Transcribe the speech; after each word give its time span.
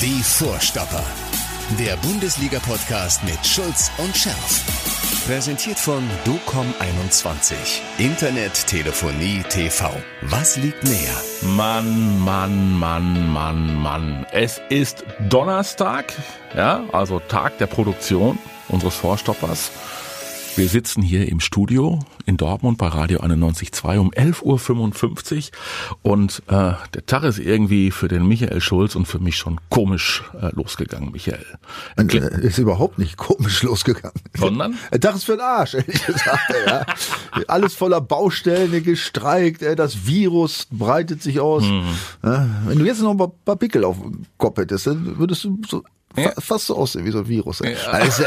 Die 0.00 0.22
Vorstopper. 0.22 1.02
Der 1.76 1.96
Bundesliga-Podcast 1.96 3.24
mit 3.24 3.44
Schulz 3.44 3.90
und 3.98 4.16
Scherf. 4.16 5.26
Präsentiert 5.26 5.76
von 5.76 6.08
DOCOM21. 6.24 7.54
Internet, 7.98 8.64
Telefonie, 8.68 9.42
TV. 9.48 9.90
Was 10.22 10.56
liegt 10.56 10.84
näher? 10.84 11.20
Mann, 11.42 12.20
Mann, 12.20 12.78
Mann, 12.78 13.28
Mann, 13.32 13.74
Mann. 13.74 14.24
Es 14.30 14.60
ist 14.68 15.02
Donnerstag, 15.28 16.12
ja, 16.56 16.84
also 16.92 17.18
Tag 17.18 17.58
der 17.58 17.66
Produktion 17.66 18.38
unseres 18.68 18.94
Vorstoppers. 18.94 19.72
Wir 20.58 20.68
sitzen 20.68 21.02
hier 21.02 21.28
im 21.28 21.38
Studio 21.38 22.00
in 22.26 22.36
Dortmund 22.36 22.78
bei 22.78 22.88
Radio 22.88 23.20
91.2 23.20 23.98
um 23.98 24.10
11.55 24.10 25.52
Uhr 26.02 26.12
und 26.12 26.42
äh, 26.48 26.72
der 26.94 27.06
Tag 27.06 27.22
ist 27.22 27.38
irgendwie 27.38 27.92
für 27.92 28.08
den 28.08 28.26
Michael 28.26 28.60
Schulz 28.60 28.96
und 28.96 29.06
für 29.06 29.20
mich 29.20 29.36
schon 29.36 29.60
komisch 29.70 30.24
äh, 30.42 30.52
losgegangen, 30.56 31.12
Michael. 31.12 31.46
Und, 31.96 32.12
äh, 32.12 32.40
ist 32.40 32.58
überhaupt 32.58 32.98
nicht 32.98 33.16
komisch 33.16 33.62
losgegangen. 33.62 34.20
Sondern? 34.36 34.76
Der 34.90 34.98
Tag 34.98 35.14
ist 35.14 35.26
für 35.26 35.36
den 35.36 35.42
Arsch, 35.42 35.74
ehrlich 35.74 36.04
gesagt. 36.04 36.52
ja. 36.66 36.84
Alles 37.46 37.74
voller 37.74 38.00
Baustellen, 38.00 38.82
gestreikt, 38.82 39.62
äh, 39.62 39.76
das 39.76 40.08
Virus 40.08 40.66
breitet 40.72 41.22
sich 41.22 41.38
aus. 41.38 41.62
Mhm. 41.62 41.84
Ja, 42.24 42.48
wenn 42.66 42.80
du 42.80 42.84
jetzt 42.84 43.00
noch 43.00 43.12
ein 43.12 43.30
paar 43.44 43.56
Pickel 43.56 43.84
auf 43.84 44.00
dem 44.00 44.24
Kopf 44.38 44.58
hättest, 44.58 44.88
dann 44.88 45.18
würdest 45.18 45.44
du 45.44 45.60
so 45.68 45.84
ja. 46.16 46.32
fast 46.38 46.66
so 46.66 46.76
aussehen 46.76 47.04
wie 47.04 47.10
so 47.10 47.18
ein 47.18 47.28
Virus. 47.28 47.60
Ja. 47.60 47.70
Also, 47.90 48.24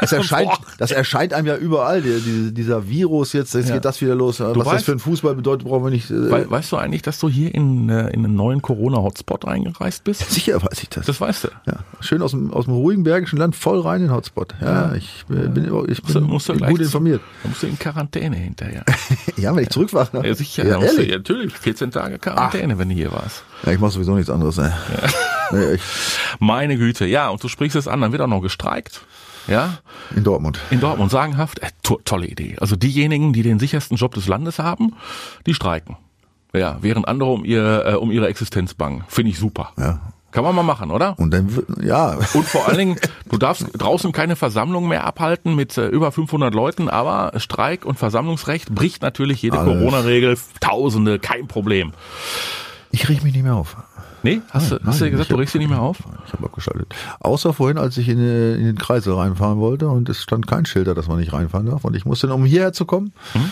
es, 0.00 0.12
erscheint, 0.12 0.50
das 0.78 0.90
erscheint 0.90 1.32
einem 1.32 1.46
ja 1.46 1.56
überall, 1.56 2.02
die, 2.02 2.20
die, 2.20 2.54
dieser 2.54 2.88
Virus 2.88 3.32
jetzt, 3.32 3.54
jetzt 3.54 3.68
ja. 3.68 3.74
geht 3.74 3.84
das 3.84 4.00
wieder 4.00 4.14
los. 4.14 4.40
Was 4.40 4.56
weißt, 4.56 4.66
das 4.66 4.82
für 4.84 4.92
ein 4.92 4.98
Fußball 4.98 5.34
bedeutet, 5.34 5.66
brauchen 5.68 5.84
wir 5.84 5.90
nicht. 5.90 6.10
Äh 6.10 6.50
weißt 6.50 6.72
du 6.72 6.76
eigentlich, 6.76 7.02
dass 7.02 7.18
du 7.18 7.28
hier 7.28 7.54
in, 7.54 7.88
äh, 7.88 8.08
in 8.10 8.24
einen 8.24 8.34
neuen 8.34 8.62
Corona-Hotspot 8.62 9.46
reingereist 9.46 10.04
bist? 10.04 10.30
Sicher 10.30 10.62
weiß 10.62 10.82
ich 10.82 10.88
das. 10.88 11.06
Das 11.06 11.20
weißt 11.20 11.44
du. 11.44 11.48
Ja. 11.66 11.74
Schön 12.00 12.22
aus 12.22 12.32
dem, 12.32 12.52
aus 12.52 12.64
dem 12.64 12.74
ruhigen 12.74 13.04
bergischen 13.04 13.38
Land 13.38 13.56
voll 13.56 13.80
rein 13.80 14.00
in 14.00 14.08
den 14.08 14.14
Hotspot. 14.14 14.54
Ja, 14.60 14.94
ich 14.94 15.24
bin, 15.28 15.54
ich 15.88 16.02
bin 16.02 16.22
musst 16.22 16.48
du, 16.48 16.54
musst 16.54 16.66
gut 16.66 16.80
informiert. 16.80 17.20
Da 17.42 17.48
musst 17.48 17.62
du 17.62 17.66
in 17.66 17.78
Quarantäne 17.78 18.36
hinterher. 18.36 18.84
ja, 19.36 19.54
wenn 19.54 19.64
ich 19.64 19.70
zurückwache. 19.70 20.16
Ne? 20.16 20.28
Ja, 20.28 20.34
sicher. 20.34 20.66
Ja? 20.66 20.78
Du, 20.78 21.02
natürlich, 21.02 21.54
14 21.54 21.90
Tage 21.90 22.18
Quarantäne, 22.18 22.74
Ach. 22.74 22.78
wenn 22.78 22.88
du 22.88 22.94
hier 22.94 23.12
warst. 23.12 23.42
Ja, 23.64 23.72
ich 23.72 23.78
mach 23.78 23.90
sowieso 23.90 24.14
nichts 24.14 24.30
anderes. 24.30 24.56
Ne? 24.56 24.72
Ja. 25.02 25.08
Nee, 25.50 25.78
Meine 26.38 26.76
Güte, 26.76 27.06
ja, 27.06 27.28
und 27.28 27.42
du 27.42 27.48
sprichst 27.48 27.76
es 27.76 27.88
an, 27.88 28.00
dann 28.00 28.12
wird 28.12 28.22
auch 28.22 28.26
noch 28.28 28.40
gestreikt. 28.40 29.02
Ja? 29.46 29.78
In 30.14 30.24
Dortmund. 30.24 30.60
In 30.70 30.80
Dortmund, 30.80 31.10
sagenhaft. 31.10 31.58
Äh, 31.60 31.70
to 31.82 32.00
tolle 32.04 32.26
Idee. 32.26 32.56
Also 32.60 32.76
diejenigen, 32.76 33.32
die 33.32 33.42
den 33.42 33.58
sichersten 33.58 33.96
Job 33.96 34.14
des 34.14 34.28
Landes 34.28 34.58
haben, 34.58 34.94
die 35.46 35.54
streiken. 35.54 35.96
Ja, 36.54 36.78
während 36.80 37.08
andere 37.08 37.30
um, 37.30 37.44
ihr, 37.44 37.84
äh, 37.86 37.94
um 37.94 38.10
ihre 38.10 38.28
Existenz 38.28 38.74
bangen. 38.74 39.04
Finde 39.08 39.30
ich 39.30 39.38
super. 39.38 39.72
Ja. 39.76 40.00
Kann 40.30 40.44
man 40.44 40.54
mal 40.54 40.62
machen, 40.62 40.90
oder? 40.90 41.18
Und 41.18 41.30
dann, 41.32 41.48
ja. 41.82 42.18
Und 42.34 42.44
vor 42.44 42.68
allen 42.68 42.76
Dingen, 42.76 42.96
du 43.30 43.38
darfst 43.38 43.66
draußen 43.72 44.12
keine 44.12 44.36
Versammlung 44.36 44.86
mehr 44.86 45.04
abhalten 45.04 45.56
mit 45.56 45.78
äh, 45.78 45.86
über 45.86 46.12
500 46.12 46.54
Leuten, 46.54 46.90
aber 46.90 47.32
Streik 47.38 47.86
und 47.86 47.98
Versammlungsrecht 47.98 48.74
bricht 48.74 49.00
natürlich 49.00 49.40
jede 49.40 49.56
Corona-Regel. 49.56 50.36
Tausende, 50.60 51.18
kein 51.18 51.48
Problem. 51.48 51.92
Ich 52.90 53.08
rieche 53.08 53.24
mich 53.24 53.34
nicht 53.34 53.42
mehr 53.42 53.54
auf. 53.54 53.76
Nee? 54.28 54.42
Hast, 54.50 54.70
nein, 54.70 54.80
du, 54.80 54.86
hast 54.86 55.00
nein, 55.00 55.06
du 55.06 55.10
gesagt, 55.12 55.30
du 55.30 55.36
regst 55.36 55.54
dich 55.54 55.60
nicht 55.60 55.70
mehr 55.70 55.80
auf? 55.80 55.98
Ich 56.26 56.32
habe 56.32 56.44
abgeschaltet. 56.44 56.94
Außer 57.20 57.52
vorhin, 57.54 57.78
als 57.78 57.96
ich 57.96 58.08
in, 58.08 58.18
in, 58.18 58.64
den 58.64 58.78
Kreisel 58.78 59.14
reinfahren 59.14 59.58
wollte 59.58 59.88
und 59.88 60.08
es 60.08 60.22
stand 60.22 60.46
kein 60.46 60.66
Schilder, 60.66 60.94
dass 60.94 61.08
man 61.08 61.18
nicht 61.18 61.32
reinfahren 61.32 61.66
darf. 61.66 61.84
Und 61.84 61.96
ich 61.96 62.04
musste 62.04 62.26
dann, 62.26 62.36
um 62.36 62.44
hierher 62.44 62.72
zu 62.72 62.84
kommen, 62.84 63.12
mhm. 63.34 63.50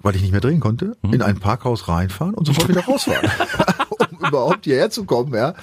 weil 0.00 0.14
ich 0.14 0.22
nicht 0.22 0.30
mehr 0.32 0.40
drehen 0.40 0.60
konnte, 0.60 0.96
mhm. 1.02 1.14
in 1.14 1.22
ein 1.22 1.40
Parkhaus 1.40 1.88
reinfahren 1.88 2.34
und 2.34 2.46
sofort 2.46 2.68
wieder 2.68 2.84
rausfahren. 2.84 3.28
um 4.10 4.28
überhaupt 4.28 4.64
hierher 4.64 4.90
zu 4.90 5.04
kommen, 5.04 5.34
ja. 5.34 5.54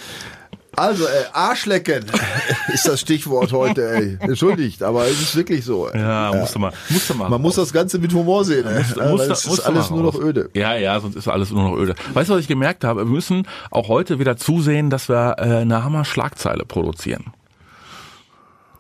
Also, 0.75 1.05
äh, 1.05 1.25
Arschlecken 1.33 2.05
ist 2.73 2.87
das 2.87 2.99
Stichwort 2.99 3.51
heute, 3.51 3.89
ey. 3.89 4.17
Entschuldigt, 4.19 4.83
aber 4.83 5.05
es 5.05 5.21
ist 5.21 5.35
wirklich 5.35 5.63
so. 5.63 5.89
Ja, 5.93 6.31
ja. 6.31 6.39
musst 6.39 6.55
du 6.55 6.59
mal, 6.59 6.71
musst 6.89 7.09
du 7.09 7.13
mal. 7.13 7.29
Man 7.29 7.41
muss 7.41 7.55
das 7.55 7.71
Ganze 7.71 7.99
mit 7.99 8.13
Humor 8.13 8.45
sehen. 8.45 8.65
Ja, 8.65 8.79
musst, 9.09 9.27
musst, 9.27 9.31
es 9.31 9.45
ist 9.45 9.59
alles 9.61 9.89
nur 9.89 10.03
noch 10.03 10.19
öde. 10.19 10.49
Ja, 10.53 10.75
ja, 10.75 10.99
sonst 10.99 11.15
ist 11.15 11.27
alles 11.27 11.51
nur 11.51 11.69
noch 11.69 11.77
öde. 11.77 11.95
Weißt 12.13 12.29
du, 12.29 12.33
was 12.33 12.41
ich 12.41 12.47
gemerkt 12.47 12.83
habe? 12.83 13.01
Wir 13.01 13.11
müssen 13.11 13.47
auch 13.71 13.87
heute 13.87 14.19
wieder 14.19 14.37
zusehen, 14.37 14.89
dass 14.89 15.09
wir 15.09 15.35
äh, 15.37 15.41
eine 15.61 15.83
Hammer-Schlagzeile 15.83 16.65
produzieren. 16.65 17.33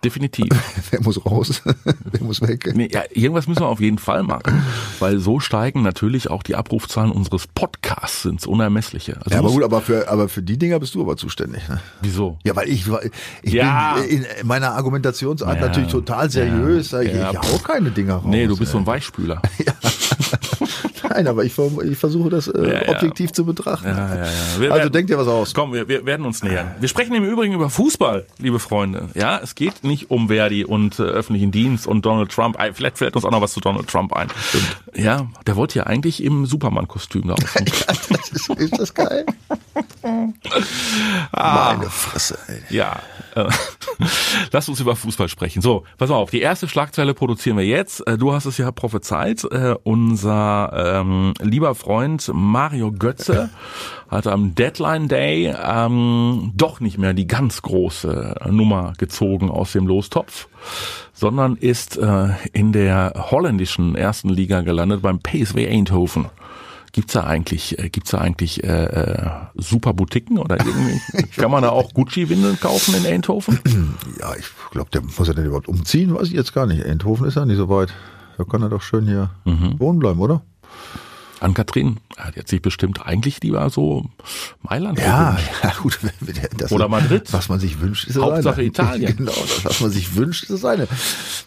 Definitiv. 0.05 0.49
Wer 0.91 1.01
muss 1.01 1.25
raus? 1.25 1.63
Wer 1.83 2.21
muss 2.21 2.39
weg? 2.39 2.71
Nee, 2.75 2.89
ja, 2.91 3.01
irgendwas 3.11 3.47
müssen 3.47 3.61
wir 3.61 3.67
auf 3.67 3.79
jeden 3.79 3.97
Fall 3.97 4.21
machen, 4.21 4.61
weil 4.99 5.17
so 5.17 5.39
steigen 5.39 5.81
natürlich 5.81 6.29
auch 6.29 6.43
die 6.43 6.53
Abrufzahlen 6.53 7.11
unseres 7.11 7.47
Podcasts 7.47 8.23
ins 8.25 8.45
Unermessliche. 8.45 9.17
Also 9.17 9.31
ja, 9.31 9.39
aber 9.39 9.49
gut, 9.49 9.63
aber 9.63 9.81
für, 9.81 10.07
aber 10.07 10.29
für 10.29 10.43
die 10.43 10.59
Dinger 10.59 10.79
bist 10.79 10.93
du 10.93 11.01
aber 11.01 11.17
zuständig. 11.17 11.67
Ne? 11.67 11.79
Wieso? 12.03 12.37
Ja, 12.43 12.55
weil 12.55 12.69
ich, 12.69 12.85
ich 13.41 13.53
ja. 13.53 13.95
bin 13.95 14.23
in 14.23 14.47
meiner 14.47 14.73
Argumentationsart 14.73 15.55
ja. 15.59 15.65
natürlich 15.65 15.89
total 15.89 16.29
seriös. 16.29 16.91
Ja. 16.91 17.01
Ich, 17.01 17.11
ja. 17.11 17.31
ich 17.31 17.37
hau 17.39 17.57
keine 17.57 17.89
Dinger 17.89 18.17
raus. 18.17 18.25
Nee, 18.27 18.45
du 18.45 18.55
bist 18.55 18.69
ey. 18.69 18.73
so 18.73 18.77
ein 18.77 18.85
Weichspüler. 18.85 19.41
ja. 19.65 19.73
Nein, 21.15 21.27
aber 21.27 21.45
ich, 21.45 21.57
ich 21.57 21.97
versuche 21.97 22.29
das 22.29 22.47
äh, 22.49 22.85
ja, 22.85 22.89
objektiv 22.89 23.31
zu 23.31 23.45
betrachten. 23.45 23.87
Also 23.87 24.59
werden, 24.59 24.91
denkt 24.91 25.09
dir 25.09 25.17
was 25.17 25.27
aus. 25.27 25.53
Komm, 25.53 25.71
wir, 25.71 25.87
wir 25.87 26.05
werden 26.05 26.25
uns 26.25 26.43
nähern. 26.43 26.75
Wir 26.79 26.89
sprechen 26.89 27.15
im 27.15 27.23
Übrigen 27.23 27.53
über 27.53 27.69
Fußball, 27.69 28.25
liebe 28.37 28.59
Freunde. 28.59 29.09
Ja, 29.13 29.39
es 29.41 29.55
geht 29.55 29.85
nicht 29.85 30.11
um 30.11 30.27
Verdi 30.27 30.65
und 30.65 30.99
äh, 30.99 31.03
öffentlichen 31.03 31.51
Dienst 31.51 31.87
und 31.87 32.05
Donald 32.05 32.31
Trump. 32.31 32.57
Vielleicht 32.73 32.97
fällt 32.97 33.15
uns 33.15 33.23
auch 33.23 33.31
noch 33.31 33.39
was 33.41 33.53
zu 33.53 33.61
Donald 33.61 33.87
Trump 33.87 34.11
ein. 34.11 34.27
Stimmt. 34.49 34.77
Ja, 34.93 35.27
der 35.47 35.55
wollte 35.55 35.79
ja 35.79 35.85
eigentlich 35.85 36.21
im 36.21 36.45
Superman-Kostüm 36.45 37.27
da 37.27 37.35
das 38.09 38.29
ist, 38.31 38.49
ist 38.49 38.77
das 38.77 38.93
geil? 38.93 39.25
ah, 41.31 41.75
Meine 41.77 41.89
Fresse, 41.89 42.37
ey. 42.47 42.75
Ja. 42.75 42.99
Äh, 43.35 43.45
lass 44.51 44.67
uns 44.69 44.79
über 44.79 44.95
Fußball 44.95 45.29
sprechen. 45.29 45.61
So, 45.61 45.83
pass 45.97 46.09
auf, 46.09 46.31
die 46.31 46.41
erste 46.41 46.67
Schlagzeile 46.67 47.13
produzieren 47.13 47.57
wir 47.57 47.65
jetzt. 47.65 48.05
Äh, 48.07 48.17
du 48.17 48.33
hast 48.33 48.45
es 48.45 48.57
ja 48.57 48.71
prophezeit. 48.71 49.43
Äh, 49.43 49.75
unser 49.83 51.01
ähm, 51.01 51.33
lieber 51.41 51.75
Freund 51.75 52.31
Mario 52.33 52.91
Götze 52.91 53.49
hat 54.09 54.27
am 54.27 54.55
Deadline 54.55 55.07
Day 55.07 55.53
ähm, 55.63 56.51
doch 56.55 56.79
nicht 56.79 56.97
mehr 56.97 57.13
die 57.13 57.27
ganz 57.27 57.61
große 57.61 58.35
Nummer 58.49 58.93
gezogen 58.97 59.49
aus 59.49 59.73
dem 59.73 59.87
Lostopf, 59.87 60.47
sondern 61.13 61.55
ist 61.55 61.97
äh, 61.97 62.29
in 62.53 62.71
der 62.71 63.13
holländischen 63.31 63.95
ersten 63.95 64.29
Liga 64.29 64.61
gelandet 64.61 65.01
beim 65.01 65.19
PSV 65.19 65.57
Eindhoven. 65.57 66.27
Gibt's 66.95 67.11
da 67.11 67.25
eigentlich, 67.25 67.77
äh, 67.77 67.89
gibt's 67.89 68.11
da 68.11 68.19
eigentlich 68.19 68.63
äh, 68.63 68.85
äh, 68.85 69.29
super 69.55 69.93
Boutiquen 69.93 70.37
oder 70.37 70.57
irgendwie? 70.65 71.27
kann 71.35 71.51
man 71.51 71.61
da 71.61 71.71
auch 71.71 71.93
Gucci-Windeln 71.93 72.57
kaufen 72.57 72.95
in 72.95 73.05
Eindhoven? 73.05 73.59
Ja, 74.17 74.33
ich 74.39 74.45
glaube, 74.71 74.89
der 74.91 75.01
muss 75.01 75.27
er 75.27 75.33
denn 75.33 75.45
überhaupt 75.45 75.67
umziehen? 75.67 76.15
Weiß 76.15 76.27
ich 76.27 76.33
jetzt 76.33 76.53
gar 76.53 76.65
nicht. 76.65 76.85
Eindhoven 76.85 77.27
ist 77.27 77.35
ja 77.35 77.45
nicht 77.45 77.57
so 77.57 77.67
weit. 77.67 77.93
Da 78.37 78.45
kann 78.45 78.61
er 78.61 78.69
doch 78.69 78.81
schön 78.81 79.07
hier 79.07 79.29
mhm. 79.43 79.77
wohnen 79.77 79.99
bleiben, 79.99 80.21
oder? 80.21 80.41
An 81.39 81.53
Kathrin 81.53 81.97
hat 82.17 82.35
jetzt 82.35 82.49
sich 82.49 82.61
bestimmt 82.61 83.05
eigentlich 83.05 83.41
lieber 83.41 83.69
so 83.69 84.05
Mailand 84.61 84.99
ja, 84.99 85.37
ja 85.63 85.73
gut. 85.81 85.99
Das 86.57 86.71
Oder 86.71 86.87
Madrid. 86.87 87.31
Was 87.31 87.49
man 87.49 87.59
sich 87.59 87.79
wünscht, 87.79 88.07
ist 88.07 88.15
das 88.15 88.23
Hauptsache 88.23 88.55
eine. 88.55 88.63
Italien. 88.67 89.17
Genau, 89.17 89.31
das, 89.31 89.65
was 89.65 89.81
man 89.81 89.91
sich 89.91 90.15
wünscht, 90.15 90.43
ist 90.43 90.51
das 90.51 90.65
eine. 90.65 90.87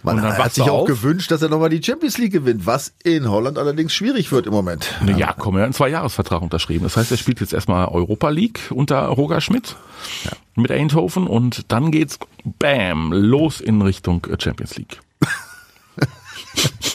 Man 0.03 0.23
hat 0.23 0.55
sich 0.55 0.65
auch 0.65 0.83
auf. 0.83 0.87
gewünscht, 0.87 1.31
dass 1.31 1.43
er 1.43 1.49
nochmal 1.49 1.71
die 1.71 1.83
Champions 1.83 2.19
League 2.19 2.33
gewinnt, 2.33 2.67
was 2.67 2.93
in 3.03 3.29
Holland 3.29 3.59
allerdings 3.59 3.93
schwierig 3.93 4.31
wird 4.31 4.47
im 4.47 4.53
Moment. 4.53 4.93
Ja, 5.07 5.17
ja 5.17 5.35
komm, 5.37 5.57
er 5.57 5.61
hat 5.61 5.65
einen 5.67 5.75
Zweijahresvertrag 5.75 6.43
unterschrieben. 6.43 6.85
Das 6.85 6.97
heißt, 6.97 7.11
er 7.11 7.17
spielt 7.17 7.41
jetzt 7.41 7.53
erstmal 7.53 7.89
Europa 7.89 8.29
League 8.29 8.61
unter 8.71 9.01
Roger 9.07 9.41
Schmidt 9.41 9.77
ja. 10.25 10.33
mit 10.55 10.71
Eindhoven 10.71 11.27
und 11.27 11.73
dann 11.73 11.91
geht's 11.91 12.19
bam, 12.45 13.13
los 13.13 13.61
in 13.61 13.83
Richtung 13.83 14.27
Champions 14.39 14.77
League. 14.77 15.01
Äh, 16.01 16.05
äh, 16.05 16.07
ähm, 16.67 16.89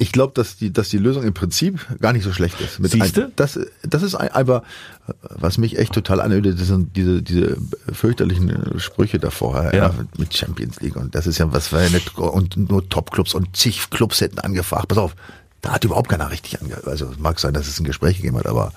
ich 0.00 0.12
glaube, 0.12 0.32
dass 0.34 0.56
die, 0.56 0.72
dass 0.72 0.88
die 0.88 0.96
Lösung 0.96 1.24
im 1.24 1.34
Prinzip 1.34 1.78
gar 2.00 2.14
nicht 2.14 2.24
so 2.24 2.32
schlecht 2.32 2.58
ist. 2.62 2.80
Mit 2.80 2.90
Siehste? 2.90 3.26
Ein, 3.26 3.32
das, 3.36 3.60
das 3.82 4.02
ist 4.02 4.14
aber, 4.14 4.62
was 5.28 5.58
mich 5.58 5.78
echt 5.78 5.92
total 5.92 6.22
anödet, 6.22 6.58
sind 6.58 6.96
diese, 6.96 7.20
diese 7.20 7.58
fürchterlichen 7.92 8.80
Sprüche 8.80 9.18
davor, 9.18 9.62
ja. 9.64 9.72
ja. 9.74 9.94
mit 10.16 10.34
Champions 10.34 10.80
League. 10.80 10.96
Und 10.96 11.14
das 11.14 11.26
ist 11.26 11.36
ja, 11.36 11.52
was 11.52 11.70
ja 11.70 11.90
nicht, 11.90 12.16
und 12.16 12.56
nur 12.56 12.88
Top-Clubs 12.88 13.34
und 13.34 13.54
zig 13.54 13.90
Clubs 13.90 14.22
hätten 14.22 14.38
angefragt. 14.38 14.88
Pass 14.88 14.96
auf, 14.96 15.14
da 15.60 15.72
hat 15.72 15.84
überhaupt 15.84 16.08
keiner 16.08 16.30
richtig 16.30 16.62
angefragt. 16.62 16.88
Also, 16.88 17.12
mag 17.18 17.38
sein, 17.38 17.52
dass 17.52 17.68
es 17.68 17.78
ein 17.78 17.84
Gespräch 17.84 18.16
gegeben 18.16 18.38
hat, 18.38 18.46
aber, 18.46 18.72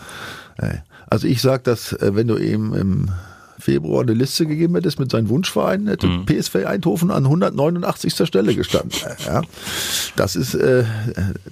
äh, 0.57 0.79
also 1.07 1.25
ich 1.25 1.41
sag, 1.41 1.63
dass, 1.63 1.93
äh, 1.93 2.15
wenn 2.15 2.27
du 2.27 2.37
eben 2.37 2.75
im, 2.75 3.11
Februar 3.59 4.01
eine 4.01 4.13
Liste 4.13 4.45
gegeben 4.45 4.75
hättest 4.75 4.99
mit 4.99 5.11
seinen 5.11 5.29
Wunschvereinen, 5.29 5.87
hätte 5.87 6.07
mhm. 6.07 6.25
PSV 6.25 6.65
Eindhoven 6.65 7.11
an 7.11 7.23
189. 7.25 8.13
Stelle 8.27 8.55
gestanden. 8.55 8.91
Ja, 9.25 9.41
das 10.15 10.35
ist, 10.35 10.53
äh, 10.53 10.83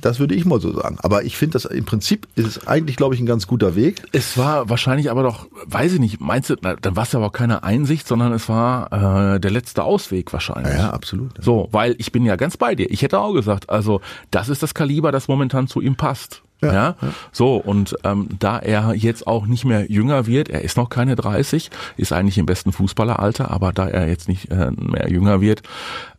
das 0.01 0.19
würde 0.19 0.35
ich 0.35 0.45
mal 0.45 0.59
so 0.59 0.73
sagen. 0.73 0.97
Aber 1.01 1.23
ich 1.23 1.37
finde, 1.37 1.53
das 1.53 1.65
im 1.65 1.85
Prinzip 1.85 2.27
ist 2.35 2.45
es 2.45 2.67
eigentlich, 2.67 2.97
glaube 2.97 3.15
ich, 3.15 3.21
ein 3.21 3.25
ganz 3.25 3.47
guter 3.47 3.75
Weg. 3.75 4.01
Es 4.11 4.37
war 4.37 4.69
wahrscheinlich 4.69 5.09
aber 5.09 5.23
doch, 5.23 5.47
weiß 5.65 5.93
ich 5.93 5.99
nicht, 5.99 6.19
meinst 6.19 6.49
du, 6.49 6.55
na, 6.61 6.75
dann 6.75 6.95
war 6.95 7.03
es 7.03 7.11
ja 7.11 7.19
aber 7.19 7.31
keine 7.31 7.63
Einsicht, 7.63 8.07
sondern 8.07 8.33
es 8.33 8.49
war 8.49 9.35
äh, 9.35 9.39
der 9.39 9.51
letzte 9.51 9.83
Ausweg 9.83 10.33
wahrscheinlich. 10.33 10.73
Ja, 10.73 10.89
absolut. 10.89 11.37
Ja. 11.37 11.43
So, 11.43 11.69
weil 11.71 11.95
ich 11.97 12.11
bin 12.11 12.25
ja 12.25 12.35
ganz 12.35 12.57
bei 12.57 12.75
dir. 12.75 12.89
Ich 12.91 13.01
hätte 13.01 13.19
auch 13.19 13.33
gesagt, 13.33 13.69
also 13.69 14.01
das 14.31 14.49
ist 14.49 14.63
das 14.63 14.73
Kaliber, 14.73 15.11
das 15.11 15.27
momentan 15.27 15.67
zu 15.67 15.81
ihm 15.81 15.95
passt. 15.95 16.41
Ja, 16.61 16.73
ja. 16.73 16.95
so 17.31 17.55
und 17.55 17.95
ähm, 18.03 18.29
da 18.37 18.59
er 18.59 18.93
jetzt 18.93 19.25
auch 19.25 19.47
nicht 19.47 19.65
mehr 19.65 19.91
jünger 19.91 20.27
wird, 20.27 20.49
er 20.49 20.61
ist 20.61 20.77
noch 20.77 20.89
keine 20.89 21.15
30, 21.15 21.71
ist 21.97 22.13
eigentlich 22.13 22.37
im 22.37 22.45
besten 22.45 22.71
Fußballeralter, 22.71 23.49
aber 23.49 23.73
da 23.73 23.87
er 23.87 24.07
jetzt 24.07 24.27
nicht 24.27 24.51
äh, 24.51 24.71
mehr 24.71 25.09
jünger 25.09 25.41
wird, 25.41 25.63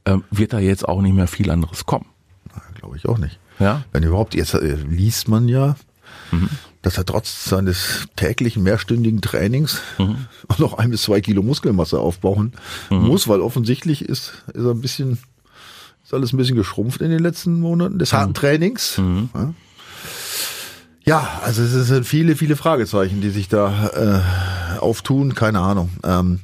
äh, 0.04 0.16
wird 0.30 0.52
da 0.52 0.58
jetzt 0.58 0.88
auch 0.88 1.00
nicht 1.00 1.14
mehr 1.14 1.28
viel 1.28 1.50
anderes 1.50 1.86
kommen. 1.86 2.06
Glaube 2.74 2.96
ich 2.96 3.08
auch 3.08 3.18
nicht. 3.18 3.38
Ja. 3.60 3.84
Wenn 3.92 4.02
überhaupt, 4.02 4.34
jetzt 4.34 4.54
äh, 4.54 4.74
liest 4.74 5.28
man 5.28 5.48
ja, 5.48 5.76
mhm. 6.32 6.48
dass 6.82 6.98
er 6.98 7.06
trotz 7.06 7.44
seines 7.44 8.08
täglichen 8.16 8.64
mehrstündigen 8.64 9.20
Trainings 9.20 9.80
mhm. 9.98 10.26
noch 10.58 10.74
ein 10.74 10.90
bis 10.90 11.02
zwei 11.02 11.20
Kilo 11.20 11.42
Muskelmasse 11.42 12.00
aufbauen 12.00 12.52
mhm. 12.90 13.06
muss, 13.06 13.28
weil 13.28 13.40
offensichtlich 13.40 14.04
ist, 14.04 14.32
ist 14.52 14.64
er 14.64 14.72
ein 14.72 14.80
bisschen, 14.80 15.18
ist 16.02 16.12
alles 16.12 16.32
ein 16.32 16.36
bisschen 16.36 16.56
geschrumpft 16.56 17.00
in 17.00 17.10
den 17.10 17.20
letzten 17.20 17.60
Monaten 17.60 17.98
des 17.98 18.12
harten 18.12 18.30
mhm. 18.30 18.34
Trainings. 18.34 18.98
Mhm. 18.98 19.28
Ja. 19.34 19.54
Ja, 21.04 21.40
also 21.44 21.62
es 21.62 21.72
sind 21.88 22.06
viele, 22.06 22.36
viele 22.36 22.56
Fragezeichen, 22.56 23.20
die 23.20 23.30
sich 23.30 23.48
da 23.48 24.22
äh, 24.76 24.78
auftun. 24.78 25.34
Keine 25.34 25.60
Ahnung. 25.60 25.90
Ähm, 26.04 26.40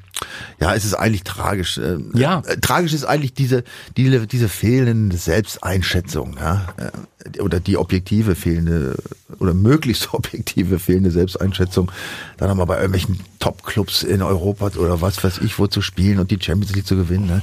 ja, 0.60 0.74
es 0.74 0.84
ist 0.84 0.94
eigentlich 0.94 1.22
tragisch. 1.22 1.78
Äh, 1.78 1.98
ja. 2.14 2.42
Äh, 2.44 2.58
tragisch 2.58 2.92
ist 2.92 3.04
eigentlich 3.04 3.34
diese, 3.34 3.62
diese, 3.96 4.26
diese 4.26 4.48
fehlende 4.48 5.16
Selbsteinschätzung, 5.16 6.36
ja, 6.40 6.66
äh, 6.76 7.40
oder 7.40 7.60
die 7.60 7.76
objektive 7.76 8.34
fehlende 8.34 8.96
oder 9.38 9.54
möglichst 9.54 10.12
objektive 10.14 10.78
fehlende 10.80 11.12
Selbsteinschätzung, 11.12 11.92
dann 12.36 12.48
nochmal 12.48 12.66
bei 12.66 12.76
irgendwelchen 12.76 13.20
Top-Clubs 13.38 14.02
in 14.02 14.22
Europa 14.22 14.72
oder 14.78 15.00
was 15.00 15.22
weiß 15.22 15.38
ich, 15.38 15.58
wo 15.58 15.68
zu 15.68 15.82
spielen 15.82 16.18
und 16.18 16.30
die 16.32 16.38
Champions 16.40 16.74
League 16.74 16.86
zu 16.86 16.96
gewinnen. 16.96 17.26
Ne? 17.26 17.42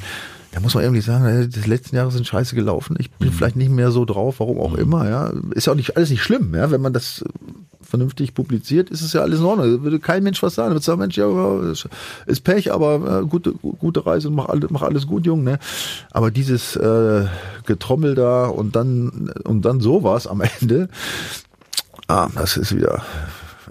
Da 0.55 0.61
muss 0.61 0.73
man 0.73 0.83
irgendwie 0.83 1.01
sagen, 1.01 1.49
die 1.49 1.69
letzten 1.69 1.97
Jahre 1.97 2.11
sind 2.11 2.25
scheiße 2.25 2.55
gelaufen. 2.55 2.95
Ich 2.97 3.11
bin 3.11 3.27
mhm. 3.27 3.33
vielleicht 3.33 3.57
nicht 3.57 3.71
mehr 3.71 3.91
so 3.91 4.05
drauf, 4.05 4.39
warum 4.39 4.57
auch 4.57 4.71
mhm. 4.71 4.79
immer. 4.79 5.09
Ja, 5.09 5.33
ist 5.51 5.67
ja 5.67 5.73
auch 5.73 5.77
nicht 5.77 5.97
alles 5.97 6.09
nicht 6.09 6.23
schlimm, 6.23 6.55
ja, 6.55 6.71
wenn 6.71 6.81
man 6.81 6.93
das 6.93 7.25
vernünftig 7.81 8.33
publiziert, 8.33 8.89
ist 8.89 9.01
es 9.01 9.11
ja 9.11 9.21
alles 9.21 9.39
in 9.39 9.45
Ordnung. 9.45 9.69
Da 9.69 9.83
würde 9.83 9.99
kein 9.99 10.23
Mensch 10.23 10.41
was 10.41 10.55
sagen. 10.55 10.69
Da 10.69 10.75
würde 10.75 10.85
sagen, 10.85 10.99
Mensch, 10.99 11.17
ja, 11.17 11.27
ist 12.25 12.43
Pech, 12.45 12.71
aber 12.71 13.21
äh, 13.21 13.25
gute, 13.25 13.51
gute 13.51 14.05
Reise 14.05 14.29
und 14.29 14.35
mach 14.35 14.47
alles, 14.47 14.69
mach 14.69 14.81
alles 14.81 15.07
gut, 15.07 15.25
Jung. 15.25 15.43
Ne? 15.43 15.59
Aber 16.11 16.31
dieses 16.31 16.77
äh, 16.77 17.25
Getrommel 17.65 18.15
da 18.15 18.45
und 18.45 18.77
dann 18.77 19.31
und 19.43 19.63
dann 19.63 19.81
sowas 19.81 20.25
am 20.25 20.41
Ende, 20.41 20.87
ah, 22.07 22.29
das 22.33 22.55
ist 22.55 22.73
wieder 22.73 23.03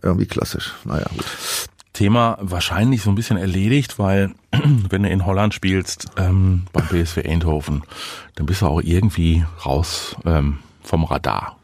irgendwie 0.02 0.26
klassisch. 0.26 0.74
Naja, 0.84 1.06
gut. 1.16 1.24
Thema 1.94 2.36
wahrscheinlich 2.40 3.02
so 3.02 3.10
ein 3.10 3.14
bisschen 3.14 3.38
erledigt, 3.38 3.98
weil 3.98 4.34
wenn 4.90 5.04
du 5.04 5.08
in 5.08 5.24
Holland 5.24 5.54
spielst 5.54 6.08
ähm, 6.18 6.64
beim 6.72 6.86
BSW 6.88 7.26
Eindhoven, 7.26 7.82
dann 8.34 8.44
bist 8.44 8.60
du 8.60 8.66
auch 8.66 8.82
irgendwie 8.82 9.44
raus 9.64 10.16
ähm, 10.26 10.58
vom 10.82 11.04
Radar. 11.04 11.56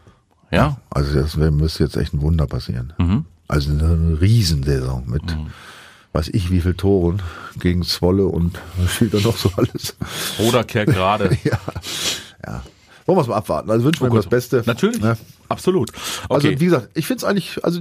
Ja? 0.50 0.78
Also 0.88 1.20
das 1.20 1.36
müsste 1.36 1.84
jetzt 1.84 1.96
echt 1.96 2.14
ein 2.14 2.22
Wunder 2.22 2.46
passieren. 2.46 2.92
Mhm. 2.98 3.24
Also 3.48 3.70
eine 3.70 4.20
Riesensaison 4.20 5.04
mit 5.06 5.24
mhm. 5.24 5.48
weiß 6.12 6.28
ich 6.28 6.50
wie 6.50 6.60
viel 6.60 6.74
Toren 6.74 7.20
gegen 7.58 7.82
Zwolle 7.82 8.26
und 8.26 8.58
was 8.78 8.94
spielt 8.94 9.14
da 9.14 9.20
noch 9.20 9.36
so 9.36 9.50
alles. 9.56 9.96
Oder 10.38 10.64
Kerk 10.64 10.88
gerade. 10.88 11.36
ja. 11.44 11.58
ja. 12.46 12.62
Wollen 13.06 13.18
wir 13.18 13.22
es 13.22 13.28
mal 13.28 13.36
abwarten. 13.36 13.70
Also 13.70 13.84
wünschen 13.84 14.06
wir 14.06 14.12
oh, 14.12 14.16
das 14.16 14.28
Beste. 14.28 14.62
Natürlich. 14.64 15.00
Ne? 15.00 15.16
Absolut. 15.50 15.91
Also, 15.91 16.25
okay. 16.29 16.47
Also 16.49 16.61
wie 16.61 16.64
gesagt, 16.64 16.88
ich 16.94 17.06
finde 17.08 17.19
es 17.19 17.25
eigentlich, 17.25 17.64
also 17.64 17.81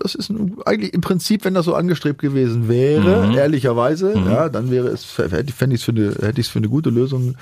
das 0.00 0.16
ist 0.16 0.28
ein, 0.28 0.56
eigentlich 0.66 0.92
im 0.92 1.00
Prinzip, 1.00 1.44
wenn 1.44 1.54
das 1.54 1.64
so 1.64 1.74
angestrebt 1.76 2.20
gewesen 2.20 2.68
wäre, 2.68 3.28
mhm. 3.28 3.34
ehrlicherweise, 3.34 4.18
mhm. 4.18 4.28
ja, 4.28 4.48
dann 4.48 4.72
wäre 4.72 4.88
es, 4.88 5.04
fände 5.04 5.44
ich 5.48 5.80
es 5.80 5.84
für 5.84 5.92
eine, 5.92 6.10
hätte 6.20 6.40
ich 6.40 6.48
es 6.48 6.48
für 6.48 6.58
eine 6.58 6.68
gute 6.68 6.90
Lösung 6.90 7.36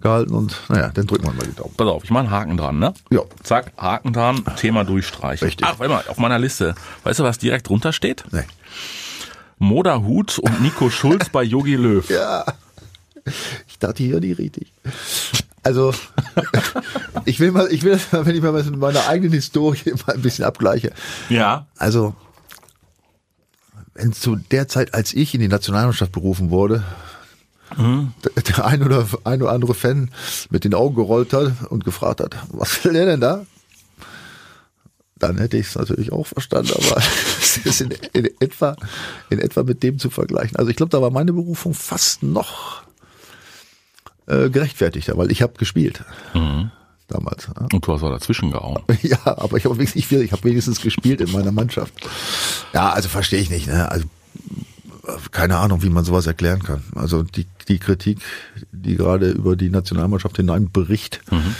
gehalten 0.00 0.34
und 0.34 0.56
naja, 0.68 0.90
dann 0.92 1.06
drücken 1.06 1.26
wir 1.26 1.32
mal 1.32 1.46
die 1.46 1.54
Daumen. 1.54 1.74
Pass 1.76 1.86
auf, 1.86 2.02
ich 2.02 2.10
mache 2.10 2.24
einen 2.24 2.32
Haken 2.32 2.56
dran, 2.56 2.80
ne? 2.80 2.92
Ja. 3.10 3.20
Zack, 3.44 3.72
Haken 3.76 4.12
dran, 4.12 4.44
Thema 4.56 4.82
durchstreichen. 4.84 5.46
Richtig. 5.46 5.64
Ach, 5.68 5.78
warte 5.78 5.92
mal, 5.92 6.04
auf 6.08 6.18
meiner 6.18 6.40
Liste. 6.40 6.74
Weißt 7.04 7.20
du, 7.20 7.24
was 7.24 7.38
direkt 7.38 7.68
drunter 7.68 7.92
steht? 7.92 8.24
Nee. 8.32 8.42
Moda 9.58 10.02
Hut 10.02 10.40
und 10.40 10.60
Nico 10.60 10.90
Schulz 10.90 11.28
bei 11.28 11.44
Yogi 11.44 11.76
Löw. 11.76 12.08
Ja. 12.10 12.44
Ich 13.68 13.78
dachte 13.78 14.02
hier 14.02 14.20
nicht 14.20 14.38
richtig. 14.38 14.72
Also, 15.62 15.92
ich 17.24 17.40
will 17.40 17.52
mal, 17.52 17.70
ich 17.72 17.82
will, 17.82 17.98
wenn 18.10 18.34
ich 18.34 18.42
mal 18.42 18.52
mit 18.52 18.76
meiner 18.76 19.06
eigenen 19.08 19.32
Historie 19.32 19.92
mal 20.06 20.14
ein 20.14 20.22
bisschen 20.22 20.44
abgleiche. 20.44 20.92
Ja. 21.28 21.66
Also, 21.76 22.14
wenn 23.94 24.12
zu 24.12 24.36
der 24.36 24.68
Zeit, 24.68 24.94
als 24.94 25.12
ich 25.12 25.34
in 25.34 25.40
die 25.40 25.48
Nationalmannschaft 25.48 26.12
berufen 26.12 26.50
wurde, 26.50 26.84
mhm. 27.76 28.12
der 28.48 28.64
ein 28.64 28.82
oder, 28.82 29.06
ein 29.24 29.42
oder 29.42 29.52
andere 29.52 29.74
Fan 29.74 30.10
mit 30.50 30.64
den 30.64 30.74
Augen 30.74 30.94
gerollt 30.94 31.32
hat 31.32 31.52
und 31.68 31.84
gefragt 31.84 32.20
hat, 32.20 32.36
was 32.50 32.84
will 32.84 32.92
der 32.92 33.06
denn 33.06 33.20
da? 33.20 33.44
Dann 35.16 35.38
hätte 35.38 35.56
ich 35.56 35.66
es 35.66 35.74
natürlich 35.74 36.12
auch 36.12 36.28
verstanden, 36.28 36.72
aber 36.74 36.96
es 37.40 37.56
ist 37.56 37.80
in, 37.80 37.90
in, 38.12 38.30
etwa, 38.38 38.76
in 39.30 39.40
etwa 39.40 39.64
mit 39.64 39.82
dem 39.82 39.98
zu 39.98 40.10
vergleichen. 40.10 40.56
Also 40.56 40.70
ich 40.70 40.76
glaube, 40.76 40.90
da 40.90 41.02
war 41.02 41.10
meine 41.10 41.32
Berufung 41.32 41.74
fast 41.74 42.22
noch 42.22 42.84
äh, 44.28 44.50
gerechtfertigter, 44.50 45.16
weil 45.16 45.30
ich 45.30 45.42
habe 45.42 45.54
gespielt. 45.54 46.04
Mhm. 46.34 46.70
Damals. 47.08 47.46
Ja. 47.46 47.66
Und 47.72 47.86
du 47.86 47.92
hast 47.92 48.02
auch 48.02 48.10
dazwischen 48.10 48.50
gehauen. 48.50 48.82
Ja, 49.02 49.18
aber 49.24 49.56
ich 49.56 49.64
habe 49.64 49.76
wenigstens, 49.78 50.12
ich 50.12 50.32
hab 50.32 50.44
wenigstens 50.44 50.80
gespielt 50.82 51.22
in 51.22 51.32
meiner 51.32 51.52
Mannschaft. 51.52 51.94
Ja, 52.74 52.90
also 52.90 53.08
verstehe 53.08 53.40
ich 53.40 53.48
nicht. 53.48 53.66
Ne? 53.66 53.90
Also 53.90 54.06
keine 55.32 55.56
Ahnung, 55.56 55.82
wie 55.82 55.88
man 55.88 56.04
sowas 56.04 56.26
erklären 56.26 56.62
kann. 56.62 56.82
Also 56.94 57.22
die, 57.22 57.46
die 57.68 57.78
Kritik, 57.78 58.20
die 58.72 58.96
gerade 58.96 59.30
über 59.30 59.56
die 59.56 59.70
Nationalmannschaft 59.70 60.36
hinein 60.36 60.70
bericht, 60.70 61.20
mhm. 61.30 61.54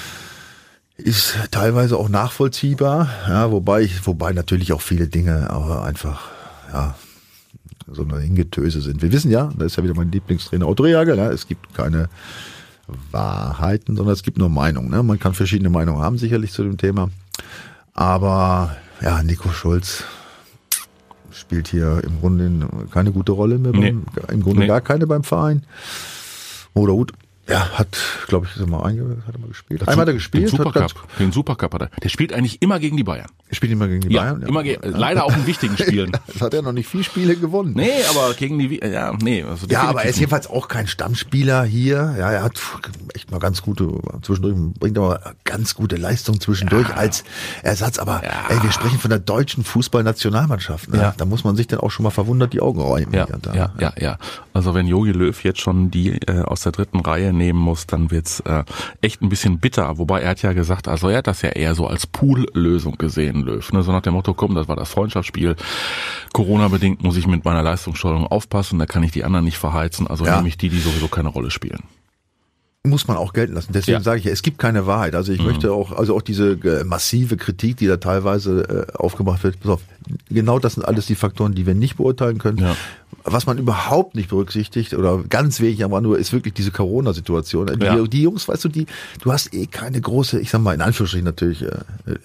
ist 0.98 1.38
teilweise 1.50 1.96
auch 1.96 2.10
nachvollziehbar. 2.10 3.08
Ja, 3.26 3.50
wobei 3.50 3.80
ich, 3.82 4.06
wobei 4.06 4.32
natürlich 4.32 4.74
auch 4.74 4.82
viele 4.82 5.08
Dinge 5.08 5.48
aber 5.48 5.82
einfach, 5.84 6.28
ja, 6.72 6.94
so 7.90 8.02
eine 8.02 8.18
Hingetöse 8.18 8.82
sind. 8.82 9.00
Wir 9.00 9.12
wissen 9.12 9.30
ja, 9.30 9.50
da 9.56 9.64
ist 9.64 9.76
ja 9.76 9.82
wieder 9.82 9.94
mein 9.94 10.12
Lieblingstrainer 10.12 10.68
Otto 10.68 10.82
Rehagel, 10.82 11.16
ja, 11.16 11.30
es 11.30 11.46
gibt 11.46 11.72
keine 11.74 12.10
Wahrheiten, 13.10 13.96
sondern 13.96 14.12
es 14.12 14.22
gibt 14.22 14.38
nur 14.38 14.48
Meinungen. 14.48 14.90
Ne? 14.90 15.02
Man 15.02 15.18
kann 15.18 15.34
verschiedene 15.34 15.70
Meinungen 15.70 16.02
haben, 16.02 16.18
sicherlich 16.18 16.52
zu 16.52 16.62
dem 16.62 16.76
Thema. 16.76 17.10
Aber 17.94 18.76
ja, 19.00 19.22
Nico 19.22 19.50
Schulz 19.50 20.04
spielt 21.30 21.68
hier 21.68 22.02
im 22.04 22.20
Grunde 22.20 22.68
keine 22.90 23.12
gute 23.12 23.32
Rolle 23.32 23.58
mehr, 23.58 23.72
beim, 23.72 23.80
nee. 23.80 24.32
im 24.32 24.42
Grunde 24.42 24.60
nee. 24.60 24.66
gar 24.66 24.80
keine 24.80 25.06
beim 25.06 25.24
Verein. 25.24 25.64
Oder 26.74 26.92
gut, 26.92 27.12
ja, 27.48 27.70
hat, 27.78 27.96
glaube 28.26 28.46
ich, 28.46 28.66
mal 28.66 28.82
einge 28.82 29.22
hat 29.26 29.34
er 29.34 29.40
mal 29.40 29.48
gespielt. 29.48 29.80
Einmal 29.88 30.02
hat 30.02 30.08
er 30.08 30.14
gespielt. 30.14 30.44
Den 30.44 30.50
Supercup, 30.50 31.18
den 31.18 31.32
Supercup 31.32 31.74
hat 31.74 31.82
er. 31.82 31.90
Der 32.02 32.10
spielt 32.10 32.32
eigentlich 32.34 32.60
immer 32.60 32.78
gegen 32.78 32.96
die 32.98 33.04
Bayern. 33.04 33.28
Er 33.48 33.54
spielt 33.54 33.72
immer 33.72 33.88
gegen 33.88 34.02
die 34.02 34.14
ja, 34.14 34.22
Bayern. 34.22 34.42
Ja. 34.42 34.48
Immer 34.48 34.62
ge 34.62 34.78
leider 34.82 35.24
auch 35.24 35.34
in 35.34 35.46
wichtigen 35.46 35.78
Spielen. 35.78 36.12
das 36.26 36.42
hat 36.42 36.52
er 36.52 36.60
noch 36.60 36.72
nicht 36.72 36.88
viele 36.88 37.04
Spiele 37.04 37.36
gewonnen. 37.36 37.72
Nee, 37.74 37.90
aber 38.10 38.34
gegen 38.34 38.58
die, 38.58 38.78
ja, 38.80 39.14
nee. 39.22 39.42
Also 39.42 39.66
ja, 39.68 39.84
aber 39.84 40.02
er 40.02 40.10
ist 40.10 40.18
jedenfalls 40.18 40.46
auch 40.46 40.68
kein 40.68 40.86
Stammspieler 40.86 41.64
hier. 41.64 42.14
Ja, 42.18 42.30
er 42.30 42.42
hat 42.42 42.60
echt 43.14 43.30
mal 43.30 43.38
ganz 43.38 43.62
gute, 43.62 43.88
zwischendurch, 44.20 44.54
bringt 44.78 44.98
aber 44.98 45.34
ganz 45.44 45.74
gute 45.74 45.96
Leistung 45.96 46.40
zwischendurch 46.40 46.90
ja. 46.90 46.96
als 46.96 47.24
Ersatz. 47.62 47.98
Aber 47.98 48.22
ja. 48.24 48.32
ey, 48.50 48.62
wir 48.62 48.72
sprechen 48.72 48.98
von 48.98 49.08
der 49.08 49.20
deutschen 49.20 49.64
Fußballnationalmannschaft. 49.64 50.90
Ne? 50.90 50.98
Ja. 50.98 51.14
Da 51.16 51.24
muss 51.24 51.44
man 51.44 51.56
sich 51.56 51.66
dann 51.66 51.80
auch 51.80 51.90
schon 51.90 52.04
mal 52.04 52.10
verwundert 52.10 52.52
die 52.52 52.60
Augen 52.60 52.80
räumen. 52.80 53.14
Ja, 53.14 53.26
ja, 53.54 53.72
ja, 53.78 53.92
ja. 53.98 54.18
Also 54.52 54.74
wenn 54.74 54.86
Jogi 54.86 55.12
Löw 55.12 55.44
jetzt 55.44 55.60
schon 55.60 55.90
die 55.90 56.20
äh, 56.26 56.42
aus 56.42 56.62
der 56.62 56.72
dritten 56.72 57.00
Reihe 57.00 57.32
nehmen 57.38 57.58
muss, 57.58 57.86
dann 57.86 58.10
wird's 58.10 58.40
äh, 58.40 58.64
echt 59.00 59.22
ein 59.22 59.28
bisschen 59.28 59.58
bitter. 59.58 59.98
Wobei 59.98 60.20
er 60.20 60.30
hat 60.30 60.42
ja 60.42 60.52
gesagt, 60.52 60.88
also 60.88 61.08
er 61.08 61.18
hat 61.18 61.26
das 61.26 61.42
ja 61.42 61.50
eher 61.50 61.74
so 61.74 61.86
als 61.86 62.06
Pool-Lösung 62.06 62.98
gesehen, 62.98 63.42
Löw. 63.42 63.72
Ne? 63.72 63.82
So 63.82 63.92
nach 63.92 64.02
dem 64.02 64.14
Motto, 64.14 64.34
komm, 64.34 64.54
das 64.54 64.68
war 64.68 64.76
das 64.76 64.90
Freundschaftsspiel. 64.90 65.56
Corona-bedingt 66.32 67.02
muss 67.02 67.16
ich 67.16 67.26
mit 67.26 67.44
meiner 67.44 67.62
Leistungssteuerung 67.62 68.26
aufpassen, 68.26 68.78
da 68.78 68.86
kann 68.86 69.02
ich 69.02 69.12
die 69.12 69.24
anderen 69.24 69.44
nicht 69.44 69.58
verheizen. 69.58 70.06
Also 70.06 70.26
ja. 70.26 70.36
nehme 70.36 70.48
ich 70.48 70.58
die, 70.58 70.68
die 70.68 70.80
sowieso 70.80 71.08
keine 71.08 71.28
Rolle 71.28 71.50
spielen 71.50 71.82
muss 72.84 73.06
man 73.06 73.16
auch 73.16 73.32
gelten 73.32 73.54
lassen. 73.54 73.72
Deswegen 73.72 73.98
ja. 73.98 74.02
sage 74.02 74.20
ich, 74.20 74.26
es 74.26 74.42
gibt 74.42 74.58
keine 74.58 74.86
Wahrheit. 74.86 75.14
Also 75.14 75.32
ich 75.32 75.40
mhm. 75.40 75.46
möchte 75.46 75.72
auch, 75.72 75.92
also 75.92 76.16
auch 76.16 76.22
diese 76.22 76.52
äh, 76.52 76.84
massive 76.84 77.36
Kritik, 77.36 77.76
die 77.76 77.86
da 77.86 77.98
teilweise 77.98 78.86
äh, 78.88 78.96
aufgemacht 78.96 79.44
wird, 79.44 79.60
pass 79.60 79.72
auf, 79.72 79.80
genau 80.28 80.58
das 80.58 80.74
sind 80.74 80.84
alles 80.84 81.06
die 81.06 81.14
Faktoren, 81.14 81.54
die 81.54 81.66
wir 81.66 81.74
nicht 81.74 81.96
beurteilen 81.96 82.38
können. 82.38 82.58
Ja. 82.58 82.76
Was 83.24 83.46
man 83.46 83.58
überhaupt 83.58 84.14
nicht 84.14 84.28
berücksichtigt 84.28 84.94
oder 84.94 85.22
ganz 85.28 85.60
wenig 85.60 85.84
aber 85.84 86.00
nur 86.00 86.18
ist 86.18 86.32
wirklich 86.32 86.54
diese 86.54 86.70
Corona-Situation. 86.70 87.66
Die, 87.78 87.84
ja. 87.84 88.06
die, 88.06 88.22
Jungs, 88.22 88.48
weißt 88.48 88.64
du, 88.64 88.68
die, 88.68 88.86
du 89.22 89.32
hast 89.32 89.52
eh 89.54 89.66
keine 89.66 90.00
große, 90.00 90.38
ich 90.40 90.50
sag 90.50 90.60
mal 90.60 90.74
in 90.74 90.80
Anführungsstrichen 90.80 91.24
natürlich, 91.24 91.62
äh, 91.62 91.70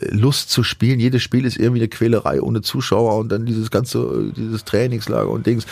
Lust 0.09 0.49
zu 0.49 0.63
spielen. 0.63 0.99
Jedes 0.99 1.21
Spiel 1.21 1.45
ist 1.45 1.57
irgendwie 1.57 1.81
eine 1.81 1.87
Quälerei 1.87 2.41
ohne 2.41 2.61
Zuschauer 2.61 3.17
und 3.17 3.29
dann 3.29 3.45
dieses 3.45 3.71
ganze, 3.71 4.31
dieses 4.35 4.63
Trainingslager 4.65 5.29
und 5.29 5.45
Dings. 5.45 5.65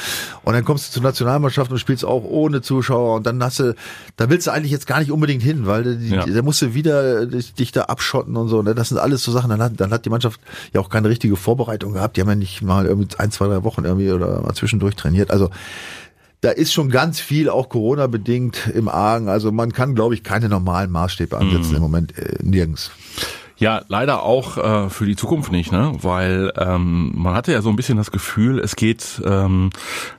Und 0.44 0.54
dann 0.54 0.66
kommst 0.66 0.90
du 0.90 0.94
zur 0.94 1.04
Nationalmannschaft 1.04 1.72
und 1.72 1.78
spielst 1.78 2.04
auch 2.04 2.24
ohne 2.24 2.62
Zuschauer 2.62 3.16
und 3.16 3.26
dann 3.26 3.44
hast 3.44 3.60
du, 3.60 3.76
da 4.18 4.30
willst 4.30 4.48
du 4.48 4.52
eigentlich 4.52 4.72
jetzt 4.72 4.88
gar 4.88 5.00
nicht 5.00 5.12
unbedingt 5.12 5.44
hin, 5.44 5.66
weil 5.66 5.98
die, 5.98 6.10
ja. 6.10 6.26
da 6.26 6.42
musst 6.42 6.62
du 6.62 6.74
wieder 6.74 7.26
dich 7.26 7.72
da 7.72 7.84
abschotten 7.84 8.36
und 8.36 8.48
so. 8.48 8.62
Ne? 8.62 8.76
Das 8.76 8.90
sind 8.90 8.98
alles 8.98 9.24
so 9.24 9.32
Sachen. 9.32 9.50
Dann 9.50 9.62
hat, 9.62 9.74
dann 9.78 9.92
hat 9.92 10.06
die 10.06 10.10
Mannschaft 10.10 10.40
ja 10.74 10.82
auch 10.82 10.90
keine 10.90 11.10
richtige 11.10 11.36
Vorbereitung 11.36 11.94
gehabt. 11.94 12.01
Die 12.08 12.22
haben 12.22 12.30
ja 12.30 12.36
nicht 12.36 12.62
mal 12.62 12.86
irgendwie 12.86 13.18
ein, 13.18 13.32
zwei, 13.32 13.48
drei 13.48 13.64
Wochen 13.64 13.86
irgendwie 13.86 14.12
oder 14.12 14.42
mal 14.42 14.54
zwischendurch 14.54 14.96
trainiert. 14.96 15.32
Also 15.32 15.50
da 16.42 16.50
ist 16.50 16.74
schon 16.74 16.90
ganz 16.90 17.20
viel 17.20 17.50
auch 17.50 17.70
Corona 17.70 18.08
bedingt 18.08 18.68
im 18.74 18.90
Argen. 18.90 19.30
Also 19.30 19.52
man 19.52 19.72
kann, 19.72 19.96
glaube 19.96 20.16
ich, 20.16 20.24
keine 20.24 20.50
normalen 20.50 20.92
Maßstäbe 20.92 21.38
ansetzen 21.38 21.70
mhm. 21.72 21.76
im 21.76 21.82
Moment 21.82 22.18
äh, 22.18 22.38
nirgends. 22.42 22.92
Ja, 23.62 23.84
leider 23.90 24.24
auch 24.24 24.58
äh, 24.58 24.90
für 24.90 25.06
die 25.06 25.16
Zukunft 25.16 25.52
nicht, 25.52 25.72
ne? 25.72 25.94
Weil 26.02 26.52
ähm, 26.58 27.12
man 27.14 27.36
hatte 27.36 27.52
ja 27.52 27.62
so 27.62 27.70
ein 27.70 27.76
bisschen 27.76 27.96
das 27.96 28.10
Gefühl, 28.10 28.58
es 28.58 28.76
geht 28.76 29.22
ähm, 29.24 29.70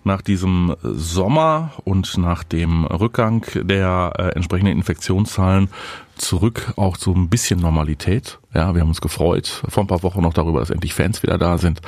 nach 0.05 0.23
diesem 0.23 0.77
Sommer 0.81 1.73
und 1.83 2.17
nach 2.19 2.45
dem 2.45 2.85
Rückgang 2.85 3.45
der 3.57 4.13
äh, 4.17 4.23
entsprechenden 4.37 4.77
Infektionszahlen 4.77 5.71
zurück 6.23 6.73
auch 6.77 6.97
zu 6.97 7.13
ein 7.13 7.29
bisschen 7.29 7.61
Normalität. 7.61 8.39
Ja, 8.55 8.75
wir 8.75 8.81
haben 8.81 8.89
uns 8.89 9.01
gefreut 9.01 9.63
vor 9.69 9.83
ein 9.83 9.87
paar 9.87 10.03
Wochen 10.03 10.23
noch 10.23 10.35
darüber, 10.35 10.61
dass 10.61 10.71
endlich 10.71 10.95
Fans 10.95 11.23
wieder 11.23 11.39
da 11.39 11.59
sind, 11.59 11.81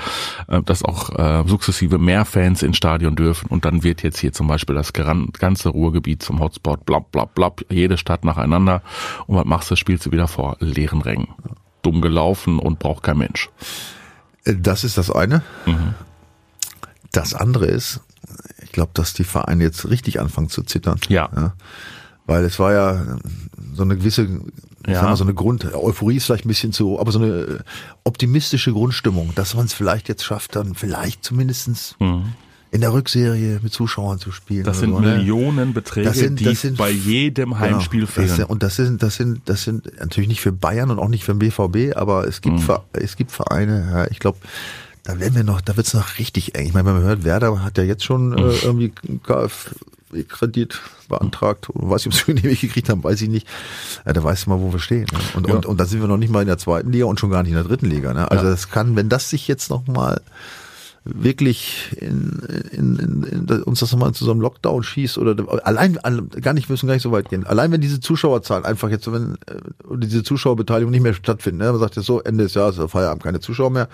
äh, 0.49 0.62
dass 0.62 0.85
auch 0.85 1.11
äh, 1.19 1.45
sukzessive 1.47 1.99
mehr 1.99 2.25
Fans 2.25 2.62
ins 2.62 2.76
Stadion 2.76 3.17
dürfen 3.17 3.49
und 3.49 3.64
dann 3.64 3.83
wird 3.83 4.03
jetzt 4.03 4.19
hier 4.19 4.33
zum 4.33 4.49
Beispiel 4.49 4.75
das 4.75 4.93
ganze 4.93 5.69
Ruhrgebiet 5.69 6.23
zum 6.23 6.41
Hotspot, 6.41 6.85
blab, 6.85 7.12
blab, 7.12 7.35
blab, 7.35 7.62
jede 7.71 7.97
Stadt 7.97 8.25
nacheinander 8.25 8.83
und 9.26 9.37
was 9.37 9.45
machst 9.45 9.71
du, 9.71 9.76
spielst 9.76 10.07
du 10.07 10.12
wieder 10.12 10.29
vor 10.29 10.57
leeren 10.61 11.00
Rängen. 11.00 11.29
Dumm 11.83 12.00
gelaufen 12.00 12.59
und 12.59 12.79
braucht 12.79 13.03
kein 13.03 13.19
Mensch. 13.19 13.50
Äh, 14.45 14.57
das 14.57 14.85
ist 14.85 14.99
das 14.99 15.11
eine. 15.11 15.43
Mhm. 15.67 15.95
Das 17.12 17.35
andere 17.35 17.67
ist, 17.67 18.00
ich 18.62 18.73
glaube, 18.73 18.91
dass 18.95 19.14
die 19.14 19.25
Vereine 19.25 19.62
jetzt 19.62 19.88
richtig 19.88 20.21
anfangen 20.21 20.49
zu 20.49 20.62
zittern. 20.62 20.99
Ja. 21.09 21.29
ja. 21.37 21.53
Weil 22.26 22.45
es 22.45 22.59
war 22.59 22.73
ja 22.73 23.19
so 23.75 23.83
eine 23.83 23.97
gewisse, 23.97 24.28
ja. 24.87 24.95
sagen 24.95 25.09
wir, 25.09 25.16
so 25.16 25.25
eine 25.25 25.35
Grund, 25.35 25.75
Euphorie 25.75 26.16
ist 26.16 26.26
vielleicht 26.26 26.47
ein 26.47 26.49
bisschen 26.49 26.73
zu, 26.73 26.99
aber 26.99 27.12
so 27.12 27.19
eine 27.19 27.64
optimistische 28.04 28.73
Grundstimmung, 28.73 29.33
dass 29.35 29.54
man 29.54 29.66
es 29.66 29.75
vielleicht 29.75 30.09
jetzt 30.09 30.25
schafft, 30.25 30.57
dann 30.57 30.75
vielleicht 30.75 31.23
zumindestens 31.23 31.97
mhm. 31.99 32.33
in 32.71 32.81
der 32.81 32.93
Rückserie 32.93 33.61
mit 33.62 33.73
Zuschauern 33.73 34.19
zu 34.19 34.33
spielen. 34.33 34.64
Das 34.64 34.78
sind 34.78 34.90
so, 34.90 35.00
ne? 35.00 35.19
Millionenbeträge, 35.19 36.09
das 36.09 36.19
sind, 36.19 36.40
das 36.40 36.49
die 36.49 36.54
sind, 36.54 36.78
bei 36.78 36.90
jedem 36.90 37.50
genau, 37.50 37.61
Heimspiel 37.61 38.00
genau, 38.00 38.12
fehlen. 38.12 38.38
Das, 38.38 38.49
und 38.49 38.62
das 38.62 38.76
sind, 38.76 39.02
das 39.02 39.16
sind, 39.16 39.43
das 39.45 39.64
sind 39.64 39.90
natürlich 40.00 40.28
nicht 40.28 40.40
für 40.40 40.52
Bayern 40.52 40.90
und 40.90 40.99
auch 40.99 41.09
nicht 41.09 41.25
für 41.25 41.35
den 41.35 41.40
BVB, 41.40 41.97
aber 41.97 42.26
es 42.26 42.40
gibt, 42.40 42.61
mhm. 42.61 42.76
es 42.93 43.16
gibt 43.16 43.33
Vereine, 43.33 43.88
ja, 43.93 44.11
ich 44.11 44.19
glaube, 44.19 44.38
da 45.02 45.21
werden 45.21 45.35
wir 45.35 45.45
noch, 45.45 45.61
da 45.61 45.76
wird's 45.76 45.93
noch 45.93 46.19
richtig 46.19 46.54
eng. 46.54 46.66
Ich 46.66 46.73
meine, 46.73 46.87
wenn 46.87 46.95
man 46.95 47.02
hört, 47.02 47.25
Werder 47.25 47.62
hat 47.62 47.76
ja 47.76 47.85
jetzt 47.85 48.04
schon 48.04 48.33
äh, 48.33 48.40
mhm. 48.40 48.52
irgendwie 48.62 48.93
KfW-Kredit 50.14 50.80
beantragt. 51.09 51.68
Weiß 51.75 52.02
ich, 52.02 52.06
ob 52.06 52.14
sie 52.14 52.35
genehmigt 52.35 52.61
gekriegt 52.61 52.88
haben, 52.88 53.04
weiß 53.04 53.21
ich 53.23 53.28
nicht. 53.28 53.47
Ja, 54.06 54.12
da 54.12 54.23
weißt 54.23 54.47
du 54.47 54.50
mal, 54.50 54.61
wo 54.61 54.73
wir 54.73 54.78
stehen. 54.78 55.06
Ne? 55.12 55.18
Und, 55.35 55.49
ja. 55.49 55.54
und, 55.54 55.66
und 55.66 55.80
da 55.80 55.85
sind 55.85 56.00
wir 56.00 56.09
noch 56.09 56.16
nicht 56.16 56.30
mal 56.30 56.40
in 56.40 56.49
der 56.49 56.59
zweiten 56.59 56.92
Liga 56.92 57.06
und 57.06 57.21
schon 57.21 57.30
gar 57.30 57.42
nicht 57.42 57.52
in 57.52 57.56
der 57.56 57.64
dritten 57.64 57.87
Liga. 57.87 58.14
Ne? 58.14 58.30
Also 58.30 58.44
ja. 58.44 58.50
das 58.50 58.71
kann, 58.71 58.97
wenn 58.97 59.09
das 59.09 59.30
sich 59.30 59.49
jetzt 59.49 59.71
noch 59.71 59.87
mal 59.87 60.21
wirklich 61.06 61.94
in, 62.00 62.38
in, 62.73 62.97
in, 62.97 63.47
in 63.47 63.62
uns 63.64 63.80
das 63.80 63.92
nochmal 63.92 64.12
zu 64.12 64.25
so 64.25 64.30
einem 64.30 64.40
Lockdown 64.40 64.83
schießt 64.83 65.18
oder 65.18 65.37
allein 65.66 65.99
gar 66.40 66.54
nicht 66.54 66.71
müssen 66.71 66.87
gar 66.87 66.94
nicht 66.94 67.02
so 67.02 67.12
weit 67.12 67.28
gehen. 67.28 67.44
Allein 67.47 67.71
wenn 67.73 67.83
diese 67.83 68.00
Zuschauerzahlen 68.00 68.64
einfach 68.64 68.88
jetzt 68.88 69.12
wenn 69.12 69.35
äh, 69.47 69.99
diese 69.99 70.23
Zuschauerbeteiligung 70.23 70.90
nicht 70.90 71.02
mehr 71.02 71.12
stattfinden, 71.12 71.59
ne? 71.59 71.71
man 71.73 71.78
sagt 71.78 71.97
ja 71.97 72.02
so 72.02 72.23
Ende 72.23 72.44
des 72.44 72.54
Jahres 72.54 72.80
Feierabend 72.90 73.23
keine 73.23 73.40
Zuschauer 73.40 73.68
mehr 73.68 73.88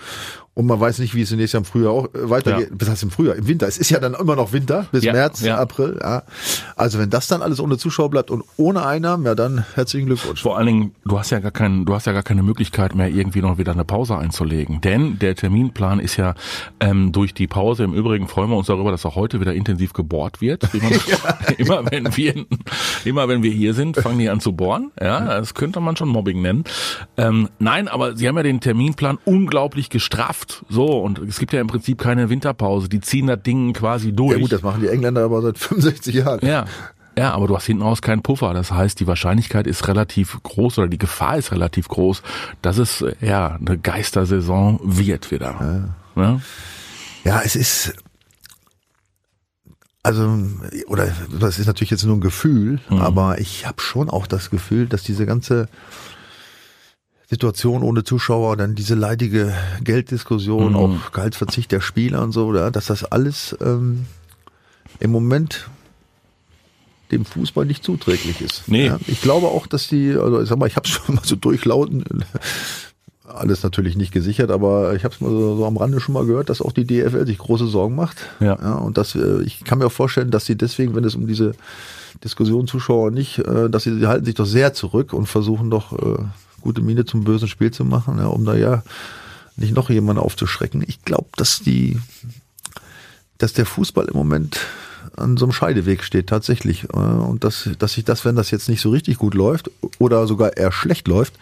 und 0.53 0.65
man 0.65 0.79
weiß 0.79 0.99
nicht, 0.99 1.15
wie 1.15 1.21
es 1.21 1.31
nächstes 1.31 1.53
Jahr 1.53 1.61
im 1.61 1.65
Frühjahr 1.65 1.91
auch 1.93 2.05
äh, 2.13 2.29
weitergeht. 2.29 2.69
Ja. 2.71 2.75
Was 2.77 2.89
heißt 2.89 3.03
im 3.03 3.11
Frühjahr? 3.11 3.35
Im 3.35 3.47
Winter. 3.47 3.67
Es 3.67 3.77
ist 3.77 3.89
ja 3.89 3.99
dann 3.99 4.13
immer 4.13 4.35
noch 4.35 4.51
Winter 4.51 4.85
bis 4.91 5.03
ja, 5.03 5.13
März, 5.13 5.41
ja. 5.41 5.57
April. 5.57 5.97
Ja. 6.01 6.23
Also 6.75 6.99
wenn 6.99 7.09
das 7.09 7.27
dann 7.27 7.41
alles 7.41 7.61
ohne 7.61 7.77
Zuschauer 7.77 8.09
bleibt 8.09 8.29
und 8.31 8.43
ohne 8.57 8.85
Einnahmen, 8.85 9.25
ja 9.25 9.33
dann 9.33 9.63
herzlichen 9.75 10.07
Glückwunsch. 10.07 10.41
Vor 10.41 10.57
allen 10.57 10.67
Dingen, 10.67 10.95
du 11.05 11.17
hast 11.17 11.29
ja 11.29 11.39
gar 11.39 11.51
keinen, 11.51 11.85
du 11.85 11.93
hast 11.93 12.05
ja 12.05 12.11
gar 12.11 12.23
keine 12.23 12.43
Möglichkeit 12.43 12.95
mehr 12.95 13.07
irgendwie 13.07 13.41
noch 13.41 13.57
wieder 13.57 13.71
eine 13.71 13.85
Pause 13.85 14.17
einzulegen, 14.17 14.81
denn 14.81 15.19
der 15.19 15.35
Terminplan 15.35 15.99
ist 16.01 16.17
ja 16.17 16.35
ähm, 16.81 17.13
durch 17.13 17.33
die 17.33 17.47
Pause. 17.47 17.85
Im 17.85 17.93
Übrigen 17.93 18.27
freuen 18.27 18.49
wir 18.49 18.57
uns 18.57 18.67
darüber, 18.67 18.91
dass 18.91 19.05
auch 19.05 19.15
heute 19.15 19.39
wieder 19.39 19.53
intensiv 19.53 19.93
gebohrt 19.93 20.41
wird. 20.41 20.67
immer 21.57 21.89
wenn 21.89 22.15
wir 22.17 22.45
immer 23.05 23.29
wenn 23.29 23.41
wir 23.41 23.51
hier 23.51 23.73
sind, 23.73 23.95
fangen 23.95 24.19
die 24.19 24.29
an 24.29 24.41
zu 24.41 24.51
bohren. 24.51 24.91
Ja, 24.99 25.39
das 25.39 25.53
könnte 25.53 25.79
man 25.79 25.95
schon 25.95 26.09
Mobbing 26.09 26.41
nennen. 26.41 26.65
Ähm, 27.15 27.47
nein, 27.59 27.87
aber 27.87 28.17
sie 28.17 28.27
haben 28.27 28.35
ja 28.35 28.43
den 28.43 28.59
Terminplan 28.59 29.17
unglaublich 29.23 29.89
so, 30.69 30.99
und 30.99 31.19
es 31.19 31.39
gibt 31.39 31.53
ja 31.53 31.61
im 31.61 31.67
Prinzip 31.67 31.97
keine 31.97 32.29
Winterpause. 32.29 32.89
Die 32.89 33.01
ziehen 33.01 33.27
das 33.27 33.41
Ding 33.43 33.73
quasi 33.73 34.13
durch. 34.13 34.33
Ja 34.33 34.39
gut, 34.39 34.51
das 34.51 34.61
machen 34.61 34.81
die 34.81 34.87
Engländer 34.87 35.23
aber 35.23 35.41
seit 35.41 35.57
65 35.59 36.15
Jahren. 36.15 36.39
Ja. 36.45 36.65
Ja, 37.17 37.33
aber 37.33 37.47
du 37.47 37.55
hast 37.57 37.65
hinten 37.65 37.83
raus 37.83 38.01
keinen 38.01 38.21
Puffer. 38.21 38.53
Das 38.53 38.71
heißt, 38.71 38.99
die 38.99 39.05
Wahrscheinlichkeit 39.05 39.67
ist 39.67 39.87
relativ 39.89 40.41
groß 40.43 40.79
oder 40.79 40.87
die 40.87 40.97
Gefahr 40.97 41.37
ist 41.37 41.51
relativ 41.51 41.89
groß, 41.89 42.23
dass 42.61 42.77
es 42.77 43.03
ja 43.19 43.59
eine 43.59 43.77
Geistersaison 43.77 44.79
wird 44.81 45.29
wieder. 45.29 45.93
Ja, 46.15 46.23
ja? 46.23 46.41
ja 47.25 47.41
es 47.43 47.57
ist 47.57 47.93
also 50.03 50.39
oder 50.87 51.13
das 51.39 51.59
ist 51.59 51.67
natürlich 51.67 51.91
jetzt 51.91 52.05
nur 52.05 52.15
ein 52.15 52.21
Gefühl, 52.21 52.79
mhm. 52.89 53.01
aber 53.01 53.39
ich 53.39 53.67
habe 53.67 53.81
schon 53.81 54.09
auch 54.09 54.25
das 54.25 54.49
Gefühl, 54.49 54.87
dass 54.87 55.03
diese 55.03 55.25
ganze 55.25 55.67
Situation 57.31 57.81
ohne 57.81 58.03
Zuschauer, 58.03 58.57
dann 58.57 58.75
diese 58.75 58.93
leidige 58.93 59.53
Gelddiskussion, 59.81 60.73
mhm. 60.73 60.75
auch 60.75 61.11
Gehaltsverzicht 61.13 61.71
der 61.71 61.79
Spieler 61.79 62.23
und 62.23 62.33
so, 62.33 62.47
oder, 62.47 62.71
dass 62.71 62.87
das 62.87 63.05
alles 63.05 63.55
ähm, 63.61 64.05
im 64.99 65.11
Moment 65.11 65.69
dem 67.13 67.23
Fußball 67.23 67.65
nicht 67.65 67.85
zuträglich 67.85 68.41
ist. 68.41 68.63
Nee. 68.67 68.87
Ja, 68.87 68.99
ich 69.07 69.21
glaube 69.21 69.47
auch, 69.47 69.65
dass 69.65 69.87
die, 69.87 70.13
also 70.13 70.41
ich 70.41 70.49
sag 70.49 70.57
mal, 70.57 70.67
ich 70.67 70.75
habe 70.75 70.87
schon 70.89 71.15
mal 71.15 71.23
so 71.23 71.37
durchlauten, 71.37 72.03
alles 73.25 73.63
natürlich 73.63 73.95
nicht 73.95 74.11
gesichert, 74.11 74.51
aber 74.51 74.93
ich 74.93 75.05
habe 75.05 75.15
es 75.15 75.21
mal 75.21 75.29
so, 75.29 75.55
so, 75.55 75.65
am 75.65 75.77
Rande 75.77 76.01
schon 76.01 76.11
mal 76.11 76.25
gehört, 76.25 76.49
dass 76.49 76.61
auch 76.61 76.73
die 76.73 76.85
DFL 76.85 77.25
sich 77.25 77.37
große 77.37 77.67
Sorgen 77.67 77.95
macht. 77.95 78.17
Ja. 78.41 78.57
ja 78.61 78.73
und 78.73 78.97
dass 78.97 79.15
äh, 79.15 79.41
ich 79.43 79.63
kann 79.63 79.77
mir 79.77 79.85
auch 79.85 79.91
vorstellen, 79.93 80.31
dass 80.31 80.45
sie 80.45 80.57
deswegen, 80.57 80.95
wenn 80.95 81.05
es 81.05 81.15
um 81.15 81.27
diese 81.27 81.53
Diskussion 82.25 82.67
Zuschauer 82.67 83.09
nicht, 83.09 83.39
äh, 83.39 83.69
dass 83.69 83.83
sie, 83.83 83.97
sie 83.97 84.07
halten 84.07 84.25
sich 84.25 84.35
doch 84.35 84.45
sehr 84.45 84.73
zurück 84.73 85.13
und 85.13 85.27
versuchen 85.27 85.69
doch 85.69 85.93
äh, 85.93 86.23
gute 86.61 86.81
Miene 86.81 87.05
zum 87.05 87.23
bösen 87.23 87.47
Spiel 87.47 87.71
zu 87.71 87.85
machen, 87.85 88.17
ja, 88.17 88.27
um 88.27 88.45
da 88.45 88.55
ja 88.55 88.83
nicht 89.55 89.75
noch 89.75 89.89
jemanden 89.89 90.21
aufzuschrecken. 90.21 90.83
Ich 90.85 91.03
glaube, 91.03 91.29
dass 91.35 91.59
die, 91.59 91.99
dass 93.37 93.53
der 93.53 93.65
Fußball 93.65 94.05
im 94.05 94.15
Moment 94.15 94.59
an 95.15 95.37
so 95.37 95.45
einem 95.45 95.51
Scheideweg 95.51 96.03
steht 96.03 96.27
tatsächlich 96.27 96.85
äh, 96.85 96.97
und 96.97 97.43
dass, 97.43 97.69
dass 97.79 97.93
sich 97.93 98.05
das, 98.05 98.25
wenn 98.25 98.35
das 98.35 98.51
jetzt 98.51 98.69
nicht 98.69 98.81
so 98.81 98.89
richtig 98.89 99.17
gut 99.17 99.33
läuft 99.33 99.69
oder 99.99 100.27
sogar 100.27 100.57
eher 100.57 100.71
schlecht 100.71 101.07
läuft, 101.07 101.33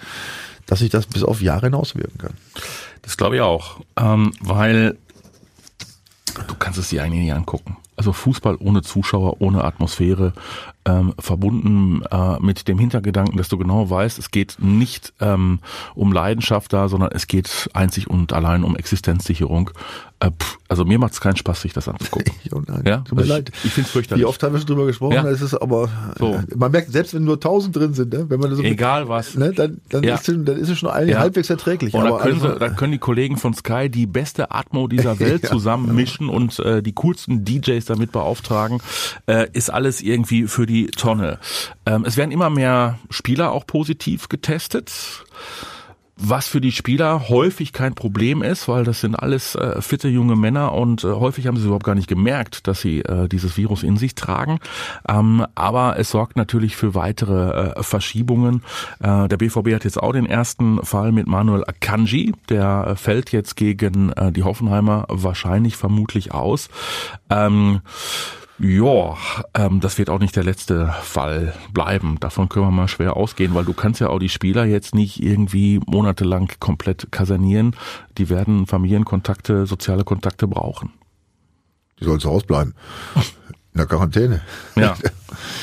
dass 0.65 0.79
sich 0.79 0.89
das 0.89 1.05
bis 1.05 1.23
auf 1.23 1.41
Jahre 1.41 1.67
hinaus 1.67 1.95
wirken 1.95 2.17
kann. 2.17 2.33
Das 3.01 3.17
glaube 3.17 3.35
ich 3.35 3.41
auch, 3.41 3.81
ähm, 3.97 4.33
weil 4.41 4.97
du 6.47 6.55
kannst 6.57 6.79
es 6.79 6.89
dir 6.89 7.03
eigentlich 7.03 7.23
nicht 7.23 7.33
angucken. 7.33 7.77
Also 7.95 8.13
Fußball 8.13 8.55
ohne 8.59 8.81
Zuschauer, 8.81 9.41
ohne 9.41 9.63
Atmosphäre, 9.63 10.33
ähm, 10.89 11.13
verbunden 11.19 12.01
äh, 12.09 12.39
mit 12.39 12.67
dem 12.67 12.79
Hintergedanken, 12.79 13.37
dass 13.37 13.49
du 13.49 13.57
genau 13.57 13.89
weißt, 13.89 14.17
es 14.17 14.31
geht 14.31 14.57
nicht 14.59 15.13
ähm, 15.19 15.59
um 15.95 16.11
Leidenschaft 16.11 16.73
da, 16.73 16.87
sondern 16.87 17.11
es 17.13 17.27
geht 17.27 17.69
einzig 17.73 18.09
und 18.09 18.33
allein 18.33 18.63
um 18.63 18.75
Existenzsicherung. 18.75 19.71
Äh, 20.21 20.31
pff, 20.31 20.57
also 20.67 20.83
mir 20.83 20.99
macht 20.99 21.13
es 21.13 21.21
keinen 21.21 21.37
Spaß, 21.37 21.61
sich 21.61 21.71
das 21.71 21.87
anzugucken. 21.87 22.33
oh 22.51 22.61
nein, 22.67 22.83
ja? 22.85 22.97
tut 22.97 23.13
mir 23.13 23.21
also 23.21 23.33
leid. 23.33 23.51
Ich, 23.59 23.65
ich 23.65 23.71
finde 23.71 23.87
es 23.87 23.91
fürchterlich. 23.91 24.21
Wie 24.21 24.25
oft 24.25 24.41
haben 24.43 24.53
wir 24.53 24.59
schon 24.59 24.67
drüber 24.67 24.85
gesprochen, 24.85 25.13
ja. 25.13 25.27
ist 25.29 25.41
es 25.41 25.55
aber, 25.55 25.89
so. 26.17 26.33
Äh, 26.33 26.43
man 26.55 26.71
merkt, 26.71 26.91
selbst 26.91 27.13
wenn 27.13 27.23
nur 27.23 27.39
tausend 27.39 27.75
drin 27.75 27.93
sind, 27.93 28.11
ne, 28.11 28.25
wenn 28.29 28.39
man 28.39 28.53
so 28.53 28.61
Egal 28.61 29.01
mit, 29.01 29.09
was. 29.09 29.35
Ne, 29.35 29.53
dann, 29.53 29.79
dann, 29.89 30.03
ja. 30.03 30.15
ist, 30.15 30.27
es, 30.27 30.37
dann 30.43 30.57
ist 30.57 30.69
es 30.69 30.77
schon 30.77 30.89
eigentlich 30.89 31.13
ja. 31.13 31.19
halbwegs 31.19 31.49
erträglich. 31.49 31.93
Und 31.93 32.05
aber 32.05 32.19
können, 32.19 32.41
sie, 32.41 32.59
dann 32.59 32.75
können 32.75 32.91
die 32.91 32.99
Kollegen 32.99 33.37
von 33.37 33.53
Sky 33.53 33.89
die 33.89 34.07
beste 34.07 34.51
Atmo 34.51 34.87
dieser 34.87 35.19
Welt 35.21 35.45
zusammenmischen 35.45 36.27
und 36.27 36.59
äh, 36.59 36.83
die 36.83 36.93
coolsten 36.93 37.45
DJs 37.45 37.85
damit 37.85 38.11
beauftragen. 38.11 38.81
Äh, 39.25 39.47
ist 39.53 39.69
alles 39.69 40.01
irgendwie 40.01 40.47
für 40.47 40.65
die 40.65 40.78
Tonne. 40.87 41.39
Ähm, 41.85 42.05
es 42.05 42.17
werden 42.17 42.31
immer 42.31 42.49
mehr 42.49 42.99
Spieler 43.09 43.51
auch 43.51 43.65
positiv 43.65 44.29
getestet 44.29 44.91
was 46.19 46.47
für 46.47 46.59
die 46.59 46.73
Spieler 46.73 47.29
häufig 47.29 47.71
kein 47.71 47.95
Problem 47.95 48.41
ist, 48.41 48.67
weil 48.67 48.83
das 48.83 48.99
sind 48.99 49.15
alles 49.15 49.55
äh, 49.55 49.81
fitte 49.81 50.09
junge 50.09 50.35
Männer 50.35 50.73
und 50.73 51.03
äh, 51.03 51.07
häufig 51.07 51.47
haben 51.47 51.57
sie 51.57 51.65
überhaupt 51.65 51.85
gar 51.85 51.95
nicht 51.95 52.09
gemerkt, 52.09 52.67
dass 52.67 52.81
sie 52.81 52.99
äh, 52.99 53.29
dieses 53.29 53.55
Virus 53.57 53.83
in 53.83 53.95
sich 53.95 54.15
tragen. 54.15 54.59
Ähm, 55.07 55.45
aber 55.55 55.97
es 55.97 56.09
sorgt 56.09 56.35
natürlich 56.35 56.75
für 56.75 56.93
weitere 56.93 57.71
äh, 57.71 57.83
Verschiebungen. 57.83 58.63
Äh, 58.99 59.29
der 59.29 59.37
BVB 59.37 59.73
hat 59.73 59.85
jetzt 59.85 60.01
auch 60.01 60.11
den 60.11 60.25
ersten 60.25 60.83
Fall 60.83 61.13
mit 61.13 61.25
Manuel 61.25 61.63
Akanji, 61.65 62.33
der 62.49 62.87
äh, 62.89 62.95
fällt 62.95 63.31
jetzt 63.31 63.55
gegen 63.55 64.11
äh, 64.11 64.33
die 64.33 64.43
Hoffenheimer 64.43 65.05
wahrscheinlich 65.07 65.77
vermutlich 65.77 66.33
aus. 66.33 66.67
Ähm, 67.29 67.79
ja, 68.59 69.17
ähm, 69.53 69.79
das 69.79 69.97
wird 69.97 70.09
auch 70.09 70.19
nicht 70.19 70.35
der 70.35 70.43
letzte 70.43 70.93
Fall 71.01 71.53
bleiben. 71.73 72.19
Davon 72.19 72.49
können 72.49 72.65
wir 72.65 72.71
mal 72.71 72.89
schwer 72.89 73.15
ausgehen, 73.15 73.53
weil 73.53 73.63
du 73.63 73.73
kannst 73.73 74.01
ja 74.01 74.09
auch 74.09 74.19
die 74.19 74.29
Spieler 74.29 74.65
jetzt 74.65 74.93
nicht 74.93 75.23
irgendwie 75.23 75.79
monatelang 75.85 76.51
komplett 76.59 77.09
kasernieren. 77.11 77.75
Die 78.17 78.29
werden 78.29 78.67
Familienkontakte, 78.67 79.65
soziale 79.65 80.03
Kontakte 80.03 80.47
brauchen. 80.47 80.91
Die 81.99 82.03
sollen 82.03 82.19
zu 82.19 82.29
Hause 82.29 82.45
bleiben. 82.45 82.75
In 83.73 83.77
der 83.77 83.85
Quarantäne. 83.85 84.41
Ja. 84.75 84.97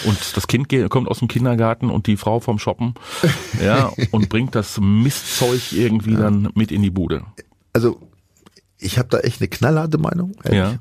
Und 0.07 0.37
das 0.37 0.47
Kind 0.47 0.69
kommt 0.89 1.09
aus 1.09 1.19
dem 1.19 1.29
Kindergarten 1.29 1.91
und 1.91 2.07
die 2.07 2.17
Frau 2.17 2.41
vom 2.41 2.59
Shoppen, 2.59 2.95
ja, 3.63 3.91
und 4.13 4.29
bringt 4.29 4.55
das 4.55 4.79
Mistzeug 4.81 5.73
irgendwie 5.73 6.13
ja. 6.13 6.21
dann 6.21 6.51
mit 6.55 6.71
in 6.71 6.83
die 6.83 6.91
Bude. 6.91 7.25
Also, 7.73 8.01
ich 8.79 8.99
habe 8.99 9.09
da 9.09 9.19
echt 9.19 9.41
eine 9.41 9.49
knallharte 9.49 9.99
Meinung. 9.99 10.35
Ehrlich. 10.45 10.59
Ja 10.59 10.79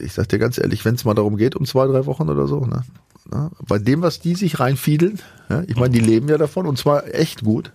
ich 0.00 0.12
sag 0.12 0.28
dir 0.28 0.38
ganz 0.38 0.58
ehrlich, 0.58 0.84
wenn 0.84 0.94
es 0.94 1.04
mal 1.04 1.14
darum 1.14 1.36
geht, 1.36 1.56
um 1.56 1.64
zwei, 1.66 1.86
drei 1.86 2.06
Wochen 2.06 2.28
oder 2.28 2.46
so, 2.46 2.64
ne? 2.64 2.82
Na, 3.30 3.50
bei 3.66 3.78
dem, 3.78 4.00
was 4.00 4.20
die 4.20 4.34
sich 4.34 4.58
reinfiedeln, 4.58 5.20
ja, 5.50 5.62
ich 5.66 5.76
meine, 5.76 5.90
die 5.90 6.00
leben 6.00 6.28
ja 6.28 6.38
davon 6.38 6.66
und 6.66 6.78
zwar 6.78 7.14
echt 7.14 7.44
gut. 7.44 7.72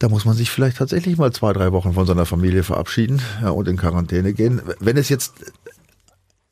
da 0.00 0.08
muss 0.08 0.24
man 0.24 0.34
sich 0.34 0.50
vielleicht 0.50 0.78
tatsächlich 0.78 1.18
mal 1.18 1.32
zwei, 1.32 1.52
drei 1.52 1.72
Wochen 1.72 1.92
von 1.92 2.06
seiner 2.06 2.26
Familie 2.26 2.64
verabschieden 2.64 3.20
ja, 3.42 3.50
und 3.50 3.68
in 3.68 3.76
Quarantäne 3.76 4.32
gehen. 4.32 4.60
Wenn 4.80 4.96
es 4.96 5.08
jetzt 5.08 5.52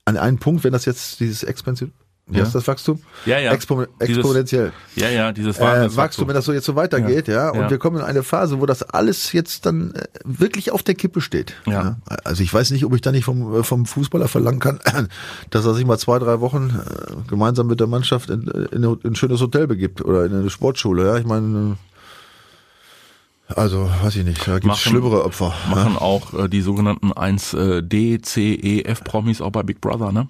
an 0.05 0.17
einen 0.17 0.39
Punkt, 0.39 0.65
wenn 0.65 0.73
das 0.73 0.85
jetzt 0.85 1.19
dieses 1.21 1.43
Expensive 1.43 1.91
wie 2.29 2.39
ja. 2.39 2.45
heißt 2.45 2.55
das 2.55 2.67
Wachstum? 2.69 3.01
Ja, 3.25 3.39
ja. 3.39 3.53
Expo 3.53 3.85
exponentiell. 3.99 4.73
Dieses, 4.95 5.11
ja, 5.11 5.15
ja, 5.15 5.33
dieses 5.33 5.59
äh, 5.59 5.97
Wachstum, 5.97 6.29
wenn 6.29 6.35
das 6.35 6.45
so 6.45 6.53
jetzt 6.53 6.67
so 6.67 6.77
weitergeht, 6.77 7.27
ja, 7.29 7.35
ja 7.35 7.51
und 7.51 7.61
ja. 7.61 7.71
wir 7.71 7.79
kommen 7.79 7.99
in 7.99 8.03
eine 8.03 8.23
Phase, 8.23 8.61
wo 8.61 8.67
das 8.67 8.83
alles 8.83 9.33
jetzt 9.33 9.65
dann 9.67 9.95
äh, 9.95 10.05
wirklich 10.25 10.71
auf 10.71 10.83
der 10.83 10.95
Kippe 10.95 11.21
steht. 11.21 11.55
Ja. 11.67 11.97
Also 12.25 12.43
ich 12.43 12.53
weiß 12.53 12.71
nicht, 12.73 12.85
ob 12.85 12.95
ich 12.95 13.01
da 13.01 13.13
nicht 13.13 13.25
vom, 13.25 13.61
äh, 13.61 13.63
vom 13.63 13.87
Fußballer 13.87 14.29
verlangen 14.29 14.61
kann, 14.61 14.79
dass 15.51 15.65
er 15.65 15.75
sich 15.75 15.87
mal 15.87 15.99
zwei, 15.99 16.19
drei 16.19 16.41
Wochen 16.41 16.79
äh, 16.79 17.29
gemeinsam 17.29 17.67
mit 17.67 17.81
der 17.81 17.87
Mannschaft 17.87 18.31
in, 18.31 18.43
in, 18.43 18.83
in 18.83 18.99
ein 19.05 19.17
schönes 19.17 19.41
Hotel 19.41 19.67
begibt 19.67 20.05
oder 20.05 20.25
in 20.27 20.35
eine 20.35 20.51
Sportschule, 20.51 21.07
ja. 21.07 21.17
Ich 21.17 21.27
meine, 21.27 21.77
also, 23.57 23.89
weiß 24.03 24.17
ich 24.17 24.25
nicht, 24.25 24.47
da 24.47 24.59
gibt 24.59 24.75
es 24.75 24.81
schlimmere 24.81 25.25
Opfer. 25.25 25.55
Machen 25.71 25.95
ja? 25.95 26.01
auch 26.01 26.35
äh, 26.35 26.49
die 26.49 26.61
sogenannten 26.61 27.13
1D, 27.13 28.23
C, 28.23 28.55
E, 28.55 28.83
F-Promis 28.83 29.41
auch 29.41 29.51
bei 29.51 29.63
Big 29.63 29.81
Brother, 29.81 30.13
ne? 30.13 30.29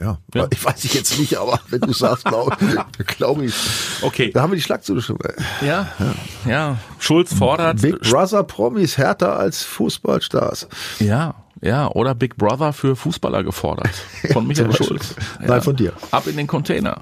Ja, 0.00 0.18
ja, 0.34 0.48
ich 0.50 0.64
weiß 0.64 0.84
ich 0.84 0.94
jetzt 0.94 1.18
nicht, 1.20 1.36
aber 1.36 1.60
wenn 1.68 1.80
du 1.80 1.92
sagst, 1.92 2.24
glaube 2.24 2.56
glaub 3.06 3.40
ich. 3.40 3.54
Okay. 4.02 4.30
Da 4.32 4.42
haben 4.42 4.50
wir 4.50 4.56
die 4.56 4.62
Schlagzeile 4.62 5.00
schon. 5.00 5.16
Ja, 5.60 5.88
ja, 5.98 6.14
ja. 6.50 6.78
Schulz 6.98 7.32
fordert. 7.32 7.80
Big 7.80 8.00
Brother 8.00 8.42
Promis 8.42 8.98
härter 8.98 9.36
als 9.38 9.62
Fußballstars. 9.62 10.66
Ja, 10.98 11.43
ja, 11.64 11.88
oder 11.90 12.14
Big 12.14 12.36
Brother 12.36 12.72
für 12.72 12.94
Fußballer 12.94 13.42
gefordert. 13.42 13.90
Von 14.32 14.46
Michael 14.48 14.74
Schulz. 14.74 15.14
Ja. 15.40 15.48
Nein, 15.48 15.62
von 15.62 15.74
dir. 15.74 15.94
Ab 16.10 16.26
in 16.26 16.36
den 16.36 16.46
Container. 16.46 17.00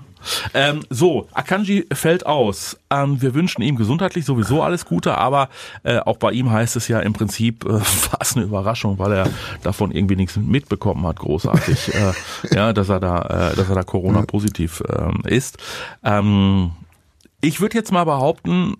Ähm, 0.55 0.83
so, 0.89 1.27
Akanji 1.33 1.87
fällt 1.93 2.27
aus. 2.27 2.79
Ähm, 2.89 3.21
wir 3.21 3.35
wünschen 3.35 3.63
ihm 3.63 3.75
gesundheitlich 3.75 4.25
sowieso 4.25 4.63
alles 4.63 4.85
Gute, 4.85 5.19
aber 5.19 5.49
äh, 5.83 5.99
auch 5.99 6.17
bei 6.17 6.31
ihm 6.31 6.53
heißt 6.53 6.77
es 6.77 6.87
ja 6.87 7.01
im 7.01 7.13
Prinzip 7.13 7.65
äh, 7.65 7.81
fast 7.81 8.37
eine 8.37 8.47
Überraschung, 8.47 9.01
weil 9.01 9.13
er 9.13 9.29
davon 9.65 9.91
irgendwie 9.91 10.15
nichts 10.15 10.37
mitbekommen 10.37 11.05
hat, 11.09 11.19
großartig, 11.19 11.95
äh, 11.95 12.13
ja, 12.55 12.73
dass 12.73 12.89
er 12.89 13.01
da, 13.01 13.51
äh, 13.53 13.57
dass 13.57 13.69
er 13.69 13.75
da 13.75 13.83
Corona 13.83 14.23
positiv 14.23 14.81
äh, 14.89 15.35
ist. 15.35 15.59
Ähm, 16.05 16.71
ich 17.41 17.61
würde 17.61 17.77
jetzt 17.77 17.91
mal 17.91 18.05
behaupten, 18.05 18.77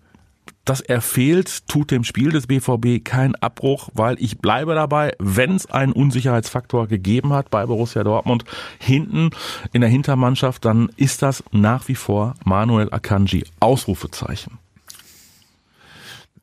dass 0.65 0.81
er 0.81 1.01
fehlt, 1.01 1.67
tut 1.69 1.91
dem 1.91 2.05
Spiel 2.05 2.31
des 2.31 2.47
BVB 2.47 3.05
keinen 3.05 3.35
Abbruch, 3.37 3.89
weil 3.95 4.17
ich 4.21 4.39
bleibe 4.39 4.75
dabei, 4.75 5.15
wenn 5.19 5.57
es 5.57 5.67
einen 5.67 5.93
Unsicherheitsfaktor 5.93 6.87
gegeben 6.87 7.33
hat 7.33 7.51
bei 7.51 7.67
Borussia 7.67 8.05
Dortmund 8.05 8.45
hinten 8.79 9.31
in 9.73 9.81
der 9.81 9.91
Hintermannschaft, 9.91 10.65
dann 10.65 10.91
ist 10.97 11.23
das 11.23 11.43
nach 11.51 11.89
wie 11.89 11.95
vor 11.95 12.35
Manuel 12.45 12.93
Akanji. 12.93 13.45
Ausrufezeichen. 13.61 14.59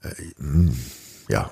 Äh, 0.01 0.09
ja, 1.29 1.51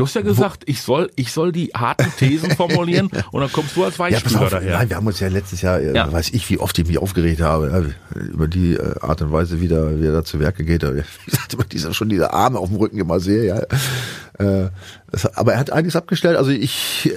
Du 0.00 0.06
hast 0.06 0.14
ja 0.14 0.22
gesagt, 0.22 0.62
ich 0.64 0.80
soll, 0.80 1.10
ich 1.14 1.30
soll 1.30 1.52
die 1.52 1.72
harten 1.74 2.10
Thesen 2.16 2.52
formulieren 2.52 3.10
und 3.32 3.42
dann 3.42 3.52
kommst 3.52 3.76
du 3.76 3.84
als 3.84 3.98
Weichspüler 3.98 4.44
ja, 4.44 4.48
daher. 4.48 4.78
Nein, 4.78 4.88
wir 4.88 4.96
haben 4.96 5.06
uns 5.06 5.20
ja 5.20 5.28
letztes 5.28 5.60
Jahr, 5.60 5.78
äh, 5.78 5.94
ja. 5.94 6.10
weiß 6.10 6.30
ich, 6.30 6.48
wie 6.48 6.56
oft 6.56 6.78
ich 6.78 6.86
mich 6.86 6.96
aufgeregt 6.96 7.42
habe, 7.42 7.94
über 8.14 8.48
die 8.48 8.76
äh, 8.76 8.98
Art 9.02 9.20
und 9.20 9.30
Weise, 9.30 9.60
wie, 9.60 9.68
da, 9.68 10.00
wie 10.00 10.06
er 10.06 10.12
da 10.12 10.24
zu 10.24 10.40
Werke 10.40 10.64
geht. 10.64 10.82
Wie 10.90 11.30
gesagt, 11.30 11.52
immer 11.52 11.64
dieser, 11.64 11.92
schon 11.92 12.08
diese 12.08 12.32
Arme 12.32 12.58
auf 12.58 12.70
dem 12.70 12.78
Rücken 12.78 12.98
immer 12.98 13.20
sehe, 13.20 13.44
ja. 13.44 13.60
Äh, 14.38 14.70
aber 15.34 15.52
er 15.52 15.58
hat 15.58 15.70
einiges 15.70 15.96
abgestellt. 15.96 16.38
Also 16.38 16.50
ich, 16.50 17.12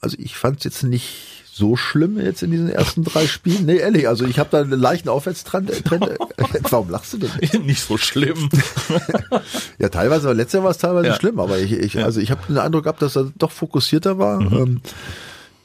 also 0.00 0.16
ich 0.20 0.36
fand 0.36 0.58
es 0.58 0.64
jetzt 0.64 0.84
nicht 0.84 1.31
so 1.54 1.76
schlimm 1.76 2.18
jetzt 2.18 2.42
in 2.42 2.50
diesen 2.50 2.70
ersten 2.70 3.04
drei 3.04 3.26
Spielen. 3.26 3.66
Nee, 3.66 3.76
ehrlich, 3.76 4.08
also 4.08 4.24
ich 4.24 4.38
habe 4.38 4.48
da 4.50 4.62
einen 4.62 4.80
leichten 4.80 5.10
Aufwärtstrend. 5.10 5.70
Äh, 5.70 5.82
Trend, 5.82 6.08
äh, 6.08 6.16
warum 6.70 6.88
lachst 6.88 7.12
du 7.12 7.18
denn? 7.18 7.30
Nicht 7.66 7.82
so 7.82 7.98
schlimm. 7.98 8.48
ja, 9.78 9.90
teilweise, 9.90 10.32
letztes 10.32 10.54
Jahr 10.54 10.64
war 10.64 10.70
es 10.70 10.78
teilweise 10.78 11.08
ja. 11.08 11.14
schlimm, 11.14 11.38
aber 11.38 11.58
ich, 11.58 11.72
ich 11.72 12.02
also 12.02 12.20
ich 12.20 12.30
habe 12.30 12.40
den 12.48 12.56
Eindruck 12.56 12.84
gehabt, 12.84 13.02
dass 13.02 13.16
er 13.16 13.30
doch 13.36 13.50
fokussierter 13.50 14.18
war. 14.18 14.40
Mhm. 14.40 14.52
Ähm, 14.56 14.80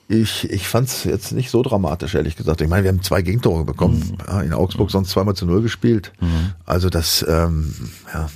ich, 0.10 0.50
ich 0.50 0.68
fand 0.68 0.90
es 0.90 1.06
jetzt 1.06 1.32
nicht 1.32 1.50
so 1.50 1.62
dramatisch, 1.62 2.16
ehrlich 2.16 2.36
gesagt. 2.36 2.62
Ich 2.62 2.68
meine, 2.68 2.84
wir 2.84 2.90
haben 2.90 3.02
zwei 3.02 3.22
Gegentore 3.22 3.64
bekommen. 3.64 4.18
Mhm. 4.30 4.42
in 4.42 4.54
Augsburg 4.54 4.92
sonst 4.92 5.12
zweimal 5.12 5.36
zu 5.36 5.46
null 5.46 5.62
gespielt. 5.62 6.12
Mhm. 6.20 6.54
Also 6.66 6.90
das, 6.90 7.26
ähm, 7.28 7.74
ja, 8.14 8.30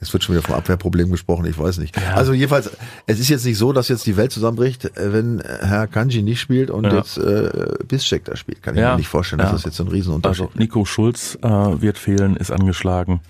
es 0.00 0.12
wird 0.12 0.24
schon 0.24 0.34
wieder 0.34 0.42
vom 0.42 0.54
Abwehrproblem 0.54 1.10
gesprochen, 1.10 1.46
ich 1.46 1.58
weiß 1.58 1.78
nicht. 1.78 1.96
Ja. 1.96 2.14
Also 2.14 2.32
jedenfalls, 2.32 2.70
es 3.06 3.18
ist 3.18 3.28
jetzt 3.28 3.44
nicht 3.44 3.58
so, 3.58 3.72
dass 3.72 3.88
jetzt 3.88 4.06
die 4.06 4.16
Welt 4.16 4.32
zusammenbricht, 4.32 4.84
äh, 4.96 5.12
wenn 5.12 5.40
Herr 5.40 5.86
Kanji 5.86 6.22
nicht 6.22 6.40
spielt 6.40 6.70
und 6.70 6.84
ja. 6.84 6.96
jetzt 6.96 7.18
äh, 7.18 7.50
Bischek 7.86 8.24
da 8.24 8.36
spielt. 8.36 8.62
Kann 8.62 8.74
ich 8.74 8.80
ja. 8.80 8.92
mir 8.92 8.98
nicht 8.98 9.08
vorstellen, 9.08 9.40
dass 9.40 9.52
das 9.52 9.64
jetzt 9.64 9.76
so 9.76 9.84
ein 9.84 9.88
Riesenunterschied 9.88 10.46
Also 10.46 10.58
Nico 10.58 10.84
Schulz 10.84 11.38
äh, 11.42 11.48
wird 11.48 11.98
fehlen, 11.98 12.36
ist 12.36 12.50
angeschlagen 12.50 13.20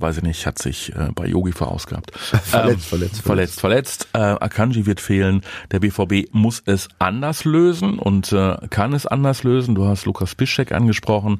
weiß 0.00 0.18
ich 0.18 0.22
nicht, 0.22 0.46
hat 0.46 0.58
sich 0.58 0.94
äh, 0.94 1.10
bei 1.14 1.26
Yogi 1.26 1.52
verausgabt. 1.52 2.16
Verletzt, 2.18 2.52
ähm, 2.54 2.78
verletzt, 2.80 3.22
verletzt, 3.22 3.60
verletzt. 3.60 4.08
Äh, 4.12 4.18
Akanji 4.18 4.86
wird 4.86 5.00
fehlen. 5.00 5.42
Der 5.70 5.80
BVB 5.80 6.32
muss 6.32 6.62
es 6.66 6.88
anders 6.98 7.44
lösen 7.44 7.98
und 7.98 8.32
äh, 8.32 8.56
kann 8.70 8.92
es 8.92 9.06
anders 9.06 9.42
lösen. 9.42 9.74
Du 9.74 9.86
hast 9.86 10.06
Lukas 10.06 10.34
Piszczek 10.34 10.72
angesprochen. 10.72 11.38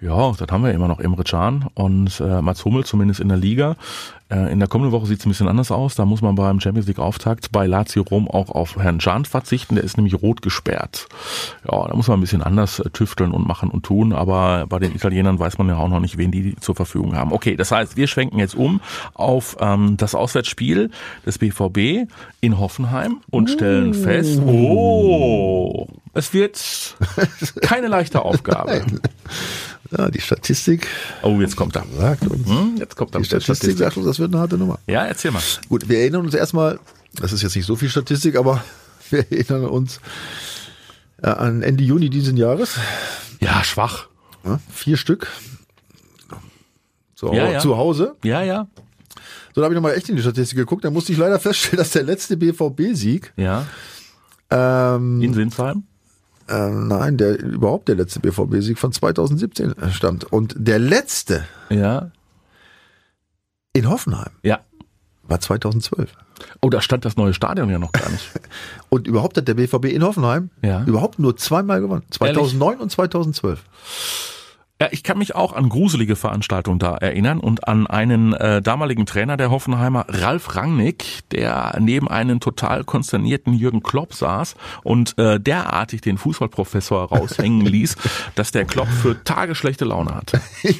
Ja, 0.00 0.32
dann 0.32 0.48
haben 0.50 0.64
wir 0.64 0.72
immer 0.72 0.88
noch 0.88 1.00
Emre 1.00 1.24
Can 1.24 1.68
und 1.74 2.20
äh, 2.20 2.42
Mats 2.42 2.64
Hummel, 2.64 2.84
zumindest 2.84 3.20
in 3.20 3.28
der 3.28 3.38
Liga. 3.38 3.76
Äh, 4.30 4.52
in 4.52 4.58
der 4.58 4.68
kommenden 4.68 4.92
Woche 4.92 5.06
sieht 5.06 5.20
es 5.20 5.26
ein 5.26 5.30
bisschen 5.30 5.48
anders 5.48 5.70
aus. 5.70 5.94
Da 5.94 6.04
muss 6.04 6.22
man 6.22 6.34
beim 6.34 6.60
Champions 6.60 6.86
League 6.86 6.98
Auftakt 6.98 7.52
bei 7.52 7.66
Lazio 7.66 8.02
Rom 8.02 8.28
auch 8.28 8.50
auf 8.50 8.76
Herrn 8.76 8.98
Can 8.98 9.24
verzichten. 9.24 9.74
Der 9.74 9.84
ist 9.84 9.96
nämlich 9.96 10.14
rot 10.14 10.42
gesperrt. 10.42 11.08
Ja, 11.70 11.88
da 11.88 11.94
muss 11.94 12.08
man 12.08 12.18
ein 12.18 12.20
bisschen 12.20 12.42
anders 12.42 12.78
äh, 12.78 12.90
tüfteln 12.90 13.32
und 13.32 13.46
machen 13.46 13.70
und 13.70 13.84
tun. 13.84 14.12
Aber 14.12 14.66
bei 14.68 14.78
den 14.78 14.94
Italienern 14.94 15.38
weiß 15.38 15.58
man 15.58 15.68
ja 15.68 15.76
auch 15.76 15.88
noch 15.88 16.00
nicht, 16.00 16.16
wen 16.16 16.30
die 16.30 16.54
zur 16.56 16.74
Verfügung 16.74 17.16
haben. 17.16 17.32
Okay, 17.32 17.56
das 17.56 17.72
heißt, 17.72 17.96
wir 17.96 18.06
schwenken 18.06 18.38
jetzt 18.38 18.54
um 18.54 18.80
auf 19.14 19.56
ähm, 19.60 19.96
das 19.96 20.14
Auswärtsspiel 20.14 20.90
des 21.26 21.38
BVB 21.38 22.08
in 22.40 22.58
Hoffenheim 22.58 23.20
und 23.30 23.50
stellen 23.50 23.94
fest, 23.94 24.40
oh, 24.46 25.86
es 26.14 26.32
wird 26.32 26.96
keine 27.62 27.88
leichte 27.88 28.22
Aufgabe. 28.22 28.84
Ja, 29.96 30.08
die 30.08 30.20
Statistik. 30.20 30.86
Oh, 31.22 31.40
jetzt 31.40 31.56
kommt 31.56 31.74
er. 31.74 31.84
Sagt 31.96 32.26
uns. 32.28 32.48
Hm, 32.48 32.76
jetzt 32.78 32.96
kommt 32.96 33.14
er. 33.14 33.20
Die 33.20 33.24
Statistik, 33.24 33.56
Statistik 33.56 33.78
sagt 33.78 33.96
uns, 33.96 34.06
das 34.06 34.18
wird 34.20 34.32
eine 34.32 34.40
harte 34.40 34.56
Nummer. 34.56 34.78
Ja, 34.86 35.04
erzähl 35.04 35.32
mal. 35.32 35.42
Gut, 35.68 35.88
wir 35.88 35.98
erinnern 35.98 36.24
uns 36.24 36.34
erstmal, 36.34 36.78
das 37.14 37.32
ist 37.32 37.42
jetzt 37.42 37.56
nicht 37.56 37.66
so 37.66 37.74
viel 37.74 37.88
Statistik, 37.88 38.36
aber 38.36 38.62
wir 39.10 39.30
erinnern 39.30 39.64
uns 39.64 40.00
äh, 41.22 41.28
an 41.28 41.62
Ende 41.62 41.82
Juni 41.82 42.08
diesen 42.08 42.36
Jahres. 42.36 42.78
Ja, 43.40 43.64
schwach. 43.64 44.08
Ja, 44.44 44.60
vier 44.70 44.96
Stück. 44.96 45.26
So, 47.14 47.34
ja, 47.34 47.50
ja. 47.50 47.58
Zu 47.58 47.76
Hause. 47.76 48.16
Ja, 48.22 48.42
ja. 48.42 48.68
So, 49.54 49.60
da 49.60 49.64
habe 49.64 49.74
ich 49.74 49.76
nochmal 49.76 49.94
echt 49.94 50.08
in 50.08 50.16
die 50.16 50.22
Statistik 50.22 50.56
geguckt. 50.56 50.84
Da 50.84 50.90
musste 50.90 51.12
ich 51.12 51.18
leider 51.18 51.40
feststellen, 51.40 51.78
dass 51.78 51.90
der 51.90 52.04
letzte 52.04 52.36
BVB-Sieg 52.36 53.32
ja. 53.36 53.66
ähm, 54.50 55.20
in 55.20 55.34
Sinsheim 55.34 55.82
äh, 56.50 56.70
nein, 56.70 57.16
der 57.16 57.38
überhaupt 57.40 57.88
der 57.88 57.96
letzte 57.96 58.20
BVB-Sieg 58.20 58.78
von 58.78 58.92
2017 58.92 59.74
stammt. 59.92 60.24
Und 60.24 60.54
der 60.56 60.78
letzte 60.78 61.44
ja. 61.68 62.10
in 63.72 63.88
Hoffenheim 63.88 64.30
ja. 64.42 64.60
war 65.22 65.40
2012. 65.40 66.12
Oh, 66.60 66.70
da 66.70 66.80
stand 66.80 67.04
das 67.04 67.16
neue 67.16 67.34
Stadion 67.34 67.70
ja 67.70 67.78
noch 67.78 67.92
gar 67.92 68.08
nicht. 68.10 68.30
und 68.88 69.06
überhaupt 69.06 69.36
hat 69.36 69.46
der 69.46 69.54
BVB 69.54 69.86
in 69.86 70.02
Hoffenheim 70.02 70.50
ja. 70.62 70.84
überhaupt 70.84 71.18
nur 71.18 71.36
zweimal 71.36 71.80
gewonnen. 71.80 72.02
2009 72.10 72.68
Ehrlich? 72.68 72.82
und 72.82 72.90
2012. 72.90 73.62
Ja, 74.80 74.88
ich 74.92 75.02
kann 75.02 75.18
mich 75.18 75.34
auch 75.34 75.52
an 75.52 75.68
gruselige 75.68 76.16
Veranstaltungen 76.16 76.78
da 76.78 76.96
erinnern 76.96 77.38
und 77.38 77.68
an 77.68 77.86
einen 77.86 78.32
äh, 78.32 78.62
damaligen 78.62 79.04
Trainer 79.04 79.36
der 79.36 79.50
Hoffenheimer, 79.50 80.06
Ralf 80.08 80.56
Rangnick, 80.56 81.04
der 81.32 81.76
neben 81.78 82.08
einem 82.08 82.40
total 82.40 82.84
konsternierten 82.84 83.52
Jürgen 83.52 83.82
Klopp 83.82 84.14
saß 84.14 84.54
und 84.82 85.18
äh, 85.18 85.38
derartig 85.38 86.00
den 86.00 86.16
Fußballprofessor 86.16 87.10
raushängen 87.10 87.60
ließ, 87.66 87.94
dass 88.36 88.52
der 88.52 88.64
Klopp 88.64 88.88
für 88.88 89.22
Tage 89.22 89.54
schlechte 89.54 89.84
Laune 89.84 90.14
hatte. 90.14 90.40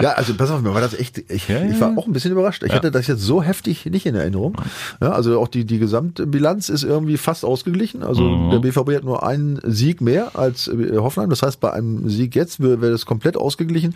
ja, 0.00 0.12
also 0.12 0.32
pass 0.32 0.50
auf, 0.50 0.62
mir 0.62 0.72
war 0.72 0.80
das 0.80 0.94
echt, 0.94 1.18
ich, 1.30 1.50
ich 1.50 1.80
war 1.80 1.98
auch 1.98 2.06
ein 2.06 2.14
bisschen 2.14 2.32
überrascht. 2.32 2.62
Ich 2.62 2.70
ja. 2.70 2.76
hatte 2.76 2.90
das 2.90 3.08
jetzt 3.08 3.20
so 3.20 3.42
heftig 3.42 3.84
nicht 3.84 4.06
in 4.06 4.14
Erinnerung. 4.14 4.56
Ja, 5.02 5.10
also 5.12 5.38
auch 5.38 5.48
die, 5.48 5.66
die 5.66 5.78
Gesamtbilanz 5.78 6.70
ist 6.70 6.82
irgendwie 6.82 7.18
fast 7.18 7.44
ausgeglichen. 7.44 8.02
Also 8.02 8.22
mhm. 8.22 8.50
der 8.52 8.58
BVB 8.60 8.96
hat 8.96 9.04
nur 9.04 9.22
einen 9.22 9.60
Sieg 9.64 10.00
mehr 10.00 10.34
als 10.34 10.68
äh, 10.68 10.96
Hoffenheim. 10.96 11.28
Das 11.28 11.42
heißt, 11.42 11.60
bei 11.60 11.74
einem 11.74 12.08
Sieg 12.08 12.21
Sieg 12.22 12.34
jetzt 12.34 12.60
wäre 12.60 12.90
das 12.90 13.06
komplett 13.06 13.36
ausgeglichen. 13.36 13.94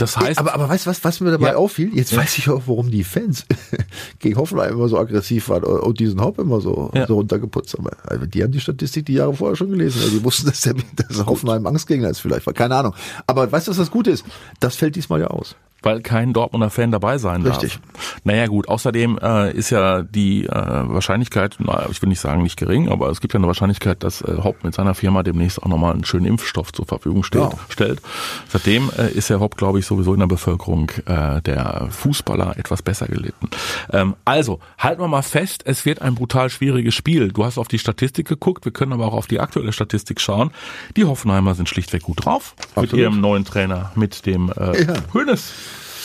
Das 0.00 0.16
heißt, 0.16 0.38
aber, 0.38 0.54
aber 0.54 0.68
weißt 0.68 0.86
du, 0.86 0.90
was, 0.90 1.04
was 1.04 1.20
mir 1.20 1.30
dabei 1.30 1.48
ja. 1.48 1.56
auffiel? 1.56 1.94
Jetzt 1.94 2.12
ja. 2.12 2.18
weiß 2.18 2.38
ich 2.38 2.48
auch, 2.48 2.62
warum 2.66 2.90
die 2.90 3.04
Fans 3.04 3.44
gegen 4.18 4.38
Hoffenheim 4.38 4.72
immer 4.72 4.88
so 4.88 4.98
aggressiv 4.98 5.50
waren 5.50 5.64
und 5.64 6.00
diesen 6.00 6.20
Haupt 6.22 6.38
immer 6.38 6.60
so, 6.62 6.90
ja. 6.94 7.06
so 7.06 7.16
runtergeputzt 7.16 7.74
haben. 7.74 7.86
Also 8.04 8.24
die 8.24 8.42
haben 8.42 8.52
die 8.52 8.60
Statistik 8.60 9.04
die 9.06 9.14
Jahre 9.14 9.34
vorher 9.34 9.56
schon 9.56 9.70
gelesen. 9.70 10.00
Also 10.00 10.16
die 10.16 10.24
wussten, 10.24 10.46
dass, 10.48 10.62
der, 10.62 10.74
dass 10.96 11.26
Hoffenheim 11.26 11.66
Angstgegner 11.66 12.08
ist 12.08 12.20
vielleicht. 12.20 12.46
Keine 12.54 12.76
Ahnung. 12.76 12.94
Aber 13.26 13.50
weißt 13.52 13.66
du, 13.66 13.72
was 13.72 13.78
das 13.78 13.90
Gute 13.90 14.10
ist? 14.10 14.24
Das 14.58 14.76
fällt 14.76 14.96
diesmal 14.96 15.20
ja 15.20 15.26
aus. 15.26 15.54
Weil 15.82 16.00
kein 16.00 16.32
Dortmunder 16.32 16.70
Fan 16.70 16.90
dabei 16.90 17.18
sein 17.18 17.44
darf. 17.44 17.62
Richtig. 17.62 17.78
Naja 18.24 18.46
gut, 18.46 18.68
außerdem 18.68 19.18
äh, 19.22 19.52
ist 19.52 19.70
ja 19.70 20.02
die 20.02 20.46
äh, 20.46 20.50
Wahrscheinlichkeit, 20.50 21.56
naja, 21.58 21.86
ich 21.90 22.00
will 22.02 22.08
nicht 22.08 22.20
sagen 22.20 22.42
nicht 22.42 22.58
gering, 22.58 22.90
aber 22.90 23.10
es 23.10 23.20
gibt 23.20 23.34
ja 23.34 23.38
eine 23.38 23.46
Wahrscheinlichkeit, 23.46 24.02
dass 24.02 24.20
äh, 24.22 24.38
Hopp 24.42 24.64
mit 24.64 24.74
seiner 24.74 24.94
Firma 24.94 25.22
demnächst 25.22 25.62
auch 25.62 25.68
nochmal 25.68 25.94
einen 25.94 26.04
schönen 26.04 26.26
Impfstoff 26.26 26.72
zur 26.72 26.86
Verfügung 26.86 27.22
steht, 27.22 27.42
ja. 27.42 27.52
stellt. 27.68 28.00
Seitdem 28.48 28.90
äh, 28.98 29.10
ist 29.10 29.30
Herr 29.30 29.40
Hopp, 29.40 29.56
glaube 29.56 29.78
ich, 29.78 29.86
sowieso 29.86 30.12
in 30.14 30.20
der 30.20 30.26
Bevölkerung 30.26 30.90
äh, 31.06 31.40
der 31.42 31.88
Fußballer 31.90 32.58
etwas 32.58 32.82
besser 32.82 33.06
gelitten. 33.06 33.48
Ähm, 33.92 34.14
also, 34.24 34.60
halten 34.78 35.00
wir 35.00 35.08
mal 35.08 35.22
fest, 35.22 35.62
es 35.64 35.84
wird 35.84 36.02
ein 36.02 36.14
brutal 36.14 36.50
schwieriges 36.50 36.94
Spiel. 36.94 37.32
Du 37.32 37.44
hast 37.44 37.58
auf 37.58 37.68
die 37.68 37.78
Statistik 37.78 38.28
geguckt, 38.28 38.64
wir 38.64 38.72
können 38.72 38.92
aber 38.92 39.06
auch 39.06 39.14
auf 39.14 39.26
die 39.26 39.40
aktuelle 39.40 39.72
Statistik 39.72 40.20
schauen. 40.20 40.50
Die 40.96 41.04
Hoffenheimer 41.04 41.54
sind 41.54 41.68
schlichtweg 41.68 42.02
gut 42.02 42.24
drauf 42.24 42.54
Absolut. 42.70 42.92
mit 42.92 43.00
ihrem 43.00 43.20
neuen 43.20 43.44
Trainer, 43.44 43.92
mit 43.94 44.26
dem 44.26 44.52
äh, 44.56 44.84
ja. 44.84 44.94
Hönes. 45.12 45.52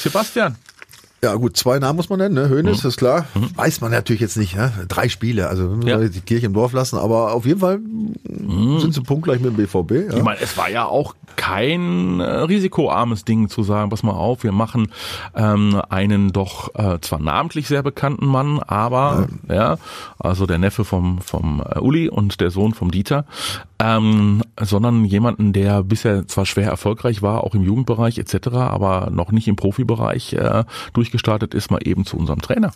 Sebastian. 0.05 0.55
Ja 1.25 1.33
gut, 1.33 1.57
zwei 1.57 1.79
Namen 1.79 1.97
muss 1.97 2.09
man 2.09 2.19
nennen, 2.19 2.35
ne? 2.35 2.49
Hönes, 2.49 2.83
mhm. 2.83 2.89
ist 2.89 2.97
klar. 2.97 3.25
Mhm. 3.33 3.49
Weiß 3.55 3.81
man 3.81 3.89
natürlich 3.89 4.21
jetzt 4.21 4.37
nicht, 4.37 4.55
ne? 4.55 4.71
Drei 4.87 5.09
Spiele, 5.09 5.49
also 5.49 5.69
wir 5.71 5.75
müssen 5.77 5.89
ja. 5.89 6.07
die 6.07 6.21
Kirche 6.21 6.45
im 6.45 6.53
Dorf 6.53 6.71
lassen, 6.71 6.99
aber 6.99 7.33
auf 7.33 7.47
jeden 7.47 7.61
Fall 7.61 7.79
mhm. 7.79 8.79
sind 8.79 8.93
sie 8.93 9.01
punktgleich 9.01 9.39
mit 9.39 9.57
dem 9.57 9.65
BVB. 9.65 10.11
Ja? 10.11 10.17
Ich 10.17 10.23
meine, 10.23 10.39
es 10.39 10.55
war 10.55 10.69
ja 10.69 10.85
auch 10.85 11.15
kein 11.35 12.19
äh, 12.19 12.23
risikoarmes 12.23 13.25
Ding 13.25 13.49
zu 13.49 13.63
sagen, 13.63 13.89
pass 13.89 14.03
mal 14.03 14.13
auf, 14.13 14.43
wir 14.43 14.51
machen 14.51 14.91
ähm, 15.35 15.81
einen 15.89 16.31
doch 16.31 16.73
äh, 16.75 16.99
zwar 17.01 17.19
namentlich 17.19 17.67
sehr 17.67 17.81
bekannten 17.81 18.27
Mann, 18.27 18.59
aber 18.59 19.27
ja, 19.49 19.55
ja 19.55 19.77
also 20.19 20.45
der 20.45 20.59
Neffe 20.59 20.85
vom 20.85 21.21
vom 21.21 21.63
äh, 21.67 21.79
Uli 21.79 22.07
und 22.07 22.39
der 22.39 22.51
Sohn 22.51 22.73
vom 22.73 22.91
Dieter, 22.91 23.25
ähm, 23.79 24.43
sondern 24.61 25.03
jemanden, 25.05 25.53
der 25.53 25.83
bisher 25.83 26.27
zwar 26.27 26.45
schwer 26.45 26.69
erfolgreich 26.69 27.21
war, 27.21 27.43
auch 27.43 27.55
im 27.55 27.63
Jugendbereich 27.63 28.17
etc., 28.17 28.47
aber 28.53 29.09
noch 29.11 29.31
nicht 29.31 29.47
im 29.47 29.55
Profibereich 29.55 30.33
äh, 30.33 30.63
durchgestartet 31.15 31.53
ist, 31.53 31.71
mal 31.71 31.79
eben 31.83 32.05
zu 32.05 32.17
unserem 32.17 32.41
Trainer. 32.41 32.71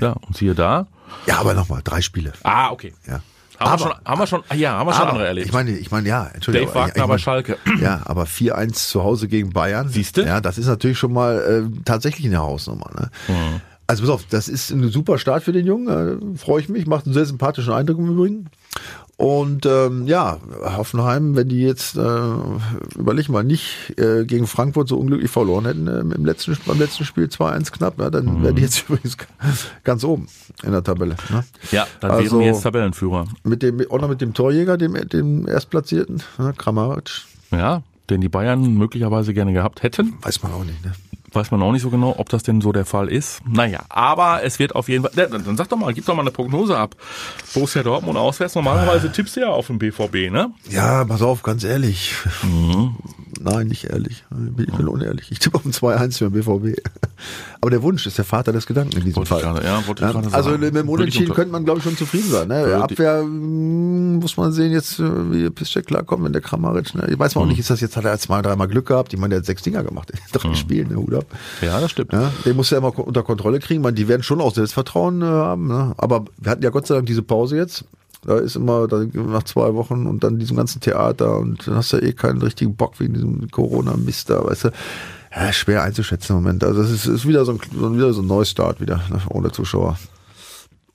Ja, 0.00 0.14
und 0.26 0.36
siehe 0.36 0.54
da. 0.54 0.86
Ja, 1.26 1.38
aber 1.38 1.54
nochmal, 1.54 1.80
drei 1.84 2.00
Spiele. 2.00 2.32
Ah, 2.42 2.70
okay. 2.70 2.92
Ja. 3.06 3.20
Haben, 3.60 3.70
aber, 3.70 3.72
wir 3.72 3.78
schon, 3.78 4.04
haben 4.04 4.18
wir 4.18 4.26
schon, 4.26 4.42
ja, 4.56 4.72
haben 4.72 4.88
wir 4.88 4.92
schon 4.92 5.02
aber, 5.02 5.10
andere 5.12 5.26
erlebt. 5.28 5.46
Ich 5.46 5.52
meine, 5.52 5.70
ich 5.70 5.90
meine, 5.92 6.08
ja, 6.08 6.26
Entschuldigung. 6.26 6.68
Dave 6.68 6.80
Wagner 6.80 6.96
ich, 6.96 7.02
ich 7.02 7.08
bei 7.08 7.18
Schalke. 7.18 7.58
Ja, 7.80 8.02
aber 8.04 8.24
4-1 8.24 8.72
zu 8.72 9.04
Hause 9.04 9.28
gegen 9.28 9.52
Bayern. 9.52 9.88
Siehst 9.88 10.16
du? 10.16 10.22
Ja, 10.22 10.40
das 10.40 10.58
ist 10.58 10.66
natürlich 10.66 10.98
schon 10.98 11.12
mal 11.12 11.68
äh, 11.72 11.82
tatsächlich 11.84 12.26
eine 12.26 12.38
Hausnummer. 12.38 12.90
Ne? 12.98 13.10
Mhm. 13.28 13.60
Also 13.86 14.02
pass 14.02 14.10
auf, 14.10 14.26
das 14.28 14.48
ist 14.48 14.70
ein 14.70 14.90
super 14.90 15.18
Start 15.18 15.44
für 15.44 15.52
den 15.52 15.66
Jungen, 15.66 16.34
äh, 16.34 16.38
freue 16.38 16.60
ich 16.62 16.68
mich, 16.68 16.86
macht 16.86 17.04
einen 17.04 17.14
sehr 17.14 17.26
sympathischen 17.26 17.72
Eindruck 17.72 17.98
im 17.98 18.10
Übrigen. 18.10 18.46
Und 19.16 19.64
ähm, 19.64 20.06
ja, 20.06 20.38
Hoffenheim, 20.76 21.36
wenn 21.36 21.48
die 21.48 21.60
jetzt, 21.60 21.96
äh, 21.96 22.30
überleg 22.98 23.28
mal, 23.28 23.44
nicht 23.44 23.96
äh, 23.96 24.24
gegen 24.24 24.48
Frankfurt 24.48 24.88
so 24.88 24.98
unglücklich 24.98 25.30
verloren 25.30 25.66
hätten 25.66 25.86
äh, 25.86 26.00
im 26.00 26.24
letzten, 26.24 26.56
beim 26.66 26.80
letzten 26.80 27.04
Spiel 27.04 27.26
2-1 27.26 27.70
knapp, 27.70 28.00
ja, 28.00 28.10
dann 28.10 28.24
mhm. 28.24 28.42
wären 28.42 28.56
die 28.56 28.62
jetzt 28.62 28.84
übrigens 28.88 29.16
ganz 29.84 30.02
oben 30.02 30.26
in 30.64 30.72
der 30.72 30.82
Tabelle. 30.82 31.14
Ne? 31.30 31.44
Ja, 31.70 31.86
dann 32.00 32.10
also, 32.10 32.32
wären 32.32 32.40
wir 32.40 32.46
jetzt 32.48 32.62
Tabellenführer. 32.62 33.26
Mit 33.44 33.62
dem, 33.62 33.88
auch 33.88 34.00
noch 34.00 34.08
mit 34.08 34.20
dem 34.20 34.34
Torjäger, 34.34 34.76
dem, 34.76 34.94
dem 35.08 35.46
Erstplatzierten, 35.46 36.22
ne, 36.38 36.52
Kramaric. 36.56 37.22
Ja, 37.52 37.82
den 38.10 38.20
die 38.20 38.28
Bayern 38.28 38.74
möglicherweise 38.74 39.32
gerne 39.32 39.52
gehabt 39.52 39.84
hätten. 39.84 40.14
Weiß 40.22 40.42
man 40.42 40.52
auch 40.52 40.64
nicht, 40.64 40.84
ne? 40.84 40.92
Weiß 41.34 41.50
man 41.50 41.62
auch 41.62 41.72
nicht 41.72 41.82
so 41.82 41.90
genau, 41.90 42.14
ob 42.16 42.28
das 42.28 42.42
denn 42.44 42.60
so 42.60 42.70
der 42.72 42.84
Fall 42.84 43.08
ist. 43.08 43.40
Naja, 43.46 43.80
aber 43.88 44.42
es 44.44 44.58
wird 44.58 44.74
auf 44.74 44.88
jeden 44.88 45.04
Fall. 45.04 45.28
Dann 45.28 45.56
sag 45.56 45.68
doch 45.68 45.76
mal, 45.76 45.92
gib 45.92 46.06
doch 46.06 46.14
mal 46.14 46.22
eine 46.22 46.30
Prognose 46.30 46.76
ab. 46.76 46.94
Borussia 47.52 47.82
Dortmund 47.82 48.16
auswärts. 48.16 48.54
Normalerweise 48.54 49.10
tippst 49.10 49.36
du 49.36 49.40
ja 49.40 49.48
auf 49.48 49.66
den 49.66 49.78
BVB, 49.78 50.30
ne? 50.30 50.52
Ja, 50.70 51.04
pass 51.04 51.22
auf, 51.22 51.42
ganz 51.42 51.64
ehrlich. 51.64 52.14
Mhm. 52.42 52.96
Nein, 53.40 53.66
nicht 53.66 53.84
ehrlich. 53.84 54.24
Ich 54.58 54.72
bin 54.76 54.88
unehrlich. 54.88 55.30
Ich 55.30 55.38
tippe 55.38 55.56
auf 55.56 55.64
ein 55.64 55.72
2-1 55.72 56.18
für 56.18 56.30
den 56.30 56.32
BVB. 56.32 56.80
Aber 57.60 57.70
der 57.70 57.82
Wunsch 57.82 58.06
ist 58.06 58.18
der 58.18 58.24
Vater 58.24 58.52
des 58.52 58.66
Gedanken 58.66 58.96
in 58.96 59.04
diesem 59.04 59.16
wollte 59.16 59.30
Fall. 59.30 59.42
Grade, 59.42 59.64
ja, 59.64 59.86
wollte 59.86 60.04
ja, 60.04 60.12
also 60.14 60.50
sagen. 60.50 60.60
mit 60.60 60.74
dem 60.74 60.88
Unentschieden 60.88 61.34
könnte 61.34 61.52
man, 61.52 61.64
glaube 61.64 61.78
ich, 61.78 61.84
schon 61.84 61.96
zufrieden 61.96 62.30
sein. 62.30 62.48
Ne? 62.48 62.76
Abwehr 62.76 63.20
hm, 63.20 64.16
muss 64.18 64.36
man 64.36 64.52
sehen 64.52 64.72
jetzt, 64.72 64.98
wie 64.98 65.50
Piszczek 65.50 65.86
klarkommt, 65.86 66.24
wenn 66.24 66.32
der 66.32 66.42
Kramaric. 66.42 66.94
Ne? 66.94 67.08
Ich 67.10 67.18
weiß 67.18 67.36
auch 67.36 67.42
mhm. 67.42 67.50
nicht, 67.50 67.58
ist 67.58 67.70
das 67.70 67.80
jetzt, 67.80 67.96
hat 67.96 68.04
er 68.04 68.18
zwei, 68.18 68.42
dreimal 68.42 68.68
Glück 68.68 68.86
gehabt. 68.86 69.12
Ich 69.12 69.18
meine, 69.18 69.30
der 69.30 69.38
hat 69.38 69.46
sechs 69.46 69.62
Dinger 69.62 69.82
gemacht 69.82 70.10
in 70.10 70.18
drei 70.32 70.48
mhm. 70.48 70.54
Spielen, 70.54 70.88
ne, 70.88 70.98
Ja, 71.60 71.80
das 71.80 71.90
stimmt. 71.90 72.12
Ja, 72.12 72.32
den 72.44 72.56
muss 72.56 72.72
er 72.72 72.78
immer 72.78 72.98
unter 72.98 73.22
Kontrolle 73.22 73.58
kriegen. 73.60 73.82
Man, 73.82 73.94
die 73.94 74.08
werden 74.08 74.22
schon 74.22 74.40
auch 74.40 74.54
Selbstvertrauen 74.54 75.22
äh, 75.22 75.26
haben. 75.26 75.68
Ne? 75.68 75.94
Aber 75.96 76.24
wir 76.38 76.50
hatten 76.50 76.62
ja 76.62 76.70
Gott 76.70 76.86
sei 76.86 76.94
Dank 76.94 77.06
diese 77.06 77.22
Pause 77.22 77.56
jetzt. 77.56 77.84
Da 78.26 78.38
ist 78.38 78.56
immer 78.56 78.88
da, 78.88 79.04
nach 79.12 79.42
zwei 79.42 79.74
Wochen 79.74 80.06
und 80.06 80.24
dann 80.24 80.38
diesem 80.38 80.56
ganzen 80.56 80.80
Theater 80.80 81.36
und 81.36 81.66
dann 81.66 81.76
hast 81.76 81.92
du 81.92 81.98
ja 81.98 82.04
eh 82.04 82.12
keinen 82.12 82.40
richtigen 82.40 82.74
Bock 82.74 82.98
wegen 82.98 83.12
diesem 83.14 83.50
Corona-Mist 83.50 84.30
da, 84.30 84.44
weißt 84.44 84.64
du. 84.64 84.70
Ja, 85.34 85.52
schwer 85.52 85.82
einzuschätzen 85.82 86.36
im 86.36 86.42
Moment. 86.42 86.64
Also 86.64 86.80
es 86.80 86.90
ist, 86.90 87.06
ist 87.06 87.28
wieder 87.28 87.44
so 87.44 87.52
ein, 87.52 87.96
wieder 87.96 88.12
so 88.12 88.22
ein 88.22 88.26
Neustart 88.26 88.80
wieder 88.80 89.02
ne, 89.10 89.20
ohne 89.28 89.50
Zuschauer. 89.52 89.98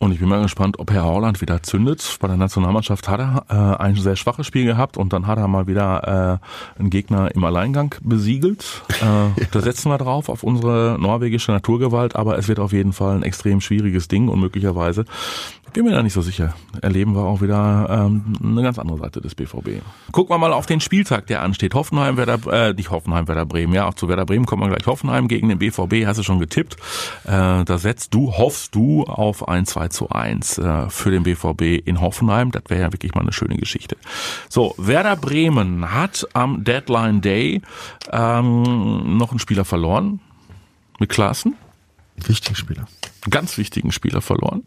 Und 0.02 0.14
ich 0.14 0.20
bin 0.20 0.30
mal 0.30 0.42
gespannt, 0.42 0.80
ob 0.80 0.92
Herr 0.92 1.04
Haaland 1.04 1.42
wieder 1.42 1.62
zündet. 1.62 2.20
Bei 2.22 2.30
der 2.30 2.38
Nationalmannschaft 2.38 3.10
hat 3.10 3.20
er 3.20 3.44
äh, 3.50 3.84
ein 3.84 3.96
sehr 3.96 4.16
schwaches 4.16 4.48
Spiel 4.48 4.64
gehabt 4.64 4.96
und 4.96 5.12
dann 5.12 5.28
hat 5.28 5.38
er 5.38 5.50
mal 5.50 5.68
wieder 5.68 6.40
äh, 6.78 6.80
einen 6.80 6.90
Gegner 6.90 7.36
im 7.36 7.44
Alleingang 7.44 7.94
besiegelt. 8.02 8.82
Äh, 9.02 9.44
da 9.52 9.60
setzen 9.60 9.92
wir 9.92 9.98
drauf 9.98 10.30
auf 10.30 10.44
unsere 10.44 10.96
norwegische 10.98 11.52
Naturgewalt, 11.52 12.16
aber 12.16 12.38
es 12.38 12.48
wird 12.48 12.60
auf 12.60 12.72
jeden 12.72 12.94
Fall 12.94 13.18
ein 13.18 13.24
extrem 13.24 13.60
schwieriges 13.60 14.08
Ding 14.08 14.30
und 14.30 14.40
möglicherweise 14.40 15.04
bin 15.74 15.86
mir 15.86 15.92
da 15.92 16.04
nicht 16.04 16.14
so 16.14 16.22
sicher. 16.22 16.56
Erleben 16.82 17.16
wir 17.16 17.24
auch 17.24 17.42
wieder 17.42 17.88
ähm, 17.90 18.34
eine 18.44 18.62
ganz 18.62 18.80
andere 18.80 18.98
Seite 18.98 19.22
des 19.22 19.36
BVB. 19.36 19.82
Gucken 20.12 20.34
wir 20.34 20.38
mal 20.38 20.54
auf 20.54 20.66
den 20.66 20.80
Spieltag, 20.80 21.28
der 21.28 21.42
ansteht. 21.42 21.74
Hoffenheim, 21.74 22.18
Werder, 22.18 22.40
äh, 22.52 22.74
nicht 22.74 22.92
Hoffenheim, 22.92 23.28
Werder 23.28 23.46
Bremen. 23.46 23.74
Ja, 23.74 23.88
auch 23.88 23.94
zu 23.94 24.08
Werder 24.08 24.26
Bremen 24.26 24.46
kommen 24.46 24.64
wir 24.64 24.70
gleich. 24.70 24.88
Hoffenheim 24.88 25.28
gegen 25.28 25.50
den 25.50 25.60
BVB, 25.60 26.06
hast 26.06 26.18
du 26.18 26.24
schon 26.24 26.40
getippt. 26.40 26.76
Äh, 27.26 27.64
da 27.64 27.78
setzt 27.78 28.14
du, 28.14 28.34
hoffst 28.34 28.76
du 28.76 29.04
auf 29.04 29.48
ein 29.48 29.66
2 29.66 29.88
zu 29.90 30.10
1 30.10 30.58
äh, 30.58 30.90
für 30.90 31.12
den 31.12 31.24
BVB 31.24 31.86
in 31.86 32.02
Hoffenheim. 32.02 32.52
Das 32.52 32.64
wäre 32.68 32.82
ja 32.82 32.92
wirklich 32.94 33.14
mal 33.14 33.22
eine 33.22 33.34
schöne 33.34 33.58
Geschichte. 33.58 33.98
So, 34.50 34.76
Werder 34.78 35.16
Bremen 35.16 35.94
hat 35.94 36.28
am 36.34 36.64
Deadline 36.64 37.22
Day 37.22 37.62
ähm, 38.12 39.18
noch 39.18 39.32
einen 39.32 39.40
Spieler 39.40 39.66
verloren. 39.66 40.20
Mit 41.00 41.10
Klaassen. 41.10 41.56
Wichtigen 42.28 42.56
Spieler. 42.56 42.88
Ganz 43.30 43.58
wichtigen 43.58 43.92
Spieler 43.92 44.22
verloren. 44.22 44.64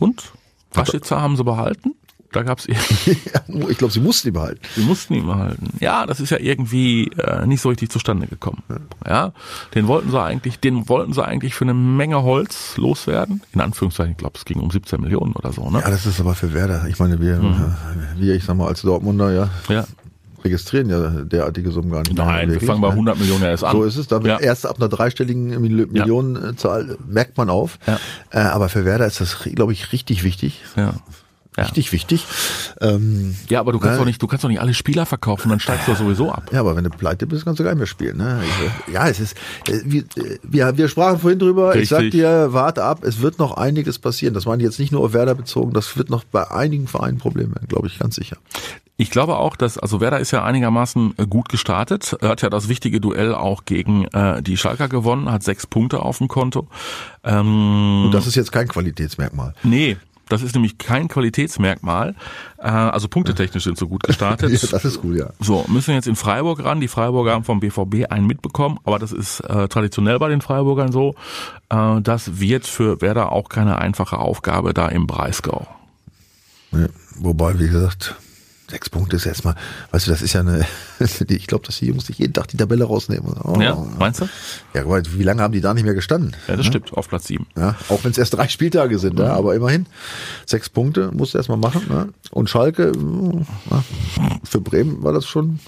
Und? 0.00 0.32
Waschitzer 0.72 1.20
haben 1.20 1.36
sie 1.36 1.44
behalten? 1.44 1.94
Da 2.32 2.44
gab's 2.44 2.66
ich 2.68 3.78
glaube, 3.78 3.92
sie 3.92 3.98
mussten 3.98 4.28
ihn 4.28 4.34
behalten. 4.34 4.60
Sie 4.76 4.82
mussten 4.82 5.14
ihn 5.14 5.26
behalten. 5.26 5.76
Ja, 5.80 6.06
das 6.06 6.20
ist 6.20 6.30
ja 6.30 6.38
irgendwie 6.38 7.08
äh, 7.18 7.44
nicht 7.44 7.60
so 7.60 7.70
richtig 7.70 7.90
zustande 7.90 8.28
gekommen. 8.28 8.62
Ja, 9.04 9.32
den 9.74 9.88
wollten 9.88 10.12
sie 10.12 10.22
eigentlich, 10.22 10.60
den 10.60 10.88
wollten 10.88 11.12
sie 11.12 11.24
eigentlich 11.24 11.54
für 11.54 11.64
eine 11.64 11.74
Menge 11.74 12.22
Holz 12.22 12.76
loswerden. 12.76 13.42
In 13.52 13.60
Anführungszeichen, 13.60 14.12
ich 14.12 14.18
glaube, 14.18 14.38
es 14.38 14.44
ging 14.44 14.60
um 14.60 14.70
17 14.70 15.00
Millionen 15.00 15.32
oder 15.32 15.52
so. 15.52 15.68
Ne? 15.70 15.80
Ja, 15.80 15.90
das 15.90 16.06
ist 16.06 16.20
aber 16.20 16.36
für 16.36 16.54
Werder. 16.54 16.86
Ich 16.88 17.00
meine, 17.00 17.20
wir, 17.20 17.38
mhm. 17.38 17.74
wir, 18.16 18.36
ich 18.36 18.44
sag 18.44 18.56
mal, 18.56 18.68
als 18.68 18.82
Dortmunder, 18.82 19.32
ja, 19.32 19.50
ja 19.68 19.84
registrieren 20.44 20.90
ja 20.90 21.08
derartige 21.24 21.70
Summen 21.70 21.90
gar 21.90 22.00
nicht. 22.00 22.14
Nein, 22.14 22.50
wir 22.50 22.60
fangen 22.60 22.80
bei 22.80 22.90
100 22.90 23.16
ne? 23.16 23.20
Millionen 23.20 23.44
erst 23.44 23.64
an. 23.64 23.72
So 23.72 23.84
ist 23.84 23.96
es. 23.96 24.08
Da 24.08 24.20
ja. 24.20 24.38
erst 24.38 24.66
ab 24.66 24.76
einer 24.78 24.88
dreistelligen 24.88 25.60
Millionenzahl 25.60 26.96
merkt 27.06 27.36
man 27.36 27.50
auf. 27.50 27.78
Ja. 27.86 27.98
Äh, 28.30 28.38
aber 28.48 28.68
für 28.68 28.84
Werder 28.84 29.06
ist 29.06 29.20
das, 29.20 29.38
glaube 29.40 29.72
ich, 29.72 29.92
richtig 29.92 30.24
wichtig. 30.24 30.62
Ja. 30.76 30.94
Richtig 31.58 31.86
ja. 31.86 31.92
wichtig. 31.92 32.26
Ähm, 32.80 33.34
ja, 33.48 33.60
aber 33.60 33.72
du 33.72 33.80
kannst 33.80 33.98
doch 33.98 34.04
nicht, 34.04 34.22
du 34.22 34.26
kannst 34.26 34.44
doch 34.44 34.48
nicht 34.48 34.60
alle 34.60 34.72
Spieler 34.72 35.04
verkaufen, 35.04 35.48
dann 35.48 35.58
steigst 35.58 35.88
du 35.88 35.94
sowieso 35.94 36.30
ab. 36.30 36.44
Ja, 36.52 36.60
aber 36.60 36.76
wenn 36.76 36.84
du 36.84 36.90
pleite 36.90 37.26
bist, 37.26 37.44
kannst 37.44 37.58
du 37.58 37.64
gar 37.64 37.70
nicht 37.70 37.78
mehr 37.78 37.86
spielen. 37.86 38.18
Ne? 38.18 38.40
Ich, 38.86 38.94
ja, 38.94 39.08
es 39.08 39.18
ist, 39.18 39.36
äh, 39.68 39.80
wir, 39.84 40.02
äh, 40.02 40.38
wir, 40.42 40.76
wir 40.76 40.88
sprachen 40.88 41.18
vorhin 41.18 41.40
drüber. 41.40 41.70
Richtig. 41.70 41.82
Ich 41.82 41.88
sag 41.88 42.10
dir, 42.10 42.52
warte 42.52 42.84
ab, 42.84 43.02
es 43.02 43.20
wird 43.20 43.38
noch 43.38 43.56
einiges 43.56 43.98
passieren. 43.98 44.32
Das 44.32 44.46
waren 44.46 44.60
jetzt 44.60 44.78
nicht 44.78 44.92
nur 44.92 45.04
auf 45.04 45.12
Werder 45.12 45.34
bezogen, 45.34 45.72
das 45.72 45.96
wird 45.96 46.08
noch 46.08 46.22
bei 46.24 46.48
einigen 46.50 46.86
Vereinen 46.86 47.18
Probleme, 47.18 47.54
glaube 47.68 47.88
ich, 47.88 47.98
ganz 47.98 48.14
sicher. 48.14 48.36
Ich 49.00 49.10
glaube 49.10 49.36
auch, 49.38 49.56
dass, 49.56 49.78
also 49.78 50.02
Werder 50.02 50.20
ist 50.20 50.30
ja 50.30 50.44
einigermaßen 50.44 51.14
äh, 51.16 51.26
gut 51.26 51.48
gestartet, 51.48 52.14
er 52.20 52.28
hat 52.28 52.42
ja 52.42 52.50
das 52.50 52.68
wichtige 52.68 53.00
Duell 53.00 53.34
auch 53.34 53.64
gegen 53.64 54.04
äh, 54.08 54.42
die 54.42 54.58
Schalker 54.58 54.88
gewonnen, 54.88 55.32
hat 55.32 55.42
sechs 55.42 55.66
Punkte 55.66 56.00
auf 56.00 56.18
dem 56.18 56.28
Konto. 56.28 56.68
Ähm, 57.24 58.04
Und 58.04 58.12
das 58.12 58.26
ist 58.26 58.34
jetzt 58.34 58.52
kein 58.52 58.68
Qualitätsmerkmal. 58.68 59.54
Nee, 59.62 59.96
das 60.28 60.42
ist 60.42 60.54
nämlich 60.54 60.76
kein 60.76 61.08
Qualitätsmerkmal. 61.08 62.14
Äh, 62.58 62.68
also 62.68 63.08
punktetechnisch 63.08 63.64
sind 63.64 63.78
so 63.78 63.88
gut 63.88 64.02
gestartet. 64.02 64.50
ja, 64.62 64.68
das 64.70 64.84
ist 64.84 65.00
gut, 65.00 65.16
ja. 65.16 65.30
So, 65.40 65.64
müssen 65.68 65.94
jetzt 65.94 66.06
in 66.06 66.14
Freiburg 66.14 66.62
ran. 66.62 66.82
Die 66.82 66.88
Freiburger 66.88 67.32
haben 67.32 67.44
vom 67.44 67.58
BVB 67.60 68.10
einen 68.10 68.26
mitbekommen, 68.26 68.78
aber 68.84 68.98
das 68.98 69.12
ist 69.12 69.40
äh, 69.40 69.66
traditionell 69.68 70.18
bei 70.18 70.28
den 70.28 70.42
Freiburgern 70.42 70.92
so. 70.92 71.14
Äh, 71.70 72.02
das 72.02 72.38
wird 72.38 72.66
für 72.66 73.00
Werder 73.00 73.32
auch 73.32 73.48
keine 73.48 73.78
einfache 73.78 74.18
Aufgabe 74.18 74.74
da 74.74 74.88
im 74.88 75.06
Breisgau. 75.06 75.66
Ja, 76.72 76.88
wobei, 77.16 77.58
wie 77.58 77.68
gesagt, 77.68 78.14
sechs 78.70 78.88
Punkte 78.88 79.16
ist 79.16 79.26
erstmal, 79.26 79.54
weißt 79.90 80.06
du, 80.06 80.10
das 80.10 80.22
ist 80.22 80.32
ja 80.32 80.40
eine, 80.40 80.64
ich 81.28 81.46
glaube, 81.46 81.66
dass 81.66 81.78
die 81.78 81.86
Jungs 81.86 82.06
sich 82.06 82.18
jeden 82.18 82.32
Tag 82.32 82.48
die 82.48 82.56
Tabelle 82.56 82.84
rausnehmen. 82.84 83.34
Oh. 83.44 83.60
Ja, 83.60 83.76
meinst 83.98 84.20
du? 84.20 84.28
Ja, 84.74 84.84
wie 84.86 85.22
lange 85.22 85.42
haben 85.42 85.52
die 85.52 85.60
da 85.60 85.74
nicht 85.74 85.84
mehr 85.84 85.94
gestanden? 85.94 86.36
Ja, 86.48 86.56
das 86.56 86.66
ja? 86.66 86.72
stimmt, 86.72 86.92
auf 86.94 87.08
Platz 87.08 87.26
sieben. 87.26 87.46
Ja, 87.56 87.76
auch 87.88 88.04
wenn 88.04 88.12
es 88.12 88.18
erst 88.18 88.34
drei 88.34 88.48
Spieltage 88.48 88.98
sind, 88.98 89.14
mhm. 89.14 89.24
ja, 89.24 89.34
aber 89.34 89.54
immerhin. 89.54 89.86
Sechs 90.46 90.68
Punkte 90.68 91.10
musst 91.12 91.34
du 91.34 91.38
erstmal 91.38 91.58
machen. 91.58 91.82
Ne? 91.88 92.08
Und 92.30 92.48
Schalke, 92.48 92.92
ja, 93.70 93.84
für 94.44 94.60
Bremen 94.60 95.02
war 95.02 95.12
das 95.12 95.26
schon 95.26 95.58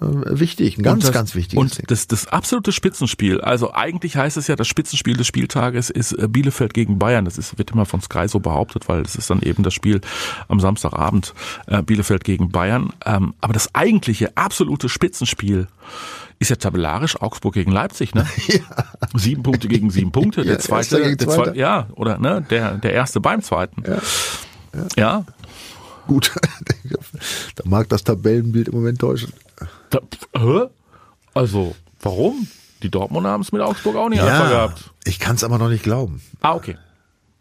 äh, 0.00 0.04
wichtig, 0.38 0.78
ein 0.78 0.82
ganz, 0.82 1.04
das, 1.04 1.12
ganz 1.12 1.34
wichtiges 1.34 1.60
Und 1.60 1.78
Ding. 1.78 1.86
Das, 1.86 2.06
das 2.08 2.26
absolute 2.26 2.72
Spitzenspiel, 2.72 3.40
also 3.40 3.72
eigentlich 3.72 4.16
heißt 4.16 4.36
es 4.36 4.48
ja, 4.48 4.56
das 4.56 4.66
Spitzenspiel 4.66 5.16
des 5.16 5.26
Spieltages 5.26 5.90
ist 5.90 6.12
äh, 6.12 6.28
Bielefeld 6.28 6.74
gegen 6.74 6.98
Bayern. 6.98 7.24
Das 7.24 7.38
ist, 7.38 7.58
wird 7.58 7.70
immer 7.70 7.86
von 7.86 8.00
Sky 8.00 8.26
so 8.28 8.40
behauptet, 8.40 8.88
weil 8.88 9.02
es 9.02 9.16
ist 9.16 9.30
dann 9.30 9.40
eben 9.42 9.62
das 9.62 9.74
Spiel 9.74 10.00
am 10.48 10.60
Samstagabend 10.60 11.34
äh, 11.66 11.82
Bielefeld 11.82 12.24
gegen 12.24 12.47
Bayern. 12.50 12.92
Ähm, 13.04 13.34
aber 13.40 13.52
das 13.52 13.74
eigentliche, 13.74 14.36
absolute 14.36 14.88
Spitzenspiel 14.88 15.68
ist 16.38 16.50
ja 16.50 16.56
tabellarisch 16.56 17.20
Augsburg 17.20 17.54
gegen 17.54 17.72
Leipzig, 17.72 18.14
ne? 18.14 18.26
Ja. 18.48 18.60
Sieben 19.14 19.42
Punkte 19.42 19.68
gegen 19.68 19.90
sieben 19.90 20.12
Punkte. 20.12 20.42
Der 20.42 20.54
ja, 20.54 20.58
zweite, 20.58 21.16
der 21.16 21.28
zweite, 21.28 21.56
ja, 21.56 21.88
oder 21.94 22.18
ne, 22.18 22.44
der, 22.48 22.76
der 22.76 22.92
erste 22.92 23.20
beim 23.20 23.42
zweiten. 23.42 23.82
Ja. 23.86 23.98
ja. 24.74 24.86
ja. 24.96 25.24
Gut. 26.06 26.32
da 27.56 27.64
mag 27.66 27.88
das 27.88 28.04
Tabellenbild 28.04 28.68
im 28.68 28.74
Moment 28.74 28.98
täuschen. 28.98 29.32
Da, 29.90 30.00
hä? 30.36 30.68
Also, 31.34 31.74
warum? 32.00 32.48
Die 32.82 32.90
Dortmunder 32.90 33.30
haben 33.30 33.42
es 33.42 33.52
mit 33.52 33.60
Augsburg 33.60 33.96
auch 33.96 34.08
nicht 34.08 34.18
ja, 34.18 34.26
einfach 34.26 34.48
gehabt. 34.48 34.90
Ich 35.04 35.18
kann 35.18 35.36
es 35.36 35.44
aber 35.44 35.58
noch 35.58 35.68
nicht 35.68 35.82
glauben. 35.82 36.22
Ah, 36.40 36.54
okay. 36.54 36.76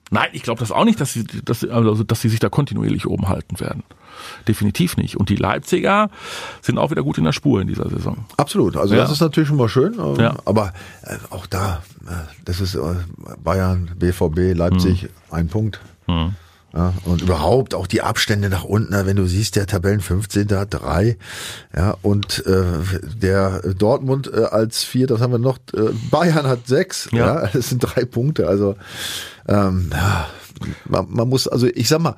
Nein, 0.10 0.30
ich 0.34 0.44
glaube 0.44 0.60
das 0.60 0.72
auch 0.72 0.86
nicht, 0.86 1.02
dass 1.02 1.14
sie, 1.14 1.26
dass, 1.26 1.64
also, 1.64 2.04
dass 2.04 2.22
sie 2.22 2.30
sich 2.30 2.40
da 2.40 2.50
kontinuierlich 2.50 3.08
oben 3.08 3.28
halten 3.28 3.60
werden. 3.60 3.84
Definitiv 4.48 4.98
nicht. 4.98 5.18
Und 5.18 5.30
die 5.30 5.36
Leipziger 5.36 6.10
sind 6.62 6.78
auch 6.78 6.92
wieder 6.92 7.04
gut 7.04 7.18
in 7.18 7.24
der 7.24 7.34
Spur 7.34 7.62
in 7.62 7.68
dieser 7.68 7.90
Saison. 7.90 8.26
Absolut. 8.38 8.78
Also 8.78 8.96
ja. 8.96 9.02
das 9.02 9.12
ist 9.12 9.22
natürlich 9.22 9.50
schon 9.50 9.58
mal 9.58 9.70
schön. 9.70 9.94
Ähm, 10.00 10.16
ja. 10.20 10.36
Aber 10.46 10.74
äh, 11.04 11.18
auch 11.30 11.46
da, 11.46 11.84
äh, 12.08 12.12
das 12.46 12.62
ist 12.62 12.76
äh, 12.76 12.96
Bayern, 13.44 13.92
BVB, 13.98 14.58
Leipzig, 14.58 15.04
hm. 15.04 15.10
ein 15.30 15.48
Punkt. 15.50 15.82
Hm. 16.08 16.36
Ja, 16.74 16.94
und 17.06 17.22
überhaupt 17.22 17.74
auch 17.74 17.88
die 17.88 18.02
Abstände 18.02 18.50
nach 18.50 18.66
unten, 18.66 18.94
wenn 18.94 19.16
du 19.16 19.26
siehst, 19.26 19.56
der 19.56 19.68
Tabellen 19.68 20.02
15. 20.02 20.50
hat 20.52 20.74
drei, 20.74 21.18
ja, 21.76 21.96
und 22.02 22.46
äh, 22.46 22.64
der 23.16 23.62
Dortmund 23.74 24.30
äh, 24.32 24.44
als 24.44 24.84
vier, 24.84 25.08
das 25.08 25.22
haben 25.22 25.32
wir 25.32 25.40
noch, 25.40 25.60
äh, 25.74 25.94
Bayern 26.12 26.46
hat 26.46 26.68
sechs, 26.68 27.10
ja. 27.14 27.44
ja, 27.44 27.50
das 27.54 27.70
sind 27.70 27.80
drei 27.80 28.04
Punkte. 28.04 28.48
Also 28.48 28.76
ähm, 29.48 29.90
ja, 29.94 30.28
man, 30.86 31.06
man 31.10 31.30
muss, 31.30 31.48
also 31.48 31.68
ich 31.68 31.88
sag 31.88 32.00
mal, 32.00 32.16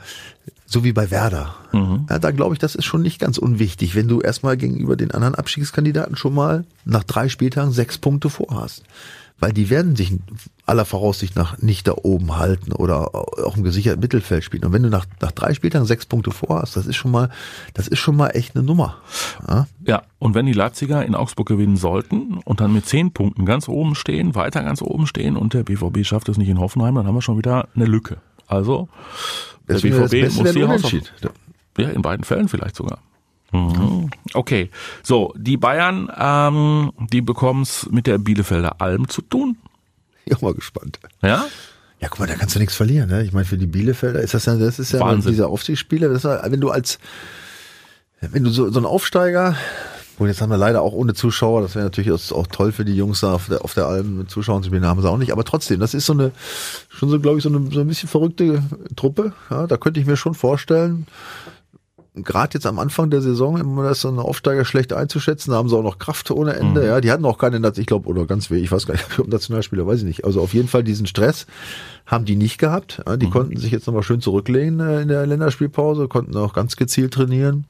so 0.65 0.83
wie 0.83 0.93
bei 0.93 1.11
Werder. 1.11 1.55
Mhm. 1.71 2.07
Ja, 2.09 2.19
da 2.19 2.31
glaube 2.31 2.53
ich, 2.53 2.59
das 2.59 2.75
ist 2.75 2.85
schon 2.85 3.01
nicht 3.01 3.19
ganz 3.19 3.37
unwichtig, 3.37 3.95
wenn 3.95 4.07
du 4.07 4.21
erstmal 4.21 4.57
gegenüber 4.57 4.95
den 4.95 5.11
anderen 5.11 5.35
Abstiegskandidaten 5.35 6.15
schon 6.15 6.33
mal 6.33 6.65
nach 6.85 7.03
drei 7.03 7.29
Spieltagen 7.29 7.71
sechs 7.71 7.97
Punkte 7.97 8.29
vorhast 8.29 8.83
weil 9.39 9.53
die 9.53 9.69
werden 9.69 9.95
sich 9.95 10.13
aller 10.65 10.85
Voraussicht 10.85 11.35
nach 11.35 11.57
nicht 11.59 11.87
da 11.87 11.93
oben 12.01 12.37
halten 12.37 12.71
oder 12.71 13.15
auch 13.15 13.57
im 13.57 13.63
gesicherten 13.63 14.01
Mittelfeld 14.01 14.43
spielen. 14.43 14.65
Und 14.65 14.73
wenn 14.73 14.83
du 14.83 14.89
nach, 14.89 15.05
nach 15.21 15.31
drei 15.31 15.53
Spieltagen 15.53 15.87
sechs 15.87 16.05
Punkte 16.05 16.31
vorhast, 16.31 16.75
das 16.75 16.85
ist 16.85 16.95
schon 16.95 17.11
mal, 17.11 17.29
das 17.73 17.87
ist 17.87 17.99
schon 17.99 18.15
mal 18.15 18.29
echt 18.29 18.55
eine 18.55 18.63
Nummer. 18.63 18.97
Ja? 19.47 19.67
ja, 19.85 20.03
und 20.19 20.35
wenn 20.35 20.45
die 20.45 20.53
Leipziger 20.53 21.03
in 21.05 21.15
Augsburg 21.15 21.47
gewinnen 21.47 21.77
sollten 21.77 22.37
und 22.45 22.59
dann 22.59 22.73
mit 22.73 22.85
zehn 22.85 23.11
Punkten 23.11 23.45
ganz 23.45 23.67
oben 23.67 23.95
stehen, 23.95 24.35
weiter 24.35 24.63
ganz 24.63 24.81
oben 24.81 25.07
stehen 25.07 25.37
und 25.37 25.53
der 25.53 25.63
BVB 25.63 26.05
schafft 26.05 26.29
es 26.29 26.37
nicht 26.37 26.49
in 26.49 26.59
Hoffenheim, 26.59 26.95
dann 26.95 27.07
haben 27.07 27.15
wir 27.15 27.21
schon 27.21 27.37
wieder 27.37 27.67
eine 27.75 27.85
Lücke. 27.85 28.17
Also, 28.47 28.89
der 29.67 29.75
BVB 29.75 30.35
muss 30.35 30.51
die 30.53 30.65
Hausaufgaben. 30.65 31.03
Ja, 31.77 31.89
in 31.89 32.01
beiden 32.01 32.25
Fällen 32.25 32.49
vielleicht 32.49 32.75
sogar. 32.75 32.99
Mhm. 33.51 34.09
Okay, 34.33 34.69
so, 35.03 35.33
die 35.35 35.57
Bayern, 35.57 36.11
ähm, 36.17 36.91
die 37.11 37.21
bekommen 37.21 37.63
es 37.63 37.87
mit 37.89 38.07
der 38.07 38.17
Bielefelder 38.17 38.79
Alm 38.79 39.07
zu 39.07 39.21
tun. 39.21 39.57
Ich 40.25 40.37
bin 40.37 40.47
mal 40.47 40.53
gespannt. 40.53 40.99
Ja? 41.21 41.45
Ja, 41.99 42.07
guck 42.07 42.19
mal, 42.19 42.27
da 42.27 42.35
kannst 42.35 42.55
du 42.55 42.59
nichts 42.59 42.75
verlieren. 42.75 43.09
Ne? 43.09 43.23
Ich 43.23 43.33
meine, 43.33 43.45
für 43.45 43.57
die 43.57 43.67
Bielefelder 43.67 44.21
ist 44.21 44.33
das 44.33 44.45
ja, 44.45 44.55
das 44.55 44.79
ist 44.79 44.93
ja 44.93 44.99
Wahnsinn. 44.99 45.31
dieser 45.31 45.49
Aufstiegsspieler, 45.49 46.09
das 46.09 46.23
ist, 46.23 46.51
wenn 46.51 46.61
du 46.61 46.69
als, 46.69 46.99
wenn 48.21 48.43
du 48.43 48.51
so, 48.51 48.69
so 48.69 48.79
ein 48.79 48.85
Aufsteiger, 48.85 49.55
und 50.17 50.27
jetzt 50.27 50.41
haben 50.41 50.49
wir 50.49 50.57
leider 50.57 50.81
auch 50.81 50.91
ohne 50.91 51.13
Zuschauer, 51.13 51.61
das 51.61 51.75
wäre 51.75 51.85
natürlich 51.85 52.11
auch 52.33 52.47
toll 52.47 52.73
für 52.73 52.83
die 52.83 52.95
Jungs 52.95 53.21
da 53.21 53.33
auf 53.33 53.47
der, 53.47 53.63
auf 53.63 53.73
der 53.73 53.87
Alm 53.87 54.17
mit 54.17 54.29
Zuschauern 54.29 54.61
zu 54.61 54.67
spielen, 54.67 54.85
haben 54.85 55.01
sie 55.01 55.09
auch 55.09 55.17
nicht. 55.17 55.31
Aber 55.31 55.45
trotzdem, 55.45 55.79
das 55.79 55.93
ist 55.93 56.05
so 56.05 56.13
eine, 56.13 56.31
schon 56.89 57.09
so, 57.09 57.19
glaube 57.21 57.37
ich, 57.37 57.43
so 57.43 57.49
eine, 57.49 57.71
so 57.71 57.79
ein 57.79 57.87
bisschen 57.87 58.09
verrückte 58.09 58.61
Truppe. 58.97 59.31
Ja, 59.49 59.65
da 59.65 59.77
könnte 59.77 60.01
ich 60.01 60.05
mir 60.05 60.17
schon 60.17 60.33
vorstellen, 60.33 61.07
gerade 62.15 62.55
jetzt 62.55 62.65
am 62.65 62.79
Anfang 62.79 63.09
der 63.09 63.21
Saison, 63.21 63.57
immer 63.57 63.83
das 63.83 64.01
so 64.01 64.09
ein 64.09 64.19
Aufsteiger 64.19 64.65
schlecht 64.65 64.93
einzuschätzen, 64.93 65.51
da 65.51 65.57
haben 65.57 65.69
sie 65.69 65.77
auch 65.77 65.83
noch 65.83 65.99
Kraft 65.99 66.31
ohne 66.31 66.53
Ende. 66.53 66.81
Mhm. 66.81 66.87
Ja, 66.87 67.01
die 67.01 67.11
hatten 67.11 67.25
auch 67.25 67.37
keine, 67.37 67.71
ich 67.75 67.85
glaube, 67.85 68.07
oder 68.07 68.25
ganz 68.25 68.49
wenig, 68.49 68.65
ich 68.65 68.71
weiß 68.71 68.87
gar 68.87 68.93
nicht, 68.95 69.05
ob 69.19 69.27
Nationalspieler, 69.27 69.85
weiß 69.85 69.99
ich 69.99 70.05
nicht. 70.05 70.25
Also 70.25 70.41
auf 70.41 70.53
jeden 70.53 70.67
Fall 70.67 70.83
diesen 70.83 71.07
Stress 71.07 71.45
haben 72.05 72.25
die 72.25 72.35
nicht 72.35 72.57
gehabt. 72.57 73.01
Ja, 73.05 73.17
die 73.17 73.27
mhm. 73.27 73.31
konnten 73.31 73.57
sich 73.57 73.71
jetzt 73.71 73.87
nochmal 73.87 74.03
schön 74.03 74.21
zurücklehnen 74.21 74.79
äh, 74.79 75.01
in 75.01 75.07
der 75.07 75.25
Länderspielpause, 75.25 76.07
konnten 76.07 76.35
auch 76.37 76.53
ganz 76.53 76.75
gezielt 76.75 77.13
trainieren, 77.13 77.65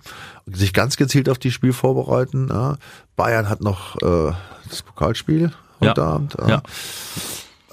sich 0.46 0.74
ganz 0.74 0.98
gezielt 0.98 1.30
auf 1.30 1.38
die 1.38 1.52
Spiel 1.52 1.74
vorbereiten. 1.74 2.48
Ja. 2.50 2.78
Bayern 3.16 3.50
hat 3.50 3.62
noch 3.62 4.02
äh, 4.02 4.32
das 4.70 4.82
Pokalspiel 4.82 5.52
heute 5.82 6.02
ja. 6.02 6.08
Abend. 6.08 6.38
Ja. 6.48 6.62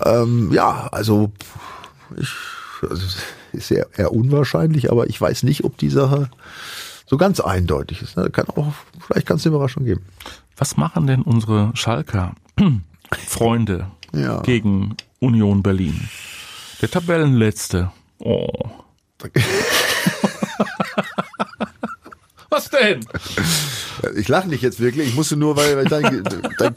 Ähm, 0.04 0.50
ja, 0.52 0.88
also 0.90 1.30
ich 2.16 2.28
also 2.82 3.06
ist 3.56 3.70
eher, 3.70 3.88
eher 3.96 4.12
unwahrscheinlich, 4.12 4.90
aber 4.90 5.08
ich 5.08 5.20
weiß 5.20 5.42
nicht, 5.42 5.64
ob 5.64 5.76
die 5.78 5.90
Sache 5.90 6.30
so 7.06 7.16
ganz 7.16 7.40
eindeutig 7.40 8.02
ist. 8.02 8.16
Ne? 8.16 8.30
Kann 8.30 8.48
auch, 8.48 8.72
vielleicht 9.06 9.26
kann 9.26 9.36
es 9.36 9.46
eine 9.46 9.54
Überraschung 9.54 9.84
geben. 9.84 10.04
Was 10.56 10.76
machen 10.76 11.06
denn 11.06 11.22
unsere 11.22 11.70
Schalker 11.74 12.34
Freunde 13.26 13.86
ja. 14.12 14.40
gegen 14.40 14.96
Union 15.20 15.62
Berlin? 15.62 16.08
Der 16.80 16.90
Tabellenletzte. 16.90 17.90
Oh. 18.18 18.48
Was 22.50 22.70
denn? 22.70 23.04
Ich 24.16 24.28
lache 24.28 24.48
nicht 24.48 24.62
jetzt 24.62 24.80
wirklich. 24.80 25.08
Ich 25.08 25.14
musste 25.14 25.36
nur, 25.36 25.56
weil, 25.56 25.76
weil 25.76 25.86
dein, 25.86 26.22
dein, 26.24 26.42
dein, 26.58 26.74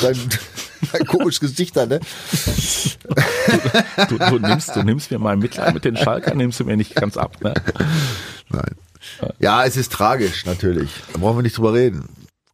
dein 0.00 0.28
komisches 1.06 1.40
Gesicht 1.40 1.76
da, 1.76 1.86
ne? 1.86 2.00
Du, 4.08 4.18
du, 4.18 4.30
du, 4.30 4.38
nimmst, 4.38 4.74
du 4.76 4.82
nimmst 4.82 5.10
mir 5.10 5.18
mal 5.18 5.36
Mitleid 5.36 5.74
mit 5.74 5.84
den 5.84 5.96
Schalkern, 5.96 6.36
nimmst 6.36 6.60
du 6.60 6.64
mir 6.64 6.76
nicht 6.76 6.94
ganz 6.94 7.16
ab, 7.16 7.36
ne? 7.42 7.54
Nein. 8.50 8.74
Ja, 9.38 9.64
es 9.64 9.76
ist 9.76 9.92
tragisch, 9.92 10.44
natürlich. 10.44 10.90
Da 11.12 11.18
brauchen 11.18 11.38
wir 11.38 11.42
nicht 11.42 11.56
drüber 11.56 11.74
reden. 11.74 12.08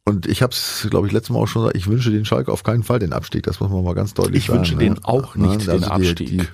Und 0.06 0.26
ich 0.26 0.42
habe 0.42 0.52
es, 0.52 0.86
glaube 0.90 1.06
ich, 1.06 1.14
letztes 1.14 1.30
Mal 1.30 1.38
auch 1.38 1.46
schon 1.46 1.62
gesagt, 1.62 1.78
ich 1.78 1.86
wünsche 1.86 2.10
den 2.10 2.26
Schalke 2.26 2.52
auf 2.52 2.62
keinen 2.62 2.82
Fall 2.82 2.98
den 2.98 3.14
Abstieg. 3.14 3.44
Das 3.44 3.60
muss 3.60 3.70
man 3.70 3.82
mal 3.82 3.94
ganz 3.94 4.12
deutlich 4.12 4.36
ich 4.36 4.46
sagen. 4.46 4.62
Ich 4.62 4.70
wünsche 4.70 4.84
ne? 4.84 4.94
den 4.94 5.04
auch 5.04 5.34
nicht 5.34 5.66
also 5.66 5.72
den 5.72 5.84
Abstieg. 5.84 6.28
Die, 6.28 6.36
die, 6.36 6.46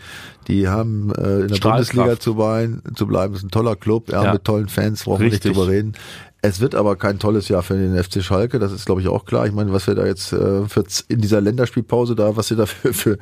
die 0.46 0.68
haben 0.68 1.12
äh, 1.16 1.40
in 1.40 1.48
der 1.48 1.58
Bundesliga 1.58 2.20
zu, 2.20 2.36
bleiben, 2.36 2.80
zu 2.94 3.08
bleiben. 3.08 3.32
Das 3.32 3.42
ist 3.42 3.48
ein 3.48 3.50
toller 3.50 3.74
Club, 3.74 4.12
ja, 4.12 4.22
ja. 4.22 4.32
mit 4.34 4.44
tollen 4.44 4.68
Fans, 4.68 5.02
brauchen 5.02 5.22
wir 5.22 5.30
nicht 5.30 5.44
drüber 5.44 5.66
reden. 5.66 5.94
Es 6.42 6.60
wird 6.60 6.76
aber 6.76 6.94
kein 6.94 7.18
tolles 7.18 7.48
Jahr 7.48 7.62
für 7.62 7.74
den 7.74 8.02
FC 8.02 8.22
Schalke, 8.22 8.60
das 8.60 8.72
ist 8.72 8.86
glaube 8.86 9.00
ich 9.00 9.08
auch 9.08 9.24
klar. 9.24 9.46
Ich 9.46 9.52
meine, 9.52 9.72
was 9.72 9.86
wir 9.88 9.96
da 9.96 10.06
jetzt 10.06 10.32
äh, 10.32 10.66
für 10.68 10.84
in 11.08 11.20
dieser 11.20 11.40
Länderspielpause 11.40 12.14
da, 12.14 12.36
was 12.36 12.48
sie 12.48 12.56
da 12.56 12.66
für, 12.66 12.94
für 12.94 13.18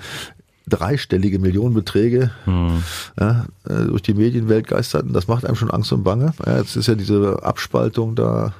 dreistellige 0.68 1.38
Millionenbeträge 1.38 2.30
hm. 2.44 2.82
ja, 3.18 3.46
äh, 3.66 3.86
durch 3.86 4.02
die 4.02 4.12
Medienwelt 4.12 4.68
geisterten, 4.68 5.14
das 5.14 5.26
macht 5.26 5.46
einem 5.46 5.56
schon 5.56 5.70
Angst 5.70 5.90
und 5.92 6.04
Bange. 6.04 6.34
Ja, 6.44 6.58
jetzt 6.58 6.76
ist 6.76 6.86
ja 6.86 6.94
diese 6.94 7.42
Abspaltung 7.42 8.14
da 8.14 8.52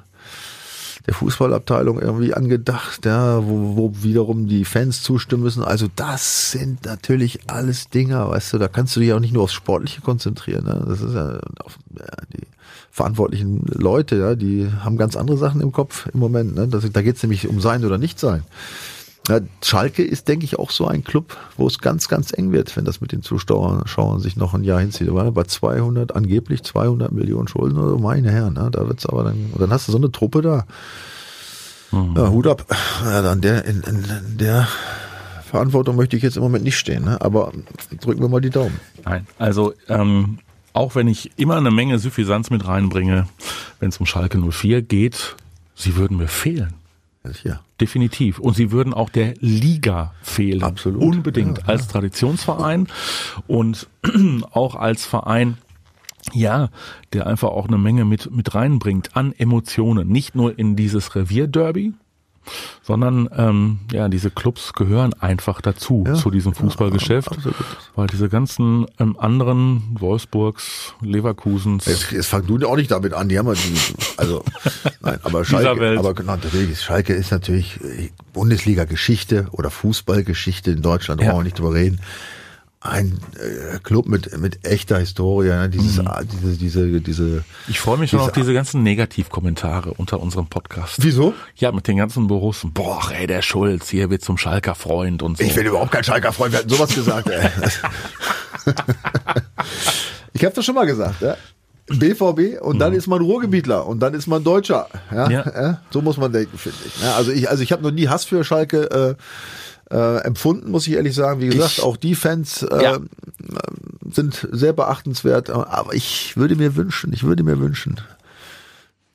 der 1.08 1.14
Fußballabteilung 1.14 1.98
irgendwie 1.98 2.34
angedacht, 2.34 3.06
ja, 3.06 3.42
wo, 3.42 3.76
wo 3.76 3.92
wiederum 4.02 4.46
die 4.46 4.66
Fans 4.66 5.02
zustimmen 5.02 5.42
müssen. 5.42 5.64
Also 5.64 5.86
das 5.96 6.50
sind 6.50 6.84
natürlich 6.84 7.40
alles 7.46 7.88
Dinger, 7.88 8.28
weißt 8.28 8.52
du, 8.52 8.58
da 8.58 8.68
kannst 8.68 8.94
du 8.94 9.00
dich 9.00 9.14
auch 9.14 9.18
nicht 9.18 9.32
nur 9.32 9.44
aufs 9.44 9.54
Sportliche 9.54 10.02
konzentrieren. 10.02 10.66
Ne? 10.66 10.84
Das 10.86 11.00
ist 11.00 11.14
ja, 11.14 11.40
auf, 11.64 11.78
ja 11.98 12.04
die 12.34 12.46
verantwortlichen 12.90 13.64
Leute, 13.72 14.16
ja, 14.16 14.34
die 14.34 14.68
haben 14.80 14.98
ganz 14.98 15.16
andere 15.16 15.38
Sachen 15.38 15.62
im 15.62 15.72
Kopf 15.72 16.06
im 16.12 16.20
Moment. 16.20 16.54
Ne? 16.54 16.68
Das, 16.68 16.84
da 16.92 17.00
geht 17.00 17.16
es 17.16 17.22
nämlich 17.22 17.48
um 17.48 17.58
sein 17.62 17.86
oder 17.86 17.96
nicht 17.96 18.20
sein. 18.20 18.42
Ja, 19.28 19.40
Schalke 19.62 20.02
ist, 20.02 20.28
denke 20.28 20.44
ich, 20.44 20.58
auch 20.58 20.70
so 20.70 20.86
ein 20.86 21.04
Club, 21.04 21.36
wo 21.56 21.66
es 21.66 21.78
ganz, 21.78 22.08
ganz 22.08 22.32
eng 22.32 22.52
wird, 22.52 22.76
wenn 22.76 22.84
das 22.84 23.00
mit 23.00 23.12
den 23.12 23.22
Zuschauern 23.22 23.86
Schauern 23.86 24.20
sich 24.20 24.36
noch 24.36 24.54
ein 24.54 24.64
Jahr 24.64 24.80
hinzieht. 24.80 25.12
War 25.12 25.30
bei 25.32 25.44
200, 25.44 26.16
angeblich 26.16 26.62
200 26.62 27.12
Millionen 27.12 27.48
Schulden 27.48 27.78
oder 27.78 28.00
meine 28.00 28.30
Herren, 28.30 28.54
ne? 28.54 28.68
da 28.72 28.88
wird's 28.88 29.06
aber 29.06 29.24
dann, 29.24 29.52
dann 29.58 29.70
hast 29.70 29.88
du 29.88 29.92
so 29.92 29.98
eine 29.98 30.10
Truppe 30.10 30.42
da. 30.42 30.66
Mhm. 31.92 32.14
Ja, 32.16 32.30
Hut 32.30 32.46
ab. 32.46 32.66
Ja, 33.04 33.22
dann 33.22 33.40
der, 33.40 33.64
in, 33.64 33.82
in, 33.82 34.04
in 34.04 34.38
der 34.38 34.66
Verantwortung 35.44 35.96
möchte 35.96 36.16
ich 36.16 36.22
jetzt 36.22 36.36
im 36.36 36.42
Moment 36.42 36.64
nicht 36.64 36.78
stehen, 36.78 37.04
ne? 37.04 37.20
aber 37.20 37.52
drücken 38.00 38.20
wir 38.20 38.28
mal 38.28 38.40
die 38.40 38.50
Daumen. 38.50 38.78
Nein, 39.04 39.26
also 39.38 39.72
ähm, 39.88 40.38
auch 40.72 40.94
wenn 40.94 41.08
ich 41.08 41.32
immer 41.36 41.56
eine 41.56 41.70
Menge 41.70 41.98
Suffisanz 41.98 42.50
mit 42.50 42.66
reinbringe, 42.66 43.26
wenn 43.80 43.88
es 43.88 43.98
um 43.98 44.06
Schalke 44.06 44.38
04 44.38 44.82
geht, 44.82 45.36
sie 45.74 45.96
würden 45.96 46.16
mir 46.16 46.28
fehlen. 46.28 46.74
Ja. 47.44 47.60
Definitiv. 47.80 48.38
Und 48.38 48.54
sie 48.54 48.70
würden 48.72 48.92
auch 48.94 49.10
der 49.10 49.34
Liga 49.40 50.14
fehlen. 50.22 50.62
Absolut. 50.62 51.02
Unbedingt. 51.02 51.58
Ja, 51.58 51.64
als 51.66 51.88
Traditionsverein 51.88 52.88
und 53.46 53.88
auch 54.52 54.74
als 54.74 55.04
Verein, 55.06 55.58
Ja, 56.34 56.68
der 57.12 57.26
einfach 57.26 57.48
auch 57.48 57.68
eine 57.68 57.78
Menge 57.78 58.04
mit, 58.04 58.30
mit 58.30 58.54
reinbringt 58.54 59.16
an 59.16 59.32
Emotionen. 59.32 60.08
Nicht 60.08 60.34
nur 60.34 60.58
in 60.58 60.76
dieses 60.76 61.14
Revierderby, 61.14 61.94
sondern 62.82 63.28
ähm, 63.36 63.80
ja, 63.92 64.08
diese 64.08 64.30
Clubs 64.30 64.72
gehören 64.72 65.14
einfach 65.14 65.60
dazu, 65.60 66.04
ja, 66.06 66.14
zu 66.14 66.30
diesem 66.30 66.54
Fußballgeschäft, 66.54 67.30
ja, 67.30 67.52
weil 67.94 68.06
diese 68.06 68.28
ganzen 68.28 68.86
ähm, 68.98 69.18
anderen 69.18 69.82
Wolfsburgs, 69.98 70.94
Leverkusens. 71.00 71.86
Jetzt, 71.86 72.12
jetzt 72.12 72.26
fang 72.26 72.46
du 72.46 72.58
auch 72.66 72.76
nicht 72.76 72.90
damit 72.90 73.14
an, 73.14 73.28
die 73.28 73.38
haben 73.38 73.48
ja 73.48 73.54
die, 73.54 73.76
also 74.16 74.44
nein, 75.00 75.18
aber 75.22 75.44
Schalke, 75.44 75.98
aber 75.98 76.14
genau, 76.14 76.36
natürlich, 76.36 76.80
Schalke 76.80 77.14
ist 77.14 77.30
natürlich 77.30 77.78
Bundesliga-Geschichte 78.32 79.48
oder 79.52 79.70
Fußballgeschichte 79.70 80.70
in 80.70 80.82
Deutschland, 80.82 81.20
da 81.20 81.24
ja. 81.24 81.30
brauchen 81.30 81.40
wir 81.40 81.44
nicht 81.44 81.58
drüber 81.58 81.74
reden 81.74 82.00
ein 82.80 83.18
äh, 83.34 83.78
Club 83.80 84.06
mit 84.06 84.38
mit 84.38 84.64
echter 84.64 84.98
Historie, 84.98 85.48
ne? 85.48 85.68
dieses, 85.68 85.96
mhm. 85.96 86.08
diese 86.30 86.56
diese 86.56 87.00
diese. 87.00 87.44
Ich 87.66 87.80
freue 87.80 87.98
mich 87.98 88.10
schon 88.10 88.20
auf 88.20 88.30
diese 88.32 88.54
ganzen 88.54 88.84
Negativkommentare 88.84 89.94
unter 89.94 90.20
unserem 90.20 90.46
Podcast. 90.46 90.96
Wieso? 90.98 91.34
Ja, 91.56 91.72
mit 91.72 91.88
den 91.88 91.96
ganzen 91.96 92.28
Büros. 92.28 92.64
Boah, 92.72 93.10
ey, 93.10 93.26
der 93.26 93.42
Schulz 93.42 93.88
hier 93.88 94.10
wird 94.10 94.22
zum 94.22 94.38
Schalker 94.38 94.76
Freund 94.76 95.22
und 95.24 95.38
so. 95.38 95.44
Ich 95.44 95.54
bin 95.54 95.66
überhaupt 95.66 95.90
kein 95.90 96.04
Schalker 96.04 96.32
Freund. 96.32 96.52
Wir 96.52 96.60
hatten 96.60 96.68
sowas 96.68 96.94
gesagt. 96.94 97.28
Ey. 97.30 97.50
ich 100.32 100.44
habe 100.44 100.54
das 100.54 100.64
schon 100.64 100.76
mal 100.76 100.86
gesagt. 100.86 101.20
Ja? 101.20 101.36
BVB 101.88 102.60
und 102.60 102.78
dann 102.78 102.92
mhm. 102.92 102.98
ist 102.98 103.06
man 103.08 103.20
Ruhrgebietler 103.20 103.86
und 103.86 104.00
dann 104.00 104.14
ist 104.14 104.26
man 104.28 104.44
Deutscher. 104.44 104.88
Ja? 105.10 105.30
ja. 105.30 105.80
So 105.90 106.00
muss 106.00 106.16
man 106.16 106.32
denken, 106.32 106.56
finde 106.58 106.78
ich. 106.86 107.02
Ja, 107.02 107.16
also 107.16 107.32
ich 107.32 107.48
also 107.48 107.62
ich 107.62 107.72
habe 107.72 107.82
noch 107.82 107.90
nie 107.90 108.08
Hass 108.08 108.24
für 108.24 108.44
Schalke. 108.44 109.16
Äh, 109.18 109.22
äh, 109.90 110.18
empfunden, 110.22 110.70
muss 110.70 110.86
ich 110.86 110.94
ehrlich 110.94 111.14
sagen. 111.14 111.40
Wie 111.40 111.48
gesagt, 111.48 111.78
ich, 111.78 111.82
auch 111.82 111.96
die 111.96 112.14
Fans 112.14 112.62
äh, 112.62 112.82
ja. 112.82 112.98
sind 114.10 114.46
sehr 114.52 114.72
beachtenswert. 114.72 115.50
Aber 115.50 115.94
ich 115.94 116.36
würde 116.36 116.56
mir 116.56 116.76
wünschen, 116.76 117.12
ich 117.12 117.24
würde 117.24 117.42
mir 117.42 117.58
wünschen, 117.58 118.00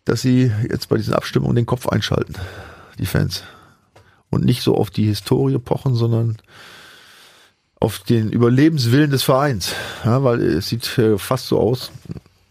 dass 0.06 0.22
sie 0.22 0.52
jetzt 0.70 0.90
bei 0.90 0.98
diesen 0.98 1.14
Abstimmungen 1.14 1.56
den 1.56 1.66
Kopf 1.66 1.88
einschalten, 1.88 2.36
die 2.98 3.06
Fans. 3.06 3.44
Und 4.30 4.46
nicht 4.46 4.64
so 4.64 4.76
auf 4.76 4.90
die 4.90 5.06
Historie 5.06 5.60
pochen, 5.60 5.94
sondern 5.94 6.38
auf 7.80 8.00
den 8.00 8.32
Überlebenswillen 8.32 9.12
des 9.12 9.24
Vereins. 9.24 9.74
Ja, 10.04 10.24
weil 10.24 10.42
es 10.42 10.70
sieht 10.70 10.98
äh, 10.98 11.18
fast 11.18 11.48
so 11.48 11.60
aus, 11.60 11.92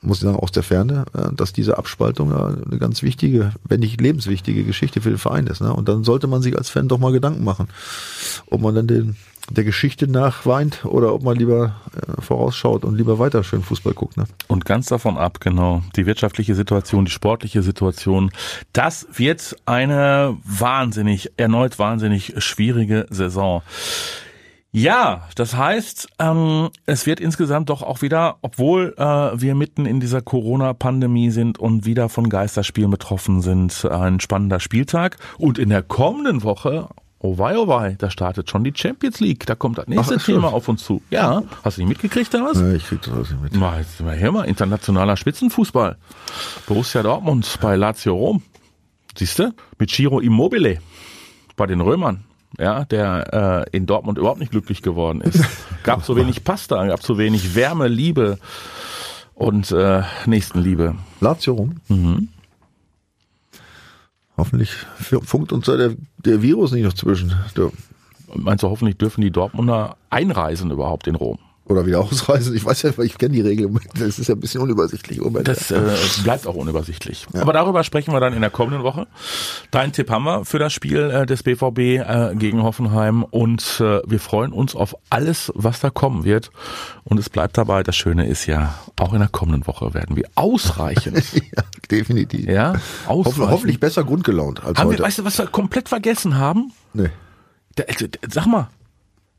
muss 0.02 0.18
ich 0.18 0.24
sagen, 0.24 0.36
aus 0.36 0.52
der 0.52 0.62
Ferne, 0.62 1.04
äh, 1.14 1.32
dass 1.34 1.52
diese 1.52 1.78
Abspaltung 1.78 2.32
eine 2.32 2.78
ganz 2.78 3.02
wichtige, 3.02 3.52
wenn 3.64 3.80
nicht 3.80 4.00
lebenswichtige 4.00 4.64
Geschichte 4.64 5.00
für 5.00 5.10
den 5.10 5.18
Verein 5.18 5.46
ist. 5.46 5.60
Ne? 5.60 5.72
Und 5.72 5.88
dann 5.88 6.04
sollte 6.04 6.26
man 6.26 6.42
sich 6.42 6.56
als 6.56 6.68
Fan 6.68 6.88
doch 6.88 6.98
mal 6.98 7.12
Gedanken 7.12 7.44
machen, 7.44 7.68
ob 8.50 8.60
man 8.60 8.74
dann 8.74 8.86
den, 8.86 9.16
der 9.50 9.64
Geschichte 9.64 10.08
nach 10.08 10.46
weint 10.46 10.84
oder 10.84 11.14
ob 11.14 11.22
man 11.22 11.36
lieber 11.36 11.76
äh, 11.94 12.20
vorausschaut 12.20 12.84
und 12.84 12.96
lieber 12.96 13.18
weiter 13.18 13.44
schön 13.44 13.62
Fußball 13.62 13.94
guckt. 13.94 14.16
Ne? 14.16 14.24
Und 14.48 14.64
ganz 14.64 14.86
davon 14.86 15.16
ab, 15.16 15.40
genau, 15.40 15.82
die 15.96 16.06
wirtschaftliche 16.06 16.54
Situation, 16.54 17.04
die 17.04 17.10
sportliche 17.10 17.62
Situation, 17.62 18.30
das 18.72 19.06
wird 19.12 19.56
eine 19.66 20.36
wahnsinnig, 20.44 21.32
erneut 21.36 21.78
wahnsinnig 21.78 22.34
schwierige 22.38 23.06
Saison. 23.10 23.62
Ja, 24.74 25.28
das 25.34 25.54
heißt, 25.54 26.08
ähm, 26.18 26.70
es 26.86 27.04
wird 27.04 27.20
insgesamt 27.20 27.68
doch 27.68 27.82
auch 27.82 28.00
wieder, 28.00 28.38
obwohl 28.40 28.94
äh, 28.96 29.02
wir 29.02 29.54
mitten 29.54 29.84
in 29.84 30.00
dieser 30.00 30.22
Corona-Pandemie 30.22 31.30
sind 31.30 31.58
und 31.58 31.84
wieder 31.84 32.08
von 32.08 32.30
Geisterspielen 32.30 32.90
betroffen 32.90 33.42
sind, 33.42 33.84
ein 33.84 34.18
spannender 34.18 34.60
Spieltag. 34.60 35.18
Und 35.36 35.58
in 35.58 35.68
der 35.68 35.82
kommenden 35.82 36.42
Woche, 36.42 36.88
oh 37.18 37.36
wei, 37.36 37.58
oh 37.58 37.68
wei, 37.68 37.96
da 37.98 38.08
startet 38.08 38.48
schon 38.48 38.64
die 38.64 38.72
Champions 38.74 39.20
League. 39.20 39.44
Da 39.44 39.54
kommt 39.56 39.76
das 39.76 39.88
nächste 39.88 40.16
Ach, 40.18 40.24
Thema 40.24 40.54
auf 40.54 40.66
uns 40.68 40.82
zu. 40.82 41.02
Ja, 41.10 41.42
hast 41.62 41.76
du 41.76 41.82
nicht 41.82 41.90
mitgekriegt 41.90 42.32
da 42.32 42.42
was? 42.42 42.58
Ja, 42.58 42.72
ich 42.72 42.86
krieg 42.86 43.02
das 43.02 43.14
nicht 43.14 43.42
mit. 43.42 43.54
Mal, 43.54 43.80
jetzt 43.80 44.00
mal 44.00 44.16
hier 44.16 44.32
mal, 44.32 44.44
internationaler 44.44 45.18
Spitzenfußball. 45.18 45.98
Borussia 46.66 47.02
Dortmund 47.02 47.58
bei 47.60 47.76
Lazio 47.76 48.14
Rom. 48.14 48.42
Siehst 49.16 49.38
du? 49.38 49.52
Mit 49.78 49.90
Giro 49.90 50.18
Immobile 50.20 50.78
bei 51.56 51.66
den 51.66 51.82
Römern 51.82 52.24
ja, 52.58 52.84
der 52.84 53.66
äh, 53.72 53.76
in 53.76 53.86
Dortmund 53.86 54.18
überhaupt 54.18 54.40
nicht 54.40 54.52
glücklich 54.52 54.82
geworden 54.82 55.20
ist. 55.20 55.44
Gab 55.82 56.04
so 56.04 56.16
wenig 56.16 56.44
Pasta, 56.44 56.86
gab 56.86 57.02
so 57.02 57.18
wenig 57.18 57.54
Wärme, 57.56 57.88
Liebe 57.88 58.38
und 59.34 59.72
äh, 59.72 60.02
Nächstenliebe. 60.26 60.94
Lazio 61.20 61.54
rum. 61.54 61.80
Mhm. 61.88 62.28
Hoffentlich 64.36 64.70
funkt 65.24 65.52
uns 65.52 65.66
da 65.66 65.76
der, 65.76 65.94
der 66.18 66.42
Virus 66.42 66.72
nicht 66.72 66.84
noch 66.84 66.92
zwischen. 66.92 67.34
Meinst 68.34 68.62
du, 68.62 68.68
hoffentlich 68.68 68.96
dürfen 68.96 69.20
die 69.20 69.30
Dortmunder 69.30 69.96
einreisen 70.08 70.70
überhaupt 70.70 71.06
in 71.06 71.16
Rom? 71.16 71.38
Oder 71.72 71.86
wieder 71.86 72.00
ausreisen. 72.02 72.54
Ich 72.54 72.64
weiß 72.64 72.82
ja, 72.82 72.90
ich 72.98 73.16
kenne 73.16 73.34
die 73.34 73.40
Regel. 73.40 73.70
Das 73.98 74.18
ist 74.18 74.28
ja 74.28 74.34
ein 74.34 74.40
bisschen 74.40 74.60
unübersichtlich. 74.60 75.20
Das 75.42 75.70
äh, 75.70 75.80
bleibt 76.22 76.46
auch 76.46 76.54
unübersichtlich. 76.54 77.26
Ja. 77.32 77.40
Aber 77.40 77.54
darüber 77.54 77.82
sprechen 77.82 78.12
wir 78.12 78.20
dann 78.20 78.34
in 78.34 78.42
der 78.42 78.50
kommenden 78.50 78.82
Woche. 78.82 79.06
Deinen 79.70 79.92
Tipp 79.92 80.10
haben 80.10 80.24
wir 80.24 80.44
für 80.44 80.58
das 80.58 80.72
Spiel 80.72 81.10
äh, 81.10 81.24
des 81.24 81.42
BVB 81.42 81.78
äh, 81.78 82.34
gegen 82.34 82.62
Hoffenheim 82.62 83.24
und 83.24 83.80
äh, 83.80 84.00
wir 84.06 84.20
freuen 84.20 84.52
uns 84.52 84.76
auf 84.76 84.94
alles, 85.08 85.50
was 85.54 85.80
da 85.80 85.88
kommen 85.88 86.24
wird. 86.24 86.50
Und 87.04 87.18
es 87.18 87.30
bleibt 87.30 87.56
dabei, 87.56 87.82
das 87.82 87.96
Schöne 87.96 88.26
ist 88.26 88.46
ja, 88.46 88.74
auch 88.98 89.14
in 89.14 89.20
der 89.20 89.28
kommenden 89.28 89.66
Woche 89.66 89.94
werden 89.94 90.14
wir 90.16 90.28
ausreichend. 90.34 91.22
ja, 91.34 91.62
definitiv. 91.90 92.46
Ja, 92.46 92.74
ausreichend. 93.06 93.50
hoffentlich 93.50 93.80
besser 93.80 94.04
grundgelaunt 94.04 94.62
als 94.62 94.78
haben 94.78 94.88
heute. 94.88 94.98
Wir, 94.98 95.06
weißt 95.06 95.20
du, 95.20 95.24
was 95.24 95.38
wir 95.38 95.46
komplett 95.46 95.88
vergessen 95.88 96.36
haben? 96.36 96.72
Nee. 96.92 97.10
Da, 97.76 97.84
also, 97.88 98.06
sag 98.28 98.46
mal, 98.46 98.68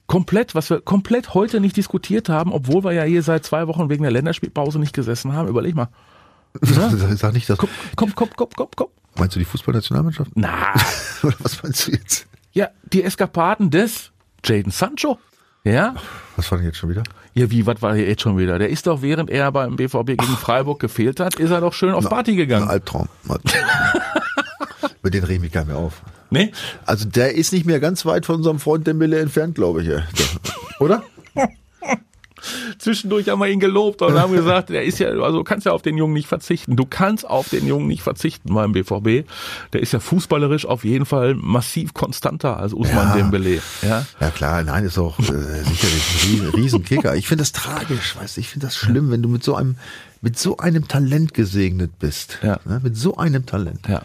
komplett, 0.07 0.55
was 0.55 0.69
wir 0.69 0.81
komplett 0.81 1.33
heute 1.33 1.59
nicht 1.59 1.77
diskutiert 1.77 2.29
haben, 2.29 2.51
obwohl 2.51 2.83
wir 2.83 2.91
ja 2.91 3.03
hier 3.03 3.23
seit 3.23 3.45
zwei 3.45 3.67
Wochen 3.67 3.89
wegen 3.89 4.03
der 4.03 4.11
Länderspielpause 4.11 4.79
nicht 4.79 4.93
gesessen 4.93 5.33
haben. 5.33 5.47
Überleg 5.47 5.75
mal. 5.75 5.89
Ja? 6.61 6.89
Sag 7.15 7.33
nicht 7.33 7.49
das. 7.49 7.57
Komm, 7.57 7.69
komm, 7.95 8.13
komm, 8.15 8.29
komm, 8.35 8.49
komm, 8.55 8.67
komm. 8.75 8.87
Meinst 9.15 9.35
du 9.35 9.39
die 9.39 9.45
Fußballnationalmannschaft? 9.45 10.31
Na. 10.35 10.73
Oder 11.23 11.35
was 11.39 11.61
meinst 11.63 11.87
du 11.87 11.91
jetzt? 11.91 12.27
Ja, 12.51 12.69
die 12.83 13.03
Eskapaden 13.03 13.69
des 13.69 14.11
Jaden 14.45 14.71
Sancho. 14.71 15.17
Ja? 15.63 15.95
Was 16.35 16.51
war 16.51 16.57
denn 16.57 16.67
jetzt 16.67 16.77
schon 16.77 16.89
wieder? 16.89 17.03
Ja, 17.33 17.49
wie, 17.49 17.65
was 17.65 17.81
war 17.81 17.95
hier 17.95 18.07
jetzt 18.07 18.21
schon 18.21 18.37
wieder? 18.37 18.59
Der 18.59 18.69
ist 18.69 18.85
doch, 18.85 19.01
während 19.01 19.29
er 19.29 19.51
beim 19.51 19.75
BVB 19.75 20.05
gegen 20.05 20.37
Freiburg 20.37 20.79
gefehlt 20.79 21.19
hat, 21.19 21.35
ist 21.35 21.49
er 21.49 21.61
doch 21.61 21.73
schön 21.73 21.93
auf 21.93 22.07
Party 22.07 22.35
gegangen. 22.35 22.65
Ein 22.65 22.71
Albtraum. 22.71 23.07
Über 25.01 25.09
den 25.09 25.23
reden 25.23 25.41
wir 25.41 25.49
gar 25.49 25.61
nicht 25.61 25.69
mehr 25.69 25.77
auf. 25.77 26.01
Nee? 26.33 26.51
Also 26.87 27.07
der 27.07 27.35
ist 27.35 27.53
nicht 27.53 27.67
mehr 27.67 27.79
ganz 27.79 28.07
weit 28.07 28.25
von 28.25 28.37
unserem 28.37 28.59
Freund 28.59 28.87
Dembele 28.87 29.19
entfernt, 29.19 29.53
glaube 29.53 29.83
ich. 29.83 29.89
Oder? 30.79 31.03
Zwischendurch 32.79 33.29
haben 33.29 33.37
wir 33.39 33.47
ihn 33.47 33.59
gelobt 33.59 34.01
und 34.01 34.19
haben 34.19 34.33
gesagt, 34.33 34.71
er 34.71 34.83
ist 34.83 34.97
ja, 34.97 35.09
also 35.09 35.43
kannst 35.43 35.67
ja 35.67 35.73
auf 35.73 35.83
den 35.83 35.95
Jungen 35.95 36.13
nicht 36.13 36.27
verzichten. 36.27 36.75
Du 36.75 36.85
kannst 36.85 37.29
auf 37.29 37.49
den 37.49 37.67
Jungen 37.67 37.85
nicht 37.85 38.01
verzichten 38.01 38.51
beim 38.51 38.71
BVB. 38.71 39.29
Der 39.73 39.81
ist 39.81 39.93
ja 39.93 39.99
fußballerisch 39.99 40.65
auf 40.65 40.83
jeden 40.83 41.05
Fall 41.05 41.35
massiv 41.35 41.93
konstanter 41.93 42.57
als 42.57 42.73
Usman 42.73 43.09
ja. 43.09 43.15
Dembele. 43.15 43.61
Ja? 43.83 44.05
ja 44.19 44.29
klar, 44.31 44.63
nein, 44.63 44.85
ist 44.85 44.97
auch 44.97 45.19
äh, 45.19 45.23
sicherlich 45.63 46.41
ein 46.41 46.49
Riesenkicker. 46.49 47.15
Ich 47.15 47.27
finde 47.27 47.43
das 47.43 47.51
tragisch, 47.51 48.15
weißt 48.15 48.37
du, 48.37 48.41
ich 48.41 48.49
finde 48.49 48.65
das 48.65 48.75
schlimm, 48.75 49.11
wenn 49.11 49.21
du 49.21 49.29
mit 49.29 49.43
so 49.43 49.55
einem, 49.55 49.75
mit 50.21 50.39
so 50.39 50.57
einem 50.57 50.87
Talent 50.87 51.35
gesegnet 51.35 51.99
bist. 51.99 52.39
Ja. 52.41 52.59
Ne? 52.65 52.81
Mit 52.83 52.97
so 52.97 53.17
einem 53.17 53.45
Talent. 53.45 53.87
Ja. 53.87 54.01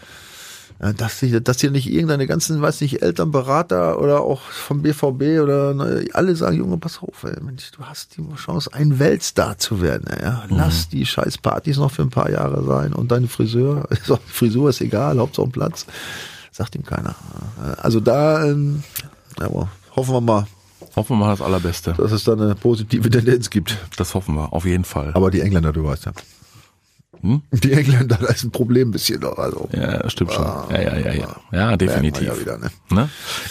Dass, 0.79 1.19
sie, 1.19 1.43
dass 1.43 1.59
hier 1.59 1.71
nicht 1.71 1.91
irgendeine 1.91 2.25
ganzen, 2.25 2.61
weiß 2.61 2.79
nicht, 2.79 3.01
Elternberater 3.01 3.99
oder 3.99 4.21
auch 4.21 4.39
vom 4.39 4.81
BVB 4.81 5.41
oder 5.43 5.73
ne, 5.73 6.05
alle 6.13 6.37
sagen, 6.37 6.55
Junge, 6.55 6.77
pass 6.77 6.99
auf, 7.01 7.25
ey, 7.25 7.35
Mensch, 7.41 7.71
du 7.71 7.83
hast 7.83 8.15
die 8.15 8.23
Chance, 8.35 8.73
ein 8.73 8.97
Weltstar 8.97 9.57
zu 9.57 9.81
werden. 9.81 10.05
Ja? 10.21 10.45
Mhm. 10.49 10.55
Lass 10.55 10.87
die 10.87 11.05
scheiß 11.05 11.39
Partys 11.39 11.77
noch 11.77 11.91
für 11.91 12.03
ein 12.03 12.09
paar 12.09 12.29
Jahre 12.29 12.63
sein 12.63 12.93
und 12.93 13.11
deine 13.11 13.27
Friseur, 13.27 13.89
Frisur 14.27 14.69
ist 14.69 14.79
egal, 14.79 15.19
Hauptsache 15.19 15.49
Platz. 15.49 15.85
Sagt 16.53 16.75
ihm 16.75 16.85
keiner. 16.85 17.13
Also 17.77 17.99
da, 17.99 18.45
ähm, 18.45 18.83
ja, 19.37 19.49
hoffen 19.95 20.13
wir 20.13 20.21
mal, 20.21 20.47
Hoffen 20.95 21.17
wir 21.17 21.25
mal 21.25 21.31
das 21.31 21.41
Allerbeste. 21.41 21.93
Dass 21.93 22.11
es 22.11 22.23
da 22.23 22.33
eine 22.33 22.55
positive 22.55 23.09
Tendenz 23.09 23.49
gibt. 23.49 23.77
Das 23.97 24.15
hoffen 24.15 24.35
wir, 24.35 24.53
auf 24.53 24.65
jeden 24.65 24.85
Fall. 24.85 25.11
Aber 25.13 25.29
die 25.29 25.41
Engländer, 25.41 25.71
du 25.71 25.83
weißt 25.83 26.05
ja. 26.05 26.13
Hm? 27.21 27.41
Die 27.51 27.73
Engländer, 27.73 28.17
da 28.19 28.27
ist 28.27 28.43
ein 28.43 28.51
Problem 28.51 28.89
ein 28.89 28.91
bisschen 28.91 29.21
noch. 29.21 29.37
Also. 29.37 29.69
Ja, 29.73 30.09
stimmt 30.09 30.33
schon. 30.33 30.45
Ah, 30.45 30.67
ja, 30.71 30.81
ja, 30.81 30.97
ja, 30.97 31.13
ja. 31.13 31.35
Ja, 31.51 31.77
definitiv. 31.77 32.27
Ja 32.27 32.39
wieder, 32.39 32.57
ne? 32.57 32.69
Ne? 32.89 33.09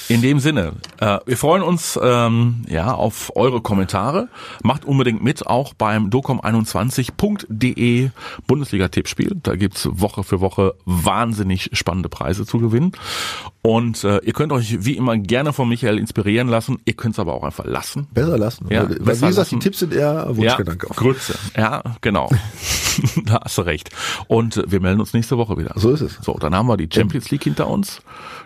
In 0.08 0.22
dem 0.22 0.40
Sinne, 0.40 0.72
äh, 0.98 1.18
wir 1.26 1.36
freuen 1.36 1.62
uns 1.62 1.98
ähm, 2.02 2.64
ja 2.68 2.92
auf 2.92 3.32
eure 3.36 3.60
Kommentare. 3.60 4.28
Macht 4.62 4.84
unbedingt 4.84 5.22
mit, 5.22 5.46
auch 5.46 5.74
beim 5.74 6.10
docom21.de 6.10 8.10
Bundesliga-Tippspiel. 8.46 9.36
Da 9.42 9.56
gibt's 9.56 9.88
Woche 9.90 10.24
für 10.24 10.40
Woche 10.40 10.74
wahnsinnig 10.84 11.70
spannende 11.72 12.08
Preise 12.08 12.46
zu 12.46 12.58
gewinnen. 12.58 12.92
Und 13.68 14.02
äh, 14.02 14.16
ihr 14.24 14.32
könnt 14.32 14.50
euch 14.50 14.82
wie 14.86 14.96
immer 14.96 15.18
gerne 15.18 15.52
von 15.52 15.68
Michael 15.68 15.98
inspirieren 15.98 16.48
lassen. 16.48 16.78
Ihr 16.86 16.94
könnt 16.94 17.16
es 17.16 17.18
aber 17.18 17.34
auch 17.34 17.42
einfach 17.42 17.66
lassen. 17.66 18.06
Besser 18.14 18.38
lassen. 18.38 18.66
Ja, 18.70 18.88
weil, 18.88 18.96
besser 18.96 19.04
wie 19.04 19.26
gesagt, 19.26 19.36
lassen. 19.36 19.54
die 19.56 19.62
Tipps 19.62 19.80
sind 19.80 19.92
eher 19.92 20.34
Wunschgedanke. 20.34 20.86
Ja, 20.88 20.94
Grütze. 20.96 21.34
Ja, 21.54 21.82
genau. 22.00 22.30
da 23.26 23.42
hast 23.44 23.58
du 23.58 23.62
recht. 23.62 23.90
Und 24.26 24.64
wir 24.66 24.80
melden 24.80 25.00
uns 25.00 25.12
nächste 25.12 25.36
Woche 25.36 25.58
wieder. 25.58 25.74
So 25.76 25.90
ist 25.90 26.00
es. 26.00 26.16
So, 26.22 26.32
dann 26.40 26.54
haben 26.54 26.66
wir 26.66 26.78
die 26.78 26.88
Champions 26.90 27.30
League 27.30 27.44
hinter 27.44 27.68
uns. 27.68 28.00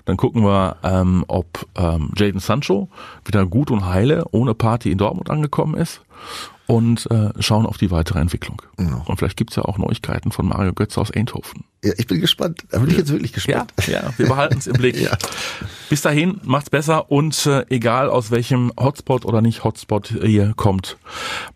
Dann 0.07 0.17
gucken 0.17 0.43
wir, 0.43 0.79
ähm, 0.83 1.25
ob 1.29 1.69
ähm, 1.77 2.11
Jaden 2.17 2.41
Sancho 2.41 2.89
wieder 3.25 3.47
gut 3.47 3.71
und 3.71 3.87
heile 3.87 4.25
ohne 4.33 4.55
Party 4.55 4.91
in 4.91 4.99
Dortmund 4.99 5.31
angekommen 5.31 5.77
ist. 5.77 6.01
Und 6.73 7.07
äh, 7.11 7.31
schauen 7.39 7.67
auf 7.67 7.77
die 7.77 7.91
weitere 7.91 8.19
Entwicklung. 8.19 8.63
Genau. 8.79 9.05
Und 9.07 9.19
vielleicht 9.19 9.37
gibt's 9.37 9.57
ja 9.57 9.63
auch 9.63 9.77
Neuigkeiten 9.77 10.33
von 10.33 10.49
Mario 10.49 10.73
Götze 10.73 11.03
aus 11.03 11.11
Eindhoven. 11.11 11.65
Ja, 11.85 11.93
ich 11.99 12.07
bin 12.07 12.19
gespannt. 12.19 12.65
Da 12.71 12.79
bin 12.79 12.89
ich 12.89 12.97
jetzt 12.97 13.13
wirklich 13.13 13.35
gespannt. 13.35 13.75
Ja, 13.87 14.05
ja 14.05 14.15
wir 14.17 14.27
behalten 14.27 14.57
es 14.57 14.69
im 14.69 14.73
Blick. 14.73 14.97
ja. 15.03 15.11
Bis 15.91 16.01
dahin, 16.01 16.41
macht's 16.45 16.71
besser 16.71 17.11
und 17.11 17.45
äh, 17.45 17.67
egal 17.69 18.09
aus 18.09 18.31
welchem 18.31 18.73
Hotspot 18.81 19.27
oder 19.27 19.43
nicht 19.43 19.65
Hotspot 19.65 20.13
ihr 20.13 20.55
kommt, 20.57 20.97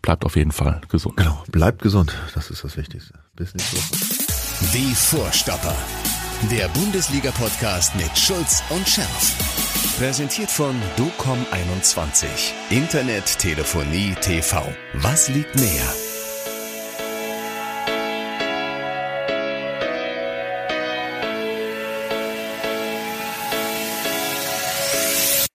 bleibt 0.03 0.23
auf 0.23 0.35
jeden 0.35 0.51
Fall 0.51 0.81
gesund. 0.87 1.17
Genau, 1.17 1.43
bleibt 1.51 1.81
gesund. 1.81 2.13
Das 2.35 2.51
ist 2.51 2.63
das 2.63 2.77
Wichtigste. 2.77 3.15
Bis 3.35 3.55
nächste 3.55 3.77
Woche. 3.77 4.71
Die 4.71 4.93
Vorstopper. 4.93 5.75
Der 6.51 6.67
Bundesliga-Podcast 6.67 7.95
mit 7.95 8.15
Schulz 8.15 8.61
und 8.69 8.87
Scherf. 8.87 9.66
Präsentiert 9.95 10.51
von 10.51 10.75
DOCOM21. 10.97 12.27
Internet, 12.69 13.39
Telefonie, 13.39 14.13
TV. 14.21 14.63
Was 14.93 15.29
liegt 15.29 15.55
näher? 15.55 16.06